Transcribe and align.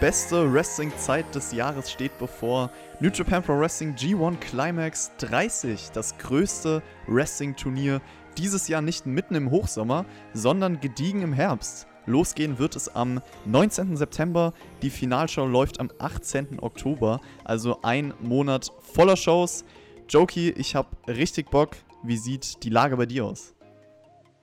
beste 0.00 0.50
Wrestling-Zeit 0.50 1.34
des 1.34 1.52
Jahres 1.52 1.90
steht 1.90 2.18
bevor. 2.18 2.70
New 3.00 3.10
Japan 3.10 3.42
Pro 3.42 3.58
Wrestling 3.58 3.94
G1 3.94 4.38
Climax 4.38 5.12
30, 5.18 5.90
das 5.92 6.16
größte 6.16 6.82
Wrestling-Turnier 7.06 8.00
dieses 8.38 8.66
Jahr 8.68 8.80
nicht 8.80 9.04
mitten 9.04 9.34
im 9.34 9.50
Hochsommer, 9.50 10.06
sondern 10.32 10.80
gediegen 10.80 11.20
im 11.20 11.34
Herbst. 11.34 11.86
Losgehen 12.06 12.58
wird 12.58 12.76
es 12.76 12.88
am 12.88 13.20
19. 13.44 13.98
September. 13.98 14.54
Die 14.80 14.88
Finalshow 14.88 15.44
läuft 15.44 15.78
am 15.78 15.90
18. 15.98 16.60
Oktober. 16.60 17.20
Also 17.44 17.82
ein 17.82 18.14
Monat 18.20 18.72
voller 18.80 19.18
Shows. 19.18 19.66
Jokey, 20.08 20.48
ich 20.48 20.74
habe 20.74 20.88
richtig 21.08 21.50
Bock. 21.50 21.76
Wie 22.02 22.16
sieht 22.16 22.62
die 22.62 22.70
Lage 22.70 22.96
bei 22.96 23.04
dir 23.04 23.26
aus? 23.26 23.54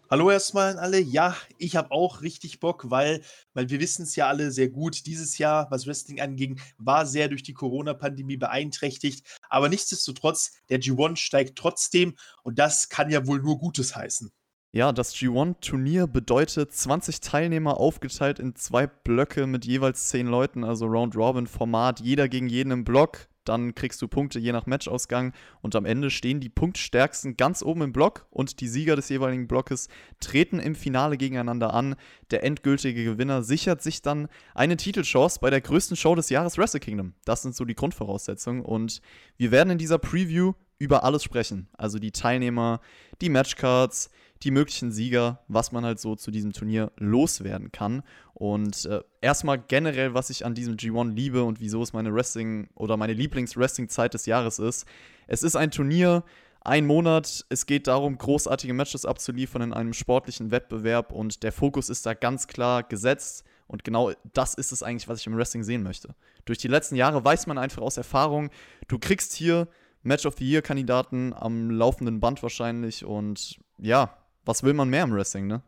Hallo 0.10 0.32
erstmal 0.32 0.72
an 0.72 0.78
alle. 0.78 1.02
Ja, 1.02 1.36
ich 1.58 1.76
habe 1.76 1.92
auch 1.92 2.22
richtig 2.22 2.62
Bock, 2.62 2.90
weil, 2.90 3.22
weil 3.54 3.70
wir 3.70 3.82
wissen 3.82 4.04
es 4.04 4.16
ja 4.16 4.30
alle 4.30 4.52
sehr 4.52 4.70
gut, 4.70 5.06
dieses 5.06 5.38
Jahr, 5.38 5.70
was 5.70 5.86
Wrestling 5.86 6.22
anging, 6.22 6.62
war 6.78 7.06
sehr 7.06 7.28
durch 7.28 7.44
die 7.44 7.54
Corona-Pandemie 7.54 8.38
beeinträchtigt. 8.38 9.28
Aber 9.50 9.68
nichtsdestotrotz, 9.68 10.54
der 10.70 10.80
G1 10.80 11.18
steigt 11.18 11.58
trotzdem 11.58 12.16
und 12.44 12.58
das 12.58 12.88
kann 12.88 13.10
ja 13.10 13.28
wohl 13.28 13.42
nur 13.42 13.60
Gutes 13.60 13.98
heißen. 13.98 14.32
Ja, 14.72 14.94
das 14.94 15.14
G1-Turnier 15.14 16.08
bedeutet 16.08 16.72
20 16.72 17.20
Teilnehmer 17.20 17.78
aufgeteilt 17.78 18.40
in 18.40 18.56
zwei 18.56 18.88
Blöcke 18.88 19.46
mit 19.46 19.66
jeweils 19.66 20.08
10 20.08 20.28
Leuten, 20.28 20.64
also 20.64 20.86
Round-Robin-Format, 20.86 22.00
jeder 22.00 22.30
gegen 22.30 22.48
jeden 22.48 22.72
im 22.72 22.86
Block 22.86 23.28
dann 23.48 23.76
kriegst 23.76 24.02
du 24.02 24.08
Punkte 24.08 24.40
je 24.40 24.52
nach 24.52 24.66
Matchausgang 24.66 25.34
und 25.62 25.76
am 25.76 25.86
Ende 25.86 26.10
stehen 26.10 26.40
die 26.40 26.50
Punktstärksten 26.50 27.38
ganz 27.38 27.62
oben 27.62 27.82
im 27.82 27.94
Block 27.94 28.28
und 28.30 28.60
die 28.60 28.68
Sieger 28.68 28.96
des 28.96 29.10
jeweiligen 29.10 29.48
Blockes 29.48 29.88
treten 30.20 30.60
im 30.60 30.76
Finale 30.76 31.18
gegeneinander 31.18 31.74
an. 31.74 31.96
Der 32.32 32.44
endgültige 32.44 33.04
Gewinner 33.04 33.44
sichert 33.44 33.82
sich 33.82 34.02
dann 34.02 34.28
eine 34.54 34.78
Titelchance 34.78 35.40
bei 35.40 35.50
der 35.50 35.62
größten 35.62 35.98
Show 35.98 36.16
des 36.16 36.30
Jahres 36.30 36.58
Wrestle 36.58 36.80
Kingdom. 36.80 37.14
Das 37.26 37.42
sind 37.42 37.56
so 37.56 37.66
die 37.66 37.76
Grundvoraussetzungen 37.76 38.64
und 38.64 39.02
wir 39.38 39.52
werden 39.52 39.72
in 39.72 39.78
dieser 39.78 39.98
Preview 39.98 40.54
über 40.80 41.04
alles 41.04 41.24
sprechen. 41.24 41.68
Also 41.74 42.00
die 42.00 42.12
Teilnehmer, 42.12 42.82
die 43.22 43.30
Matchcards, 43.30 44.10
die 44.44 44.52
möglichen 44.52 44.92
Sieger, 44.92 45.40
was 45.48 45.72
man 45.72 45.86
halt 45.86 46.00
so 46.00 46.16
zu 46.16 46.32
diesem 46.32 46.54
Turnier 46.54 46.92
loswerden 46.98 47.72
kann. 47.72 48.04
Und 48.34 48.86
äh, 48.86 49.02
erstmal 49.22 49.58
generell, 49.58 50.14
was 50.14 50.30
ich 50.30 50.46
an 50.46 50.54
diesem 50.54 50.76
G1 50.76 51.14
liebe 51.14 51.44
und 51.44 51.60
wieso 51.60 51.82
es 51.82 51.94
meine 51.94 52.14
Wrestling 52.14 52.70
oder 52.76 52.98
meine 52.98 53.14
Lieblings-Wrestling-Zeit 53.14 54.14
des 54.14 54.26
Jahres 54.26 54.60
ist. 54.60 54.86
Es 55.28 55.44
ist 55.44 55.56
ein 55.56 55.72
Turnier, 55.72 56.24
ein 56.62 56.86
Monat. 56.86 57.46
Es 57.50 57.66
geht 57.66 57.88
darum, 57.88 58.18
großartige 58.18 58.74
Matches 58.74 59.06
abzuliefern 59.06 59.62
in 59.62 59.74
einem 59.74 59.94
sportlichen 59.94 60.52
Wettbewerb 60.52 61.12
und 61.12 61.44
der 61.44 61.52
Fokus 61.52 61.90
ist 61.90 62.06
da 62.06 62.14
ganz 62.14 62.48
klar 62.48 62.84
gesetzt. 62.84 63.44
Und 63.68 63.84
genau 63.84 64.12
das 64.34 64.54
ist 64.54 64.72
es 64.72 64.84
eigentlich, 64.84 65.08
was 65.08 65.20
ich 65.20 65.28
im 65.28 65.36
Wrestling 65.36 65.64
sehen 65.64 65.84
möchte. 65.84 66.16
Durch 66.46 66.58
die 66.58 66.70
letzten 66.70 66.96
Jahre 66.96 67.24
weiß 67.24 67.48
man 67.48 67.58
einfach 67.58 67.82
aus 67.82 67.98
Erfahrung, 67.98 68.50
du 68.88 68.98
kriegst 68.98 69.34
hier 69.34 69.68
Match 70.04 70.26
of 70.26 70.36
the 70.38 70.50
Year-Kandidaten 70.50 71.34
am 71.34 71.70
laufenden 71.70 72.20
Band 72.20 72.42
wahrscheinlich. 72.44 73.04
Und 73.04 73.60
ja, 73.78 74.18
was 74.48 74.64
will 74.64 74.74
man 74.74 74.90
mehr 74.90 75.04
im 75.04 75.14
Wrestling, 75.14 75.48
ne? 75.48 75.62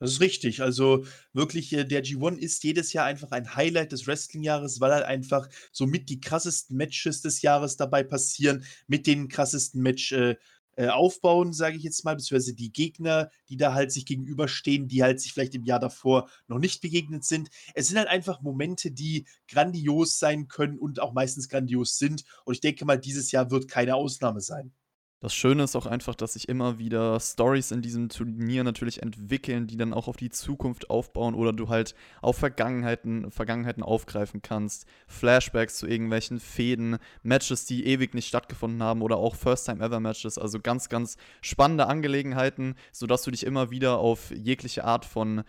Das 0.00 0.12
ist 0.12 0.20
richtig. 0.20 0.62
Also 0.62 1.04
wirklich, 1.32 1.72
äh, 1.72 1.84
der 1.84 2.04
G1 2.04 2.38
ist 2.38 2.62
jedes 2.62 2.92
Jahr 2.92 3.06
einfach 3.06 3.32
ein 3.32 3.56
Highlight 3.56 3.90
des 3.92 4.06
Wrestling-Jahres, 4.06 4.80
weil 4.80 4.92
halt 4.92 5.04
einfach 5.04 5.48
somit 5.72 6.08
die 6.08 6.20
krassesten 6.20 6.76
Matches 6.76 7.20
des 7.20 7.42
Jahres 7.42 7.76
dabei 7.76 8.04
passieren, 8.04 8.64
mit 8.86 9.08
den 9.08 9.28
krassesten 9.28 9.82
Match 9.82 10.12
äh, 10.12 10.36
äh, 10.76 10.88
aufbauen, 10.90 11.52
sage 11.52 11.76
ich 11.76 11.82
jetzt 11.82 12.04
mal, 12.04 12.14
beziehungsweise 12.14 12.54
die 12.54 12.72
Gegner, 12.72 13.32
die 13.48 13.56
da 13.56 13.74
halt 13.74 13.90
sich 13.90 14.06
gegenüberstehen, 14.06 14.86
die 14.86 15.02
halt 15.02 15.20
sich 15.20 15.32
vielleicht 15.32 15.56
im 15.56 15.64
Jahr 15.64 15.80
davor 15.80 16.30
noch 16.46 16.60
nicht 16.60 16.80
begegnet 16.80 17.24
sind. 17.24 17.50
Es 17.74 17.88
sind 17.88 17.98
halt 17.98 18.06
einfach 18.06 18.40
Momente, 18.42 18.92
die 18.92 19.26
grandios 19.48 20.20
sein 20.20 20.46
können 20.46 20.78
und 20.78 21.00
auch 21.00 21.12
meistens 21.12 21.48
grandios 21.48 21.98
sind. 21.98 22.22
Und 22.44 22.54
ich 22.54 22.60
denke 22.60 22.84
mal, 22.84 22.96
dieses 22.96 23.32
Jahr 23.32 23.50
wird 23.50 23.66
keine 23.66 23.96
Ausnahme 23.96 24.40
sein. 24.40 24.72
Das 25.20 25.34
Schöne 25.34 25.64
ist 25.64 25.74
auch 25.74 25.86
einfach, 25.86 26.14
dass 26.14 26.34
sich 26.34 26.48
immer 26.48 26.78
wieder 26.78 27.18
Stories 27.18 27.72
in 27.72 27.82
diesem 27.82 28.08
Turnier 28.08 28.62
natürlich 28.62 29.02
entwickeln, 29.02 29.66
die 29.66 29.76
dann 29.76 29.92
auch 29.92 30.06
auf 30.06 30.16
die 30.16 30.30
Zukunft 30.30 30.90
aufbauen 30.90 31.34
oder 31.34 31.52
du 31.52 31.68
halt 31.68 31.96
auf 32.22 32.36
Vergangenheiten, 32.38 33.32
Vergangenheiten 33.32 33.82
aufgreifen 33.82 34.42
kannst. 34.42 34.86
Flashbacks 35.08 35.76
zu 35.76 35.88
irgendwelchen 35.88 36.38
Fäden, 36.38 36.98
Matches, 37.24 37.66
die 37.66 37.84
ewig 37.86 38.14
nicht 38.14 38.28
stattgefunden 38.28 38.80
haben 38.80 39.02
oder 39.02 39.16
auch 39.16 39.34
First-Time-Ever-Matches. 39.34 40.38
Also 40.38 40.60
ganz, 40.60 40.88
ganz 40.88 41.16
spannende 41.40 41.88
Angelegenheiten, 41.88 42.76
sodass 42.92 43.22
du 43.22 43.32
dich 43.32 43.44
immer 43.44 43.72
wieder 43.72 43.98
auf 43.98 44.30
jegliche 44.30 44.84
Art 44.84 45.04
von 45.04 45.42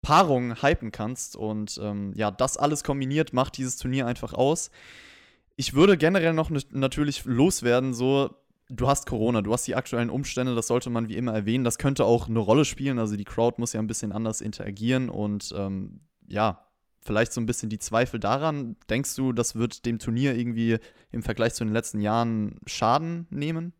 Paarung 0.00 0.62
hypen 0.62 0.92
kannst. 0.92 1.34
Und 1.34 1.76
ähm, 1.82 2.12
ja, 2.14 2.30
das 2.30 2.56
alles 2.56 2.84
kombiniert 2.84 3.32
macht 3.32 3.56
dieses 3.56 3.78
Turnier 3.78 4.06
einfach 4.06 4.32
aus. 4.32 4.70
Ich 5.56 5.74
würde 5.74 5.96
generell 5.96 6.34
noch 6.34 6.50
natürlich 6.70 7.24
loswerden, 7.24 7.94
so 7.94 8.30
du 8.72 8.88
hast 8.88 9.06
Corona, 9.06 9.42
du 9.42 9.52
hast 9.52 9.66
die 9.66 9.74
aktuellen 9.74 10.10
Umstände, 10.10 10.54
das 10.54 10.66
sollte 10.66 10.90
man 10.90 11.08
wie 11.08 11.16
immer 11.16 11.32
erwähnen. 11.32 11.64
Das 11.64 11.78
könnte 11.78 12.04
auch 12.04 12.28
eine 12.28 12.38
Rolle 12.38 12.64
spielen. 12.64 12.98
Also 12.98 13.16
die 13.16 13.24
Crowd 13.24 13.56
muss 13.58 13.72
ja 13.72 13.80
ein 13.80 13.86
bisschen 13.86 14.12
anders 14.12 14.40
interagieren 14.40 15.08
und 15.08 15.54
ähm, 15.56 16.00
ja, 16.26 16.66
vielleicht 17.00 17.32
so 17.32 17.40
ein 17.40 17.46
bisschen 17.46 17.68
die 17.68 17.78
Zweifel 17.78 18.20
daran. 18.20 18.76
Denkst 18.88 19.14
du, 19.16 19.32
das 19.32 19.54
wird 19.54 19.84
dem 19.86 19.98
Turnier 19.98 20.36
irgendwie 20.36 20.78
im 21.10 21.22
Vergleich 21.22 21.54
zu 21.54 21.64
den 21.64 21.72
letzten 21.72 22.00
Jahren 22.00 22.58
Schaden 22.66 23.26
nehmen? 23.30 23.72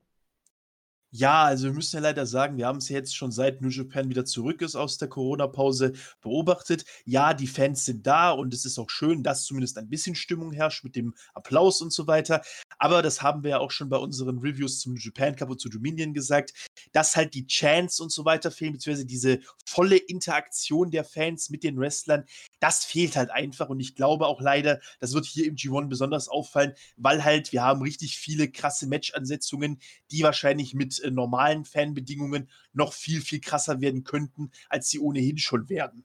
Ja, 1.15 1.45
also 1.45 1.67
wir 1.67 1.75
müssen 1.75 1.97
ja 1.97 2.01
leider 2.01 2.25
sagen, 2.25 2.57
wir 2.57 2.67
haben 2.67 2.79
es 2.79 2.89
ja 2.89 2.97
jetzt 2.97 3.15
schon 3.15 3.33
seit 3.33 3.61
New 3.61 3.69
Japan 3.69 4.09
wieder 4.09 4.25
zurück 4.25 4.63
ist 4.63 4.75
aus 4.75 4.97
der 4.97 5.09
Corona-Pause 5.09 5.93
beobachtet. 6.23 6.87
Ja, 7.05 7.35
die 7.35 7.47
Fans 7.47 7.85
sind 7.85 8.07
da 8.07 8.31
und 8.31 8.55
es 8.55 8.65
ist 8.65 8.79
auch 8.79 8.89
schön, 8.89 9.23
dass 9.23 9.45
zumindest 9.45 9.77
ein 9.77 9.91
bisschen 9.91 10.15
Stimmung 10.15 10.53
herrscht 10.53 10.85
mit 10.85 10.97
dem 10.97 11.13
Applaus 11.35 11.83
und 11.83 11.93
so 11.93 12.07
weiter. 12.07 12.41
Aber 12.79 13.03
das 13.03 13.21
haben 13.21 13.43
wir 13.43 13.51
ja 13.51 13.59
auch 13.59 13.71
schon 13.71 13.91
bei 13.91 13.99
unseren 13.99 14.39
Reviews 14.39 14.81
zum 14.81 14.95
New 14.95 15.01
Japan 15.01 15.37
Cup 15.37 15.51
und 15.51 15.61
zu 15.61 15.69
Dominion 15.69 16.15
gesagt, 16.15 16.55
dass 16.93 17.15
halt 17.15 17.35
die 17.35 17.47
Chants 17.47 18.01
und 18.01 18.11
so 18.11 18.25
weiter 18.25 18.51
fehlen, 18.51 18.73
beziehungsweise 18.73 19.07
diese 19.07 19.41
volle 19.67 19.99
Interaktion 19.99 20.91
der 20.91 21.05
Fans 21.05 21.51
mit 21.51 21.63
den 21.63 21.79
Wrestlern, 21.79 22.25
das 22.59 22.87
fehlt 22.87 23.17
halt 23.17 23.31
einfach. 23.31 23.69
Und 23.69 23.81
ich 23.81 23.95
glaube 23.95 24.27
auch 24.27 24.41
leider, 24.41 24.81
das 24.99 25.13
wird 25.13 25.27
hier 25.27 25.45
im 25.47 25.57
G1 25.57 25.89
besonders 25.89 26.29
auffallen, 26.29 26.73
weil 26.97 27.23
halt 27.23 27.53
wir 27.53 27.63
haben 27.63 27.83
richtig 27.83 28.17
viele 28.17 28.51
krasse 28.51 28.87
Match-Ansetzungen, 28.87 29.79
die 30.11 30.23
wahrscheinlich 30.23 30.73
mit 30.73 31.02
äh, 31.03 31.11
normalen 31.11 31.65
Fanbedingungen 31.65 32.49
noch 32.73 32.93
viel, 32.93 33.21
viel 33.21 33.41
krasser 33.41 33.81
werden 33.81 34.05
könnten, 34.05 34.51
als 34.69 34.89
sie 34.91 34.99
ohnehin 34.99 35.39
schon 35.39 35.69
werden. 35.69 36.05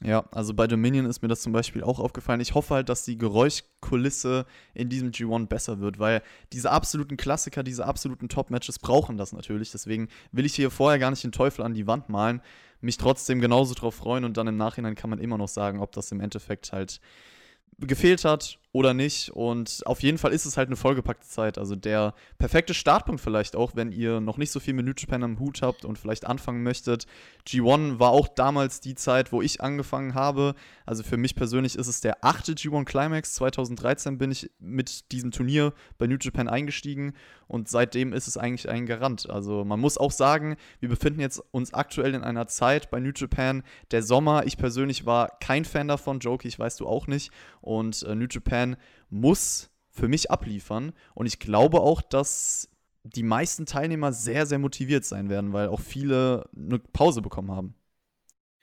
Ja, 0.00 0.24
also 0.30 0.54
bei 0.54 0.68
Dominion 0.68 1.06
ist 1.06 1.22
mir 1.22 1.28
das 1.28 1.42
zum 1.42 1.52
Beispiel 1.52 1.82
auch 1.82 1.98
aufgefallen. 1.98 2.40
Ich 2.40 2.54
hoffe 2.54 2.74
halt, 2.74 2.88
dass 2.88 3.04
die 3.04 3.18
Geräuschkulisse 3.18 4.46
in 4.72 4.88
diesem 4.88 5.10
G1 5.10 5.46
besser 5.46 5.80
wird, 5.80 5.98
weil 5.98 6.22
diese 6.52 6.70
absoluten 6.70 7.16
Klassiker, 7.16 7.64
diese 7.64 7.84
absoluten 7.84 8.28
Top-Matches 8.28 8.78
brauchen 8.78 9.16
das 9.16 9.32
natürlich. 9.32 9.72
Deswegen 9.72 10.08
will 10.30 10.46
ich 10.46 10.54
hier 10.54 10.70
vorher 10.70 11.00
gar 11.00 11.10
nicht 11.10 11.24
den 11.24 11.32
Teufel 11.32 11.64
an 11.64 11.74
die 11.74 11.88
Wand 11.88 12.08
malen, 12.08 12.42
mich 12.80 12.96
trotzdem 12.96 13.40
genauso 13.40 13.74
drauf 13.74 13.96
freuen 13.96 14.24
und 14.24 14.36
dann 14.36 14.46
im 14.46 14.56
Nachhinein 14.56 14.94
kann 14.94 15.10
man 15.10 15.18
immer 15.18 15.36
noch 15.36 15.48
sagen, 15.48 15.80
ob 15.80 15.90
das 15.90 16.12
im 16.12 16.20
Endeffekt 16.20 16.72
halt 16.72 17.00
gefehlt 17.80 18.24
hat 18.24 18.60
oder 18.72 18.92
nicht. 18.92 19.30
Und 19.30 19.82
auf 19.86 20.02
jeden 20.02 20.18
Fall 20.18 20.32
ist 20.32 20.44
es 20.44 20.56
halt 20.56 20.68
eine 20.68 20.76
vollgepackte 20.76 21.26
Zeit. 21.26 21.58
Also 21.58 21.74
der 21.74 22.14
perfekte 22.38 22.74
Startpunkt 22.74 23.20
vielleicht 23.20 23.56
auch, 23.56 23.72
wenn 23.74 23.92
ihr 23.92 24.20
noch 24.20 24.36
nicht 24.36 24.50
so 24.50 24.60
viel 24.60 24.74
mit 24.74 24.84
New 24.84 24.92
Japan 24.96 25.22
am 25.22 25.38
Hut 25.38 25.62
habt 25.62 25.84
und 25.84 25.98
vielleicht 25.98 26.26
anfangen 26.26 26.62
möchtet. 26.62 27.06
G1 27.46 27.98
war 27.98 28.10
auch 28.10 28.28
damals 28.28 28.80
die 28.80 28.94
Zeit, 28.94 29.32
wo 29.32 29.40
ich 29.40 29.62
angefangen 29.62 30.14
habe. 30.14 30.54
Also 30.84 31.02
für 31.02 31.16
mich 31.16 31.34
persönlich 31.34 31.76
ist 31.76 31.86
es 31.86 32.00
der 32.00 32.24
achte 32.24 32.52
G1 32.52 32.84
Climax. 32.84 33.34
2013 33.34 34.18
bin 34.18 34.30
ich 34.30 34.50
mit 34.58 35.12
diesem 35.12 35.30
Turnier 35.30 35.72
bei 35.96 36.06
New 36.06 36.18
Japan 36.20 36.48
eingestiegen 36.48 37.14
und 37.46 37.68
seitdem 37.68 38.12
ist 38.12 38.28
es 38.28 38.36
eigentlich 38.36 38.68
ein 38.68 38.84
Garant. 38.84 39.30
Also 39.30 39.64
man 39.64 39.80
muss 39.80 39.96
auch 39.96 40.12
sagen, 40.12 40.56
wir 40.80 40.90
befinden 40.90 41.20
jetzt 41.20 41.42
uns 41.50 41.72
aktuell 41.72 42.14
in 42.14 42.22
einer 42.22 42.46
Zeit 42.46 42.90
bei 42.90 43.00
New 43.00 43.12
Japan. 43.16 43.62
Der 43.90 44.02
Sommer, 44.02 44.46
ich 44.46 44.58
persönlich 44.58 45.06
war 45.06 45.30
kein 45.40 45.64
Fan 45.64 45.88
davon, 45.88 46.18
Joke, 46.18 46.46
ich 46.46 46.58
weiß 46.58 46.76
du 46.76 46.86
auch 46.86 47.06
nicht. 47.06 47.32
Und 47.62 48.02
äh, 48.02 48.14
New 48.14 48.26
Japan 48.30 48.57
Japan 48.58 48.76
muss 49.10 49.70
für 49.90 50.08
mich 50.08 50.30
abliefern. 50.30 50.92
Und 51.14 51.26
ich 51.26 51.38
glaube 51.38 51.80
auch, 51.80 52.02
dass 52.02 52.68
die 53.04 53.22
meisten 53.22 53.66
Teilnehmer 53.66 54.12
sehr, 54.12 54.46
sehr 54.46 54.58
motiviert 54.58 55.04
sein 55.04 55.28
werden, 55.28 55.52
weil 55.52 55.68
auch 55.68 55.80
viele 55.80 56.48
eine 56.54 56.78
Pause 56.78 57.22
bekommen 57.22 57.50
haben. 57.50 57.74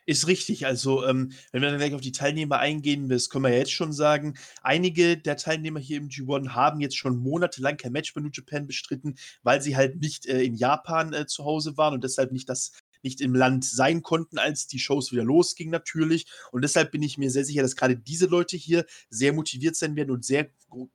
Ist 0.08 0.28
richtig. 0.28 0.68
Also, 0.68 1.04
ähm, 1.04 1.32
wenn 1.52 1.64
wir 1.64 1.70
dann 1.70 1.80
gleich 1.80 1.96
auf 1.96 2.02
die 2.02 2.12
Teilnehmer 2.12 2.60
eingehen, 2.60 3.10
das 3.10 3.30
können 3.30 3.46
wir 3.46 3.58
jetzt 3.58 3.72
schon 3.72 3.92
sagen. 3.92 4.36
Einige 4.62 5.18
der 5.18 5.36
Teilnehmer 5.36 5.80
hier 5.80 5.98
im 5.98 6.10
G1 6.10 6.50
haben 6.50 6.80
jetzt 6.80 6.96
schon 6.96 7.18
monatelang 7.18 7.78
kein 7.78 7.92
Match 7.92 8.14
bei 8.14 8.22
New 8.22 8.30
Japan 8.32 8.68
bestritten, 8.68 9.16
weil 9.42 9.64
sie 9.64 9.76
halt 9.76 10.00
nicht 10.00 10.28
äh, 10.28 10.44
in 10.44 10.54
Japan 10.54 11.12
äh, 11.14 11.26
zu 11.26 11.44
Hause 11.44 11.76
waren 11.78 11.96
und 11.96 12.04
deshalb 12.04 12.32
nicht 12.32 12.48
das 12.48 12.74
nicht 13.06 13.22
im 13.22 13.34
Land 13.34 13.64
sein 13.64 14.02
konnten, 14.02 14.38
als 14.38 14.68
die 14.68 14.80
Shows 14.80 15.14
wieder 15.14 15.24
losgingen 15.24 15.72
natürlich. 15.72 16.26
Und 16.52 16.64
deshalb 16.64 16.92
bin 16.92 17.04
ich 17.04 17.18
mir 17.18 17.32
sehr 17.32 17.46
sicher, 17.46 17.62
dass 17.62 17.78
gerade 17.78 17.96
diese 17.96 18.26
Leute 18.26 18.58
hier 18.58 18.86
sehr 19.10 19.32
motiviert 19.32 19.78
sein 19.78 19.96
werden 19.96 20.12
und 20.12 20.26
sehr 20.26 20.50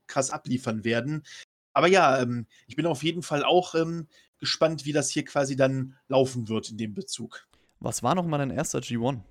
krass 0.06 0.30
abliefern 0.30 0.84
werden. 0.84 1.22
Aber 1.72 1.86
ja, 1.86 2.20
ähm, 2.20 2.46
ich 2.66 2.76
bin 2.76 2.84
auf 2.84 3.02
jeden 3.02 3.22
Fall 3.22 3.44
auch 3.44 3.74
ähm, 3.74 4.08
gespannt, 4.38 4.84
wie 4.84 4.92
das 4.92 5.08
hier 5.08 5.24
quasi 5.24 5.56
dann 5.56 5.96
laufen 6.08 6.48
wird 6.48 6.70
in 6.70 6.76
dem 6.76 6.94
Bezug. 6.94 7.48
Was 7.78 8.02
war 8.02 8.14
nochmal 8.14 8.40
dein 8.40 8.50
erster 8.50 8.80
G1? 8.80 9.22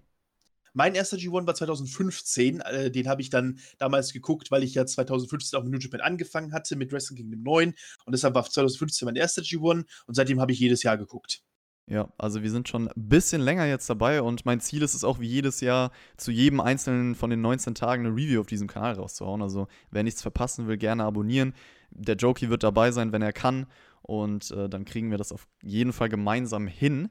Mein 0.73 0.95
erster 0.95 1.17
G1 1.17 1.45
war 1.45 1.55
2015. 1.55 2.61
Äh, 2.61 2.91
den 2.91 3.07
habe 3.07 3.21
ich 3.21 3.29
dann 3.29 3.59
damals 3.77 4.13
geguckt, 4.13 4.51
weil 4.51 4.63
ich 4.63 4.75
ja 4.75 4.85
2015 4.85 5.59
auch 5.59 5.63
mit 5.63 5.73
New 5.73 5.79
Japan 5.79 6.01
angefangen 6.01 6.53
hatte 6.53 6.75
mit 6.75 6.91
Wrestling 6.91 7.17
Kingdom 7.17 7.43
9. 7.43 7.73
Und 8.05 8.11
deshalb 8.11 8.35
war 8.35 8.49
2015 8.49 9.05
mein 9.05 9.15
erster 9.15 9.41
G1 9.41 9.85
und 10.05 10.15
seitdem 10.15 10.39
habe 10.39 10.51
ich 10.51 10.59
jedes 10.59 10.83
Jahr 10.83 10.97
geguckt. 10.97 11.43
Ja, 11.89 12.07
also 12.19 12.43
wir 12.43 12.51
sind 12.51 12.69
schon 12.69 12.87
ein 12.87 13.09
bisschen 13.09 13.41
länger 13.41 13.65
jetzt 13.65 13.89
dabei 13.89 14.21
und 14.21 14.45
mein 14.45 14.59
Ziel 14.59 14.83
ist 14.83 14.93
es 14.93 15.03
auch 15.03 15.19
wie 15.19 15.27
jedes 15.27 15.59
Jahr 15.59 15.91
zu 16.17 16.31
jedem 16.31 16.59
einzelnen 16.59 17.15
von 17.15 17.31
den 17.31 17.41
19 17.41 17.73
Tagen 17.73 18.05
eine 18.05 18.15
Review 18.15 18.41
auf 18.41 18.45
diesem 18.45 18.67
Kanal 18.67 18.93
rauszuhauen. 18.93 19.41
Also 19.41 19.67
wer 19.89 20.03
nichts 20.03 20.21
verpassen 20.21 20.67
will, 20.67 20.77
gerne 20.77 21.03
abonnieren. 21.03 21.55
Der 21.89 22.15
Jokey 22.15 22.51
wird 22.51 22.61
dabei 22.61 22.91
sein, 22.91 23.11
wenn 23.11 23.23
er 23.23 23.33
kann 23.33 23.65
und 24.03 24.51
äh, 24.51 24.69
dann 24.69 24.85
kriegen 24.85 25.09
wir 25.09 25.17
das 25.17 25.31
auf 25.31 25.47
jeden 25.63 25.91
Fall 25.91 26.09
gemeinsam 26.09 26.67
hin. 26.67 27.09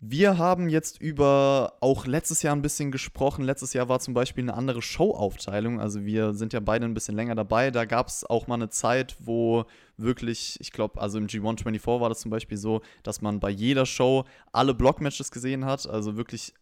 Wir 0.00 0.36
haben 0.36 0.68
jetzt 0.68 1.00
über 1.00 1.78
auch 1.80 2.06
letztes 2.06 2.42
Jahr 2.42 2.54
ein 2.54 2.60
bisschen 2.60 2.92
gesprochen. 2.92 3.42
Letztes 3.42 3.72
Jahr 3.72 3.88
war 3.88 4.00
zum 4.00 4.12
Beispiel 4.12 4.44
eine 4.44 4.54
andere 4.54 4.82
Showaufteilung. 4.82 5.80
Also 5.80 6.04
wir 6.04 6.34
sind 6.34 6.52
ja 6.52 6.60
beide 6.60 6.84
ein 6.84 6.92
bisschen 6.92 7.16
länger 7.16 7.34
dabei. 7.34 7.70
Da 7.70 7.86
gab 7.86 8.08
es 8.08 8.24
auch 8.24 8.46
mal 8.46 8.56
eine 8.56 8.68
Zeit, 8.68 9.16
wo 9.20 9.64
wirklich, 9.96 10.58
ich 10.60 10.72
glaube, 10.72 11.00
also 11.00 11.16
im 11.16 11.26
G124 11.26 12.00
war 12.00 12.10
das 12.10 12.20
zum 12.20 12.30
Beispiel 12.30 12.58
so, 12.58 12.82
dass 13.02 13.22
man 13.22 13.40
bei 13.40 13.50
jeder 13.50 13.86
Show 13.86 14.24
alle 14.52 14.74
Blockmatches 14.74 15.30
gesehen 15.30 15.64
hat. 15.64 15.88
Also 15.88 16.16
wirklich 16.16 16.52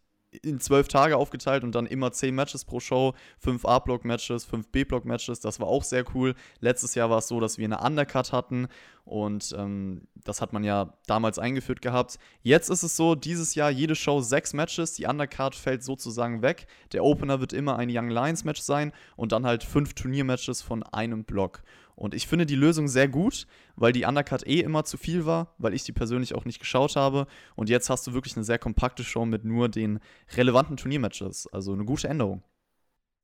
in 0.42 0.60
zwölf 0.60 0.88
Tage 0.88 1.16
aufgeteilt 1.16 1.62
und 1.62 1.74
dann 1.74 1.86
immer 1.86 2.12
zehn 2.12 2.34
Matches 2.34 2.64
pro 2.64 2.80
Show, 2.80 3.14
fünf 3.38 3.64
A-Block-Matches, 3.64 4.44
fünf 4.44 4.68
B-Block-Matches. 4.68 5.40
Das 5.40 5.60
war 5.60 5.68
auch 5.68 5.84
sehr 5.84 6.04
cool. 6.14 6.34
Letztes 6.60 6.94
Jahr 6.94 7.10
war 7.10 7.18
es 7.18 7.28
so, 7.28 7.38
dass 7.40 7.58
wir 7.58 7.66
eine 7.66 7.80
Undercut 7.80 8.32
hatten 8.32 8.68
und 9.04 9.54
ähm, 9.58 10.02
das 10.24 10.40
hat 10.40 10.52
man 10.52 10.64
ja 10.64 10.94
damals 11.06 11.38
eingeführt 11.38 11.82
gehabt. 11.82 12.18
Jetzt 12.42 12.70
ist 12.70 12.82
es 12.82 12.96
so, 12.96 13.14
dieses 13.14 13.54
Jahr 13.54 13.70
jede 13.70 13.94
Show 13.94 14.20
sechs 14.20 14.52
Matches, 14.54 14.94
die 14.94 15.06
Undercard 15.06 15.54
fällt 15.54 15.82
sozusagen 15.82 16.40
weg. 16.42 16.66
Der 16.92 17.04
Opener 17.04 17.40
wird 17.40 17.52
immer 17.52 17.76
ein 17.76 17.90
Young 17.90 18.08
Lions 18.08 18.44
Match 18.44 18.60
sein 18.60 18.92
und 19.16 19.32
dann 19.32 19.44
halt 19.44 19.64
fünf 19.64 19.94
Turniermatches 19.94 20.62
von 20.62 20.82
einem 20.82 21.24
Block. 21.24 21.62
Und 21.94 22.14
ich 22.14 22.26
finde 22.26 22.46
die 22.46 22.54
Lösung 22.56 22.88
sehr 22.88 23.08
gut, 23.08 23.46
weil 23.76 23.92
die 23.92 24.04
Undercard 24.04 24.46
eh 24.46 24.60
immer 24.60 24.84
zu 24.84 24.96
viel 24.96 25.26
war, 25.26 25.54
weil 25.58 25.74
ich 25.74 25.84
die 25.84 25.92
persönlich 25.92 26.34
auch 26.34 26.44
nicht 26.44 26.58
geschaut 26.58 26.96
habe. 26.96 27.26
Und 27.54 27.68
jetzt 27.68 27.90
hast 27.90 28.06
du 28.06 28.12
wirklich 28.12 28.36
eine 28.36 28.44
sehr 28.44 28.58
kompakte 28.58 29.04
Show 29.04 29.24
mit 29.24 29.44
nur 29.44 29.68
den 29.68 30.00
relevanten 30.36 30.76
Turniermatches. 30.76 31.48
Also 31.52 31.72
eine 31.72 31.84
gute 31.84 32.08
Änderung. 32.08 32.42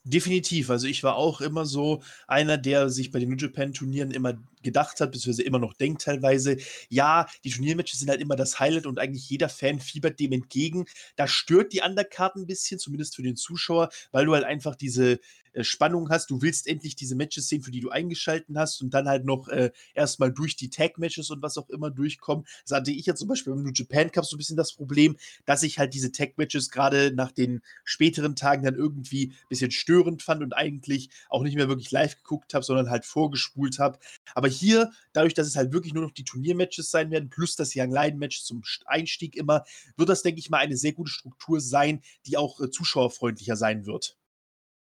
Definitiv. 0.04 0.70
Also 0.70 0.86
ich 0.86 1.02
war 1.02 1.16
auch 1.16 1.40
immer 1.40 1.66
so 1.66 2.02
einer, 2.26 2.56
der 2.56 2.88
sich 2.88 3.10
bei 3.10 3.18
den 3.18 3.28
New 3.30 3.36
Japan 3.36 3.72
Turnieren 3.72 4.10
immer 4.10 4.38
gedacht 4.62 5.00
hat, 5.00 5.12
beziehungsweise 5.12 5.42
immer 5.42 5.58
noch 5.58 5.74
denkt 5.74 6.02
teilweise, 6.02 6.56
ja, 6.88 7.26
die 7.44 7.50
Turniermatches 7.50 8.00
sind 8.00 8.10
halt 8.10 8.20
immer 8.20 8.36
das 8.36 8.60
Highlight 8.60 8.86
und 8.86 8.98
eigentlich 8.98 9.28
jeder 9.28 9.48
Fan 9.48 9.80
fiebert 9.80 10.20
dem 10.20 10.32
entgegen. 10.32 10.86
Da 11.16 11.26
stört 11.26 11.72
die 11.72 11.80
Undercard 11.80 12.36
ein 12.36 12.46
bisschen, 12.46 12.78
zumindest 12.78 13.16
für 13.16 13.22
den 13.22 13.36
Zuschauer, 13.36 13.90
weil 14.12 14.26
du 14.26 14.34
halt 14.34 14.44
einfach 14.44 14.74
diese 14.74 15.20
äh, 15.52 15.64
Spannung 15.64 16.08
hast. 16.10 16.30
Du 16.30 16.42
willst 16.42 16.66
endlich 16.66 16.96
diese 16.96 17.16
Matches 17.16 17.48
sehen, 17.48 17.62
für 17.62 17.70
die 17.70 17.80
du 17.80 17.90
eingeschalten 17.90 18.58
hast 18.58 18.80
und 18.82 18.94
dann 18.94 19.08
halt 19.08 19.24
noch 19.24 19.48
äh, 19.48 19.70
erstmal 19.94 20.32
durch 20.32 20.56
die 20.56 20.70
Tag-Matches 20.70 21.30
und 21.30 21.42
was 21.42 21.58
auch 21.58 21.68
immer 21.70 21.90
durchkommen. 21.90 22.46
Das 22.66 22.76
hatte 22.76 22.90
ich 22.90 23.06
ja 23.06 23.14
zum 23.14 23.28
Beispiel 23.28 23.52
beim 23.52 23.62
New 23.62 23.72
Japan 23.72 24.10
Cup 24.10 24.24
so 24.24 24.36
ein 24.36 24.38
bisschen 24.38 24.56
das 24.56 24.72
Problem, 24.72 25.16
dass 25.46 25.62
ich 25.62 25.78
halt 25.78 25.94
diese 25.94 26.12
Tag-Matches 26.12 26.70
gerade 26.70 27.12
nach 27.14 27.32
den 27.32 27.60
späteren 27.84 28.36
Tagen 28.36 28.62
dann 28.62 28.74
irgendwie 28.74 29.28
ein 29.28 29.48
bisschen 29.48 29.70
störend 29.70 30.22
fand 30.22 30.42
und 30.42 30.52
eigentlich 30.52 31.10
auch 31.28 31.42
nicht 31.42 31.56
mehr 31.56 31.68
wirklich 31.68 31.90
live 31.90 32.16
geguckt 32.16 32.54
habe, 32.54 32.64
sondern 32.64 32.90
halt 32.90 33.04
vorgespult 33.04 33.78
habe. 33.78 33.98
Aber 34.34 34.47
hier, 34.48 34.90
dadurch, 35.12 35.34
dass 35.34 35.46
es 35.46 35.56
halt 35.56 35.72
wirklich 35.72 35.94
nur 35.94 36.02
noch 36.02 36.12
die 36.12 36.24
Turniermatches 36.24 36.90
sein 36.90 37.10
werden, 37.10 37.28
plus 37.28 37.56
das 37.56 37.72
Young 37.76 37.92
Lion 37.92 38.18
Match 38.18 38.42
zum 38.42 38.62
Einstieg 38.86 39.36
immer, 39.36 39.64
wird 39.96 40.08
das, 40.08 40.22
denke 40.22 40.40
ich 40.40 40.50
mal, 40.50 40.58
eine 40.58 40.76
sehr 40.76 40.92
gute 40.92 41.10
Struktur 41.10 41.60
sein, 41.60 42.02
die 42.26 42.36
auch 42.36 42.60
äh, 42.60 42.70
zuschauerfreundlicher 42.70 43.56
sein 43.56 43.86
wird. 43.86 44.16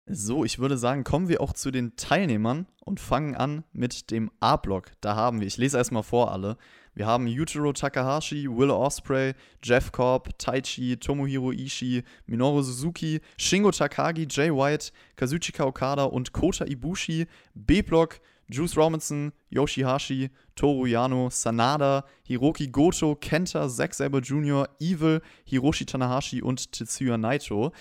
So, 0.06 0.44
ich 0.44 0.58
würde 0.58 0.76
sagen, 0.76 1.02
kommen 1.02 1.28
wir 1.28 1.40
auch 1.40 1.54
zu 1.54 1.70
den 1.70 1.96
Teilnehmern 1.96 2.66
und 2.80 3.00
fangen 3.00 3.34
an 3.34 3.64
mit 3.72 4.10
dem 4.10 4.30
A-Block. 4.38 4.92
Da 5.00 5.16
haben 5.16 5.40
wir, 5.40 5.46
ich 5.46 5.56
lese 5.56 5.78
erstmal 5.78 6.02
vor 6.02 6.30
alle. 6.30 6.58
Wir 6.92 7.06
haben 7.06 7.26
Yutaro 7.26 7.72
Takahashi, 7.72 8.46
Will 8.46 8.70
Osprey, 8.70 9.32
Jeff 9.62 9.92
Korb, 9.92 10.38
Taichi, 10.38 10.98
Tomohiro 10.98 11.52
Ishii, 11.52 12.04
Minoru 12.26 12.60
Suzuki, 12.60 13.22
Shingo 13.38 13.70
Takagi, 13.70 14.26
Jay 14.28 14.50
White, 14.50 14.92
Kazuchika 15.16 15.64
Okada 15.64 16.04
und 16.04 16.32
Kota 16.32 16.66
Ibushi. 16.66 17.26
B-Block 17.54 18.20
Juice 18.50 18.76
Robinson, 18.76 19.32
Yoshihashi, 19.50 20.30
Toru 20.54 20.86
Yano, 20.86 21.30
Sanada, 21.30 22.04
Hiroki 22.28 22.70
Goto, 22.70 23.14
Kenta, 23.14 23.68
Zack 23.68 23.94
Saber 23.94 24.20
Jr., 24.20 24.68
Evil, 24.80 25.20
Hiroshi 25.44 25.86
Tanahashi 25.86 26.42
und 26.42 26.72
Tetsuya 26.72 27.16
Naito. 27.16 27.72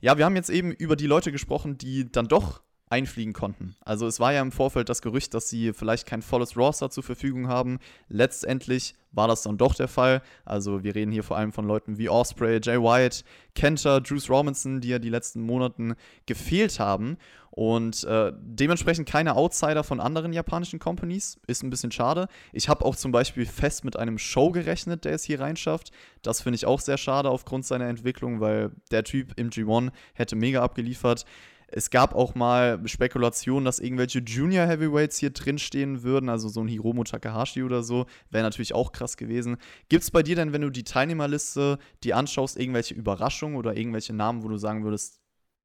Ja, 0.00 0.18
wir 0.18 0.24
haben 0.24 0.36
jetzt 0.36 0.50
eben 0.50 0.72
über 0.72 0.96
die 0.96 1.06
Leute 1.06 1.32
gesprochen, 1.32 1.78
die 1.78 2.10
dann 2.10 2.28
doch 2.28 2.62
einfliegen 2.88 3.32
konnten. 3.32 3.74
Also 3.84 4.06
es 4.06 4.20
war 4.20 4.32
ja 4.32 4.40
im 4.40 4.52
Vorfeld 4.52 4.88
das 4.88 5.02
Gerücht, 5.02 5.34
dass 5.34 5.50
sie 5.50 5.72
vielleicht 5.72 6.06
kein 6.06 6.22
volles 6.22 6.56
Roster 6.56 6.88
zur 6.88 7.02
Verfügung 7.02 7.48
haben. 7.48 7.78
Letztendlich 8.08 8.94
war 9.10 9.26
das 9.26 9.42
dann 9.42 9.58
doch 9.58 9.74
der 9.74 9.88
Fall. 9.88 10.22
Also 10.44 10.84
wir 10.84 10.94
reden 10.94 11.10
hier 11.10 11.24
vor 11.24 11.36
allem 11.36 11.52
von 11.52 11.66
Leuten 11.66 11.98
wie 11.98 12.08
Osprey, 12.08 12.60
Jay 12.62 12.80
White, 12.80 13.24
Kenta, 13.54 13.98
Juice 13.98 14.30
Robinson, 14.30 14.80
die 14.80 14.88
ja 14.88 14.98
die 15.00 15.08
letzten 15.08 15.40
Monaten 15.40 15.96
gefehlt 16.26 16.78
haben. 16.78 17.16
Und 17.50 18.04
äh, 18.04 18.32
dementsprechend 18.36 19.08
keine 19.08 19.34
Outsider 19.34 19.82
von 19.82 19.98
anderen 19.98 20.32
japanischen 20.34 20.78
Companies. 20.78 21.40
Ist 21.46 21.64
ein 21.64 21.70
bisschen 21.70 21.90
schade. 21.90 22.28
Ich 22.52 22.68
habe 22.68 22.84
auch 22.84 22.94
zum 22.94 23.12
Beispiel 23.12 23.46
fest 23.46 23.82
mit 23.82 23.96
einem 23.96 24.18
Show 24.18 24.50
gerechnet, 24.50 25.06
der 25.06 25.14
es 25.14 25.24
hier 25.24 25.40
reinschafft. 25.40 25.90
Das 26.20 26.42
finde 26.42 26.56
ich 26.56 26.66
auch 26.66 26.80
sehr 26.80 26.98
schade 26.98 27.30
aufgrund 27.30 27.64
seiner 27.64 27.86
Entwicklung, 27.86 28.40
weil 28.40 28.72
der 28.90 29.04
Typ 29.04 29.32
im 29.36 29.48
G1 29.48 29.90
hätte 30.12 30.36
mega 30.36 30.62
abgeliefert. 30.62 31.24
Es 31.68 31.90
gab 31.90 32.14
auch 32.14 32.34
mal 32.36 32.80
Spekulationen, 32.86 33.64
dass 33.64 33.80
irgendwelche 33.80 34.20
Junior 34.20 34.66
Heavyweights 34.66 35.18
hier 35.18 35.30
drinstehen 35.30 36.04
würden, 36.04 36.28
also 36.28 36.48
so 36.48 36.60
ein 36.60 36.68
Hiromu 36.68 37.02
Takahashi 37.02 37.64
oder 37.64 37.82
so. 37.82 38.06
Wäre 38.30 38.44
natürlich 38.44 38.72
auch 38.72 38.92
krass 38.92 39.16
gewesen. 39.16 39.56
Gibt 39.88 40.04
es 40.04 40.10
bei 40.12 40.22
dir 40.22 40.36
denn, 40.36 40.52
wenn 40.52 40.62
du 40.62 40.70
die 40.70 40.84
Teilnehmerliste 40.84 41.78
die 42.04 42.14
anschaust, 42.14 42.56
irgendwelche 42.56 42.94
Überraschungen 42.94 43.56
oder 43.56 43.76
irgendwelche 43.76 44.12
Namen, 44.12 44.44
wo 44.44 44.48
du 44.48 44.58
sagen 44.58 44.84
würdest, 44.84 45.20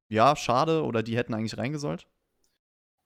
ja, 0.08 0.36
schade 0.36 0.82
oder 0.84 1.02
die 1.02 1.16
hätten 1.16 1.34
eigentlich 1.34 1.56
reingesollt? 1.58 2.06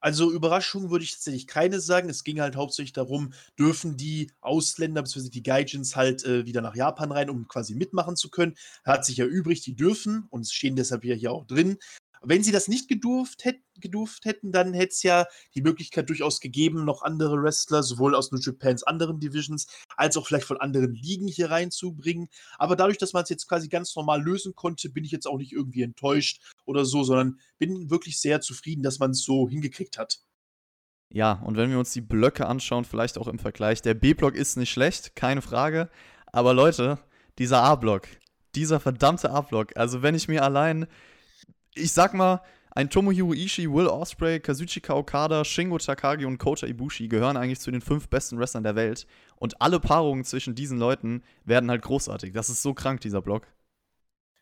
Also 0.01 0.31
Überraschungen 0.31 0.91
würde 0.91 1.05
ich 1.05 1.13
tatsächlich 1.13 1.47
keine 1.47 1.81
sagen. 1.81 2.09
Es 2.09 2.23
ging 2.23 2.41
halt 2.41 2.55
hauptsächlich 2.55 2.93
darum, 2.93 3.33
dürfen 3.59 3.97
die 3.97 4.31
Ausländer 4.41 5.03
bzw. 5.03 5.31
die 5.31 5.43
Gaijins 5.43 5.97
halt 5.97 6.25
äh, 6.25 6.47
wieder 6.47 6.61
nach 6.61 6.77
Japan 6.77 7.11
rein, 7.13 7.31
um 7.31 7.49
quasi 7.49 7.75
mitmachen 7.75 8.15
zu 8.17 8.31
können. 8.31 8.55
Hat 8.85 9.05
sich 9.05 9.17
ja 9.17 9.27
übrig, 9.27 9.63
die 9.63 9.75
dürfen 9.75 10.27
und 10.31 10.43
es 10.43 10.53
stehen 10.53 10.77
deshalb 10.77 11.05
ja 11.05 11.15
hier 11.15 11.33
auch 11.33 11.47
drin. 11.47 11.79
Wenn 12.23 12.43
sie 12.43 12.53
das 12.53 12.69
nicht 12.69 12.89
gedurft, 12.89 13.45
hätt, 13.45 13.61
gedurft 13.81 14.25
hätten, 14.25 14.53
dann 14.53 14.75
hätte 14.75 14.93
es 14.93 15.03
ja 15.03 15.27
die 15.55 15.63
Möglichkeit 15.63 16.09
durchaus 16.09 16.41
gegeben, 16.41 16.85
noch 16.85 17.03
andere 17.03 17.43
Wrestler, 17.43 17.83
sowohl 17.83 18.15
aus 18.15 18.33
New 18.33 18.39
Japans 18.39 18.83
anderen 18.83 19.21
Divisions, 19.21 19.67
als 19.97 20.17
auch 20.17 20.27
vielleicht 20.27 20.47
von 20.47 20.61
anderen 20.61 20.95
Ligen 20.95 21.29
hier 21.29 21.51
reinzubringen. 21.51 22.29
Aber 22.59 22.77
dadurch, 22.77 22.99
dass 22.99 23.13
man 23.13 23.23
es 23.23 23.29
jetzt 23.29 23.49
quasi 23.49 23.69
ganz 23.69 23.95
normal 23.95 24.23
lösen 24.23 24.55
konnte, 24.55 24.89
bin 24.91 25.05
ich 25.05 25.11
jetzt 25.11 25.27
auch 25.27 25.39
nicht 25.39 25.53
irgendwie 25.53 25.83
enttäuscht 25.83 26.43
oder 26.65 26.85
so, 26.85 27.05
sondern 27.05 27.41
bin 27.59 27.91
wirklich 27.91 28.19
sehr 28.21 28.41
zufrieden, 28.41 28.83
dass 28.83 28.99
man 28.99 29.11
es 29.11 29.23
so 29.23 29.49
hingekriegt 29.49 29.99
hat. 29.99 30.21
Ja, 31.13 31.33
und 31.45 31.57
wenn 31.57 31.71
wir 31.71 31.79
uns 31.79 31.93
die 31.93 32.01
Blöcke 32.01 32.47
anschauen, 32.47 32.85
vielleicht 32.85 33.19
auch 33.19 33.29
im 33.29 33.39
Vergleich, 33.39 33.81
der 33.81 33.95
B-Block 33.95 34.35
ist 34.35 34.57
nicht 34.57 34.71
schlecht, 34.71 35.15
keine 35.15 35.43
Frage. 35.43 35.89
Aber 36.33 36.53
Leute, 36.53 36.99
dieser 37.39 37.63
A-Block, 37.63 38.09
dieser 38.55 38.81
verdammte 38.81 39.31
A-Block, 39.31 39.77
also 39.77 40.03
wenn 40.03 40.15
ich 40.15 40.29
mir 40.29 40.43
allein 40.43 40.87
ich 41.77 41.93
sag 41.93 42.15
mal, 42.15 42.41
ein 42.71 42.91
Tomohiro 42.91 43.33
Ishii, 43.33 43.73
Will 43.73 43.87
Osprey, 43.87 44.41
Kazuchika 44.41 44.95
Okada, 44.95 45.45
Shingo 45.45 45.79
Takagi 45.79 46.27
und 46.27 46.39
Kota 46.39 46.67
Ibushi 46.67 47.09
gehören 47.09 47.37
eigentlich 47.37 47.61
zu 47.61 47.71
den 47.71 47.81
fünf 47.81 48.09
besten 48.09 48.39
Wrestlern 48.39 48.65
der 48.65 48.77
Welt. 48.77 49.07
Und 49.37 49.61
alle 49.63 49.81
Paarungen 49.81 50.25
zwischen 50.25 50.55
diesen 50.55 50.79
Leuten 50.79 51.23
werden 51.45 51.71
halt 51.71 51.83
großartig. 51.83 52.33
Das 52.35 52.51
ist 52.51 52.63
so 52.63 52.75
krank, 52.75 53.01
dieser 53.01 53.23
Block. 53.23 53.47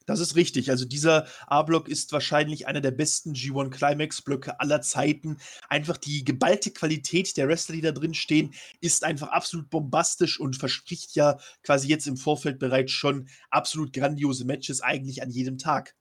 Das 0.06 0.20
ist 0.20 0.36
richtig. 0.36 0.70
Also 0.70 0.84
dieser 0.84 1.26
A-Block 1.46 1.88
ist 1.88 2.12
wahrscheinlich 2.12 2.66
einer 2.66 2.80
der 2.80 2.90
besten 2.90 3.32
G1 3.32 3.70
Climax-Blöcke 3.70 4.60
aller 4.60 4.82
Zeiten. 4.82 5.38
Einfach 5.68 5.96
die 5.96 6.24
geballte 6.24 6.72
Qualität 6.72 7.36
der 7.36 7.48
Wrestler, 7.48 7.76
die 7.76 7.80
da 7.80 7.92
drin 7.92 8.14
stehen, 8.14 8.52
ist 8.80 9.04
einfach 9.04 9.28
absolut 9.28 9.70
bombastisch 9.70 10.38
und 10.40 10.56
verspricht 10.56 11.14
ja 11.14 11.38
quasi 11.62 11.88
jetzt 11.88 12.06
im 12.06 12.16
Vorfeld 12.16 12.58
bereits 12.58 12.92
schon 12.92 13.28
absolut 13.50 13.92
grandiose 13.92 14.44
Matches 14.44 14.82
eigentlich 14.82 15.22
an 15.22 15.30
jedem 15.30 15.56
Tag. 15.56 15.94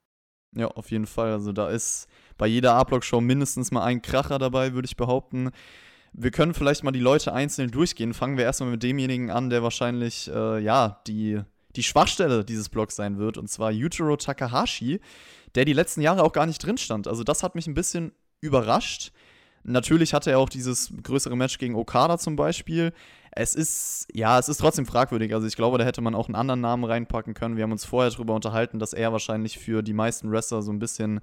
Ja, 0.55 0.67
auf 0.67 0.91
jeden 0.91 1.07
Fall. 1.07 1.31
Also 1.31 1.51
da 1.51 1.69
ist 1.69 2.07
bei 2.37 2.47
jeder 2.47 2.73
A-Block-Show 2.75 3.21
mindestens 3.21 3.71
mal 3.71 3.83
ein 3.83 4.01
Kracher 4.01 4.39
dabei, 4.39 4.73
würde 4.73 4.85
ich 4.85 4.97
behaupten. 4.97 5.51
Wir 6.13 6.31
können 6.31 6.53
vielleicht 6.53 6.83
mal 6.83 6.91
die 6.91 6.99
Leute 6.99 7.33
einzeln 7.33 7.71
durchgehen. 7.71 8.13
Fangen 8.13 8.37
wir 8.37 8.45
erstmal 8.45 8.69
mit 8.69 8.83
demjenigen 8.83 9.31
an, 9.31 9.49
der 9.49 9.63
wahrscheinlich, 9.63 10.29
äh, 10.31 10.59
ja, 10.59 11.01
die, 11.07 11.41
die 11.75 11.83
Schwachstelle 11.83 12.45
dieses 12.45 12.69
Blocks 12.69 12.95
sein 12.95 13.17
wird. 13.17 13.37
Und 13.37 13.49
zwar 13.49 13.71
Yutaro 13.71 14.15
Takahashi, 14.15 14.99
der 15.55 15.65
die 15.65 15.73
letzten 15.73 16.01
Jahre 16.01 16.23
auch 16.23 16.33
gar 16.33 16.45
nicht 16.45 16.63
drin 16.63 16.77
stand. 16.77 17.07
Also 17.07 17.23
das 17.23 17.41
hat 17.41 17.55
mich 17.55 17.65
ein 17.65 17.73
bisschen 17.73 18.11
überrascht. 18.41 19.11
Natürlich 19.63 20.13
hatte 20.13 20.29
er 20.29 20.39
auch 20.39 20.49
dieses 20.49 20.93
größere 21.01 21.37
Match 21.37 21.57
gegen 21.57 21.75
Okada 21.75 22.17
zum 22.17 22.35
Beispiel. 22.35 22.93
Es 23.35 23.55
ist, 23.55 24.07
ja, 24.13 24.37
es 24.37 24.47
ist 24.47 24.57
trotzdem 24.57 24.85
fragwürdig. 24.85 25.33
Also 25.33 25.47
ich 25.47 25.55
glaube, 25.55 25.77
da 25.77 25.85
hätte 25.85 26.01
man 26.01 26.15
auch 26.15 26.27
einen 26.27 26.35
anderen 26.35 26.61
Namen 26.61 26.83
reinpacken 26.83 27.33
können. 27.33 27.57
Wir 27.57 27.63
haben 27.63 27.71
uns 27.71 27.85
vorher 27.85 28.11
darüber 28.11 28.35
unterhalten, 28.35 28.79
dass 28.79 28.93
er 28.93 29.11
wahrscheinlich 29.11 29.57
für 29.57 29.81
die 29.81 29.93
meisten 29.93 30.31
Wrestler 30.31 30.61
so 30.61 30.71
ein 30.71 30.79
bisschen, 30.79 31.19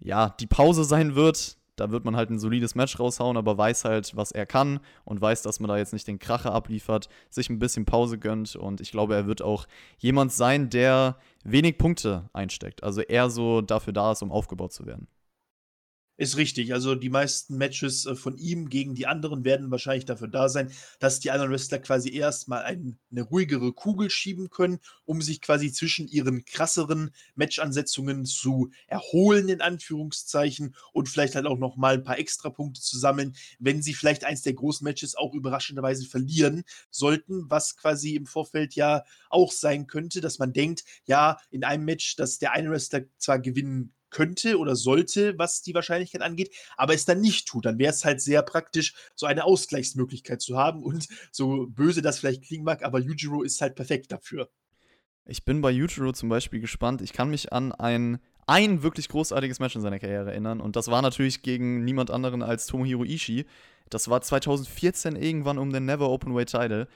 ja, 0.00 0.34
die 0.40 0.46
Pause 0.46 0.84
sein 0.84 1.14
wird. 1.14 1.56
Da 1.76 1.90
wird 1.90 2.04
man 2.04 2.14
halt 2.14 2.28
ein 2.28 2.38
solides 2.38 2.74
Match 2.74 3.00
raushauen, 3.00 3.38
aber 3.38 3.56
weiß 3.56 3.86
halt, 3.86 4.14
was 4.14 4.32
er 4.32 4.44
kann 4.44 4.80
und 5.04 5.22
weiß, 5.22 5.40
dass 5.40 5.60
man 5.60 5.68
da 5.68 5.78
jetzt 5.78 5.94
nicht 5.94 6.06
den 6.06 6.18
Kracher 6.18 6.52
abliefert, 6.52 7.08
sich 7.30 7.48
ein 7.48 7.58
bisschen 7.58 7.86
Pause 7.86 8.18
gönnt. 8.18 8.54
Und 8.54 8.82
ich 8.82 8.90
glaube, 8.90 9.14
er 9.14 9.26
wird 9.26 9.40
auch 9.40 9.66
jemand 9.96 10.30
sein, 10.32 10.68
der 10.68 11.16
wenig 11.42 11.78
Punkte 11.78 12.28
einsteckt. 12.34 12.82
Also 12.82 13.00
eher 13.00 13.30
so 13.30 13.62
dafür 13.62 13.94
da 13.94 14.12
ist, 14.12 14.22
um 14.22 14.30
aufgebaut 14.30 14.74
zu 14.74 14.84
werden. 14.84 15.08
Ist 16.20 16.36
richtig. 16.36 16.74
Also 16.74 16.94
die 16.96 17.08
meisten 17.08 17.56
Matches 17.56 18.04
äh, 18.04 18.14
von 18.14 18.36
ihm 18.36 18.68
gegen 18.68 18.94
die 18.94 19.06
anderen 19.06 19.42
werden 19.42 19.70
wahrscheinlich 19.70 20.04
dafür 20.04 20.28
da 20.28 20.50
sein, 20.50 20.70
dass 20.98 21.18
die 21.18 21.30
anderen 21.30 21.50
Wrestler 21.50 21.78
quasi 21.78 22.14
erstmal 22.14 22.62
ein, 22.62 22.98
eine 23.10 23.22
ruhigere 23.22 23.72
Kugel 23.72 24.10
schieben 24.10 24.50
können, 24.50 24.80
um 25.06 25.22
sich 25.22 25.40
quasi 25.40 25.72
zwischen 25.72 26.08
ihren 26.08 26.44
krasseren 26.44 27.12
Matchansetzungen 27.36 28.26
zu 28.26 28.70
erholen, 28.86 29.48
in 29.48 29.62
Anführungszeichen, 29.62 30.76
und 30.92 31.08
vielleicht 31.08 31.36
halt 31.36 31.46
auch 31.46 31.56
nochmal 31.56 31.94
ein 31.94 32.04
paar 32.04 32.18
Extrapunkte 32.18 32.82
zu 32.82 32.98
sammeln, 32.98 33.34
wenn 33.58 33.80
sie 33.80 33.94
vielleicht 33.94 34.24
eins 34.24 34.42
der 34.42 34.52
großen 34.52 34.84
Matches 34.84 35.14
auch 35.14 35.32
überraschenderweise 35.32 36.04
verlieren 36.04 36.64
sollten, 36.90 37.48
was 37.48 37.78
quasi 37.78 38.14
im 38.14 38.26
Vorfeld 38.26 38.74
ja 38.74 39.04
auch 39.30 39.52
sein 39.52 39.86
könnte, 39.86 40.20
dass 40.20 40.38
man 40.38 40.52
denkt, 40.52 40.84
ja, 41.06 41.38
in 41.50 41.64
einem 41.64 41.86
Match, 41.86 42.16
dass 42.16 42.38
der 42.38 42.52
eine 42.52 42.68
Wrestler 42.68 43.04
zwar 43.16 43.38
gewinnen 43.38 43.94
könnte 44.10 44.58
oder 44.58 44.76
sollte, 44.76 45.38
was 45.38 45.62
die 45.62 45.74
Wahrscheinlichkeit 45.74 46.22
angeht, 46.22 46.54
aber 46.76 46.94
es 46.94 47.04
dann 47.04 47.20
nicht 47.20 47.48
tut. 47.48 47.66
Dann 47.66 47.78
wäre 47.78 47.92
es 47.92 48.04
halt 48.04 48.20
sehr 48.20 48.42
praktisch, 48.42 48.94
so 49.14 49.26
eine 49.26 49.44
Ausgleichsmöglichkeit 49.44 50.40
zu 50.40 50.56
haben. 50.56 50.82
Und 50.82 51.08
so 51.32 51.66
böse 51.68 52.02
das 52.02 52.18
vielleicht 52.18 52.42
klingen 52.44 52.64
mag, 52.64 52.84
aber 52.84 52.98
Yujiro 52.98 53.42
ist 53.42 53.60
halt 53.60 53.74
perfekt 53.74 54.12
dafür. 54.12 54.50
Ich 55.26 55.44
bin 55.44 55.60
bei 55.60 55.70
Yujiro 55.70 56.12
zum 56.12 56.28
Beispiel 56.28 56.60
gespannt. 56.60 57.02
Ich 57.02 57.12
kann 57.12 57.30
mich 57.30 57.52
an 57.52 57.72
ein, 57.72 58.18
ein 58.46 58.82
wirklich 58.82 59.08
großartiges 59.08 59.60
Match 59.60 59.76
in 59.76 59.82
seiner 59.82 59.98
Karriere 59.98 60.30
erinnern. 60.30 60.60
Und 60.60 60.76
das 60.76 60.88
war 60.88 61.02
natürlich 61.02 61.42
gegen 61.42 61.84
niemand 61.84 62.10
anderen 62.10 62.42
als 62.42 62.66
Tomohiro 62.66 63.04
Ishii. 63.04 63.46
Das 63.90 64.08
war 64.08 64.22
2014 64.22 65.16
irgendwann 65.16 65.58
um 65.58 65.72
den 65.72 65.84
Never 65.84 66.08
Openweight 66.08 66.50
Title. 66.50 66.88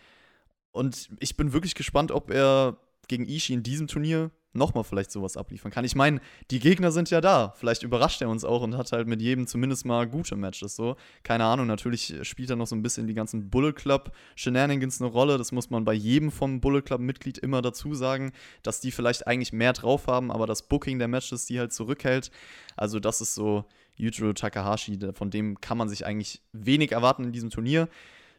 Und 0.72 1.10
ich 1.20 1.36
bin 1.36 1.52
wirklich 1.52 1.74
gespannt, 1.74 2.10
ob 2.10 2.30
er 2.30 2.78
gegen 3.06 3.28
Ishii 3.28 3.54
in 3.54 3.62
diesem 3.62 3.86
Turnier 3.86 4.30
nochmal 4.54 4.84
vielleicht 4.84 5.10
sowas 5.10 5.36
abliefern 5.36 5.70
kann. 5.70 5.84
Ich 5.84 5.94
meine, 5.94 6.20
die 6.50 6.58
Gegner 6.58 6.92
sind 6.92 7.10
ja 7.10 7.20
da. 7.20 7.54
Vielleicht 7.56 7.82
überrascht 7.82 8.22
er 8.22 8.28
uns 8.28 8.44
auch 8.44 8.62
und 8.62 8.76
hat 8.76 8.92
halt 8.92 9.06
mit 9.08 9.20
jedem 9.20 9.46
zumindest 9.46 9.84
mal 9.84 10.06
gute 10.06 10.36
Matches. 10.36 10.76
So, 10.76 10.96
keine 11.22 11.44
Ahnung. 11.44 11.66
Natürlich 11.66 12.14
spielt 12.22 12.50
er 12.50 12.56
noch 12.56 12.66
so 12.66 12.76
ein 12.76 12.82
bisschen 12.82 13.06
die 13.06 13.14
ganzen 13.14 13.50
Bullet 13.50 13.72
Club 13.72 14.12
Shenanigans 14.36 15.00
eine 15.00 15.10
Rolle. 15.10 15.38
Das 15.38 15.52
muss 15.52 15.70
man 15.70 15.84
bei 15.84 15.94
jedem 15.94 16.30
vom 16.30 16.60
Bullet 16.60 16.82
Club 16.82 17.00
Mitglied 17.00 17.38
immer 17.38 17.62
dazu 17.62 17.94
sagen, 17.94 18.32
dass 18.62 18.80
die 18.80 18.90
vielleicht 18.90 19.26
eigentlich 19.26 19.52
mehr 19.52 19.72
drauf 19.72 20.06
haben, 20.06 20.30
aber 20.30 20.46
das 20.46 20.62
Booking 20.62 20.98
der 20.98 21.08
Matches 21.08 21.46
die 21.46 21.58
halt 21.58 21.72
zurückhält. 21.72 22.30
Also 22.76 23.00
das 23.00 23.20
ist 23.20 23.34
so 23.34 23.64
Yujiro 23.96 24.32
Takahashi. 24.32 24.98
Von 25.12 25.30
dem 25.30 25.60
kann 25.60 25.78
man 25.78 25.88
sich 25.88 26.06
eigentlich 26.06 26.42
wenig 26.52 26.92
erwarten 26.92 27.24
in 27.24 27.32
diesem 27.32 27.50
Turnier. 27.50 27.88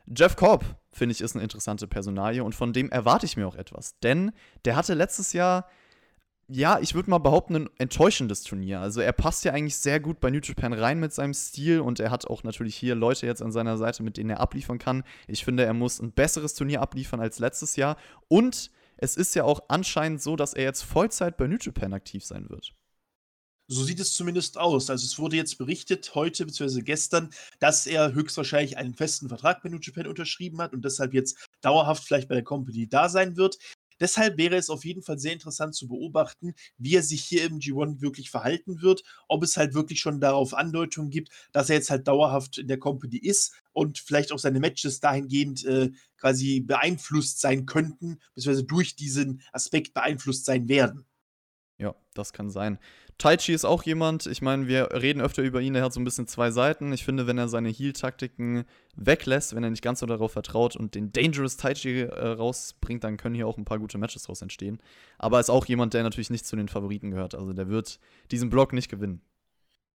Jeff 0.08 0.36
Cobb, 0.36 0.64
finde 0.92 1.14
ich, 1.14 1.22
ist 1.22 1.36
eine 1.36 1.44
interessante 1.44 1.88
Personalie 1.88 2.44
und 2.44 2.54
von 2.54 2.74
dem 2.74 2.90
erwarte 2.92 3.26
ich 3.26 3.38
mir 3.38 3.48
auch 3.48 3.56
etwas. 3.56 3.98
Denn 4.00 4.32
der 4.66 4.76
hatte 4.76 4.94
letztes 4.94 5.34
Jahr 5.34 5.68
ja, 6.48 6.80
ich 6.80 6.94
würde 6.94 7.10
mal 7.10 7.18
behaupten, 7.18 7.56
ein 7.56 7.70
enttäuschendes 7.78 8.44
Turnier. 8.44 8.80
Also 8.80 9.02
er 9.02 9.14
passt 9.14 9.46
ja 9.46 9.54
eigentlich 9.54 9.78
sehr 9.78 10.00
gut 10.00 10.20
bei 10.20 10.30
New 10.30 10.40
Japan 10.44 10.74
rein 10.74 11.00
mit 11.00 11.14
seinem 11.14 11.34
Stil 11.34 11.80
und 11.80 12.00
er 12.00 12.12
hat 12.12 12.28
auch 12.28 12.44
natürlich 12.44 12.76
hier 12.76 12.94
Leute 12.94 13.26
jetzt 13.26 13.42
an 13.42 13.52
seiner 13.52 13.78
Seite, 13.78 14.04
mit 14.04 14.18
denen 14.18 14.30
er 14.30 14.40
abliefern 14.40 14.78
kann. 14.78 15.04
Ich 15.28 15.44
finde, 15.44 15.66
er 15.66 15.74
muss 15.74 16.00
ein 16.00 16.12
besseres 16.12 16.54
Turnier 16.54 16.82
abliefern 16.82 17.20
als 17.20 17.40
letztes 17.40 17.76
Jahr. 17.76 17.98
Und 18.28 18.72
es 18.98 19.18
ist 19.18 19.34
ja 19.36 19.44
auch 19.44 19.62
anscheinend 19.70 20.22
so, 20.22 20.36
dass 20.36 20.54
er 20.54 20.64
jetzt 20.64 20.84
Vollzeit 20.84 21.38
bei 21.38 21.48
New 21.48 21.58
Japan 21.60 21.94
aktiv 21.94 22.24
sein 22.24 22.50
wird. 22.50 22.74
So 23.68 23.84
sieht 23.84 24.00
es 24.00 24.14
zumindest 24.14 24.60
aus. 24.60 24.92
Also 24.92 25.06
es 25.06 25.18
wurde 25.18 25.38
jetzt 25.38 25.58
berichtet, 25.58 26.14
heute 26.14 26.46
bzw. 26.46 26.82
gestern, 26.82 27.32
dass 27.58 27.88
er 27.88 28.14
höchstwahrscheinlich 28.14 28.78
einen 28.78 28.94
festen 28.94 29.28
Vertrag 29.28 29.64
bei 29.64 29.70
New 29.70 29.80
Japan 29.82 30.06
unterschrieben 30.06 30.62
hat 30.62 30.74
und 30.74 30.86
deshalb 30.86 31.16
jetzt 31.16 31.48
dauerhaft 31.62 32.04
vielleicht 32.04 32.28
bei 32.28 32.36
der 32.36 32.44
Company 32.44 32.88
da 32.88 33.10
sein 33.10 33.38
wird. 33.38 33.58
Deshalb 34.00 34.38
wäre 34.38 34.56
es 34.56 34.70
auf 34.70 34.86
jeden 34.86 35.02
Fall 35.02 35.20
sehr 35.20 35.34
interessant 35.34 35.76
zu 35.76 35.88
beobachten, 35.88 36.54
wie 36.78 36.96
er 36.96 37.04
sich 37.04 37.24
hier 37.24 37.46
im 37.46 37.60
G1 37.60 38.02
wirklich 38.02 38.30
verhalten 38.30 38.82
wird, 38.82 39.04
ob 39.28 39.44
es 39.44 39.58
halt 39.58 39.74
wirklich 39.74 40.00
schon 40.00 40.20
darauf 40.20 40.54
Andeutungen 40.54 41.10
gibt, 41.10 41.30
dass 41.52 41.70
er 41.70 41.78
jetzt 41.78 41.90
halt 41.90 42.08
dauerhaft 42.08 42.58
in 42.58 42.68
der 42.68 42.80
Company 42.80 43.18
ist 43.18 43.54
und 43.74 44.00
vielleicht 44.00 44.32
auch 44.32 44.40
seine 44.40 44.60
Matches 44.60 45.00
dahingehend 45.00 45.66
äh, 45.66 45.92
quasi 46.18 46.62
beeinflusst 46.62 47.42
sein 47.42 47.66
könnten, 47.66 48.20
beziehungsweise 48.34 48.66
durch 48.66 48.96
diesen 48.96 49.42
Aspekt 49.52 49.94
beeinflusst 49.94 50.46
sein 50.46 50.68
werden. 50.68 51.06
Ja, 51.78 51.94
das 52.14 52.32
kann 52.32 52.50
sein. 52.50 52.80
Taichi 53.18 53.54
ist 53.54 53.64
auch 53.64 53.84
jemand, 53.84 54.26
ich 54.26 54.42
meine, 54.42 54.68
wir 54.68 54.90
reden 54.92 55.22
öfter 55.22 55.42
über 55.42 55.62
ihn, 55.62 55.74
er 55.74 55.84
hat 55.84 55.94
so 55.94 56.02
ein 56.02 56.04
bisschen 56.04 56.28
zwei 56.28 56.52
Seiten. 56.52 56.92
Ich 56.92 57.06
finde, 57.06 57.28
wenn 57.28 57.38
er 57.38 57.48
seine 57.48 57.70
Heal-Taktiken 57.70 58.66
weglässt, 58.96 59.56
wenn 59.56 59.64
er 59.64 59.70
nicht 59.70 59.82
ganz 59.82 60.02
so 60.02 60.06
darauf 60.06 60.34
vertraut 60.34 60.76
und 60.76 60.96
den 60.96 61.14
Dangerous 61.14 61.56
Taichi 61.56 62.02
äh, 62.02 62.28
rausbringt, 62.28 63.04
dann 63.06 63.16
können 63.16 63.36
hier 63.36 63.48
auch 63.48 63.58
ein 63.58 63.66
paar 63.66 63.80
gute 63.80 63.98
Matches 63.98 64.24
daraus 64.24 64.42
entstehen. 64.42 64.82
Aber 65.18 65.40
ist 65.40 65.50
auch 65.50 65.66
jemand, 65.66 65.94
der 65.94 66.04
natürlich 66.04 66.30
nicht 66.30 66.46
zu 66.46 66.58
den 66.58 66.68
Favoriten 66.68 67.12
gehört. 67.12 67.36
Also 67.36 67.54
der 67.54 67.70
wird 67.70 68.00
diesen 68.32 68.50
Block 68.50 68.74
nicht 68.74 68.90
gewinnen. 68.90 69.22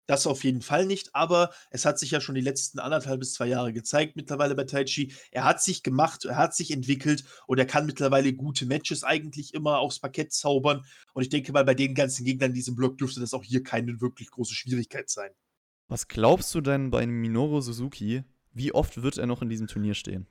Das 0.07 0.25
auf 0.25 0.45
jeden 0.45 0.61
Fall 0.61 0.85
nicht, 0.85 1.13
aber 1.13 1.51
es 1.69 1.85
hat 1.85 1.99
sich 1.99 2.11
ja 2.11 2.21
schon 2.21 2.35
die 2.35 2.41
letzten 2.41 2.79
anderthalb 2.79 3.19
bis 3.19 3.33
zwei 3.33 3.47
Jahre 3.47 3.73
gezeigt 3.73 4.15
mittlerweile 4.15 4.55
bei 4.55 4.63
Taichi. 4.63 5.13
Er 5.31 5.43
hat 5.43 5.61
sich 5.61 5.83
gemacht, 5.83 6.23
er 6.23 6.37
hat 6.37 6.55
sich 6.55 6.71
entwickelt 6.71 7.25
und 7.45 7.59
er 7.59 7.65
kann 7.65 7.85
mittlerweile 7.85 8.33
gute 8.33 8.65
Matches 8.65 9.03
eigentlich 9.03 9.53
immer 9.53 9.79
aufs 9.79 9.99
Parkett 9.99 10.31
zaubern. 10.31 10.85
Und 11.13 11.23
ich 11.23 11.29
denke 11.29 11.51
mal, 11.51 11.65
bei 11.65 11.75
den 11.75 11.93
ganzen 11.93 12.23
Gegnern 12.23 12.51
in 12.51 12.55
diesem 12.55 12.75
Block 12.75 12.97
dürfte 12.97 13.19
das 13.19 13.33
auch 13.33 13.43
hier 13.43 13.63
keine 13.63 13.99
wirklich 13.99 14.31
große 14.31 14.55
Schwierigkeit 14.55 15.09
sein. 15.09 15.31
Was 15.89 16.07
glaubst 16.07 16.55
du 16.55 16.61
denn 16.61 16.89
bei 16.89 17.05
Minoru 17.05 17.59
Suzuki? 17.59 18.23
Wie 18.53 18.71
oft 18.73 19.01
wird 19.01 19.17
er 19.17 19.27
noch 19.27 19.41
in 19.41 19.49
diesem 19.49 19.67
Turnier 19.67 19.93
stehen? 19.93 20.25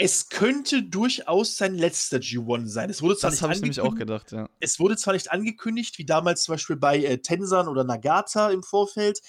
Es 0.00 0.30
könnte 0.30 0.82
durchaus 0.82 1.56
sein 1.56 1.74
letzter 1.74 2.16
G1 2.16 2.68
sein. 2.68 2.88
Es 2.88 3.02
wurde 3.02 3.18
zwar 3.18 3.30
das 3.30 3.42
habe 3.42 3.52
ich 3.52 3.60
nämlich 3.60 3.80
auch 3.80 3.94
gedacht, 3.94 4.32
ja. 4.32 4.48
Es 4.58 4.80
wurde 4.80 4.96
zwar 4.96 5.12
nicht 5.12 5.30
angekündigt, 5.30 5.98
wie 5.98 6.06
damals 6.06 6.44
zum 6.44 6.54
Beispiel 6.54 6.76
bei 6.76 7.04
äh, 7.04 7.18
Tensan 7.18 7.68
oder 7.68 7.84
Nagata 7.84 8.50
im 8.50 8.62
Vorfeld, 8.62 9.20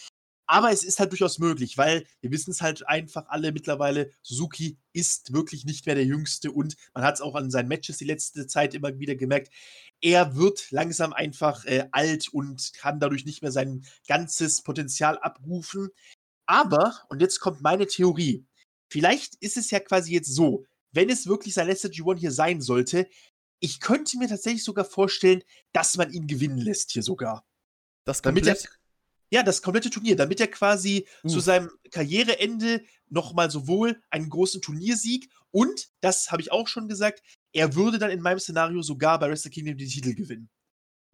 aber 0.47 0.71
es 0.71 0.85
ist 0.85 0.99
halt 0.99 1.11
durchaus 1.11 1.39
möglich, 1.39 1.77
weil 1.77 2.05
wir 2.21 2.31
wissen 2.31 2.51
es 2.51 2.61
halt 2.61 2.87
einfach 2.87 3.25
alle 3.27 3.51
mittlerweile, 3.51 4.11
Suzuki 4.21 4.77
ist 4.93 5.33
wirklich 5.33 5.65
nicht 5.65 5.85
mehr 5.85 5.95
der 5.95 6.05
Jüngste 6.05 6.51
und 6.51 6.77
man 6.93 7.03
hat 7.03 7.15
es 7.15 7.21
auch 7.21 7.35
an 7.35 7.51
seinen 7.51 7.67
Matches 7.67 7.97
die 7.97 8.05
letzte 8.05 8.47
Zeit 8.47 8.73
immer 8.73 8.97
wieder 8.97 9.15
gemerkt, 9.15 9.51
er 9.99 10.37
wird 10.37 10.71
langsam 10.71 11.11
einfach 11.11 11.65
äh, 11.65 11.89
alt 11.91 12.29
und 12.29 12.71
kann 12.77 13.01
dadurch 13.01 13.25
nicht 13.25 13.41
mehr 13.41 13.51
sein 13.51 13.83
ganzes 14.07 14.61
Potenzial 14.61 15.17
abrufen. 15.19 15.89
Aber, 16.45 16.95
und 17.09 17.21
jetzt 17.21 17.39
kommt 17.39 17.61
meine 17.61 17.87
Theorie, 17.87 18.45
Vielleicht 18.91 19.36
ist 19.36 19.55
es 19.55 19.71
ja 19.71 19.79
quasi 19.79 20.13
jetzt 20.13 20.33
so, 20.33 20.65
wenn 20.91 21.10
es 21.10 21.25
wirklich 21.25 21.53
sein 21.53 21.67
letzter 21.67 21.88
G1 21.88 22.19
hier 22.19 22.31
sein 22.31 22.60
sollte, 22.60 23.07
ich 23.62 23.79
könnte 23.79 24.17
mir 24.17 24.27
tatsächlich 24.27 24.65
sogar 24.65 24.83
vorstellen, 24.83 25.43
dass 25.71 25.95
man 25.95 26.12
ihn 26.12 26.27
gewinnen 26.27 26.57
lässt 26.57 26.91
hier 26.91 27.01
sogar. 27.01 27.45
Das 28.03 28.21
komplett? 28.21 28.67
ja, 29.29 29.43
das 29.43 29.62
komplette 29.62 29.89
Turnier, 29.89 30.17
damit 30.17 30.41
er 30.41 30.48
quasi 30.48 31.07
uh. 31.24 31.29
zu 31.29 31.39
seinem 31.39 31.71
Karriereende 31.91 32.83
nochmal 33.07 33.50
sowohl 33.50 34.01
einen 34.10 34.29
großen 34.29 34.62
Turniersieg 34.62 35.29
und, 35.51 35.89
das 36.01 36.31
habe 36.31 36.41
ich 36.41 36.51
auch 36.51 36.67
schon 36.67 36.89
gesagt, 36.89 37.21
er 37.53 37.75
würde 37.75 37.98
dann 37.98 38.12
in 38.12 38.21
meinem 38.21 38.39
Szenario 38.39 38.81
sogar 38.81 39.19
bei 39.19 39.29
Wrestle 39.29 39.51
Kingdom 39.51 39.77
den 39.77 39.88
Titel 39.88 40.13
gewinnen. 40.15 40.50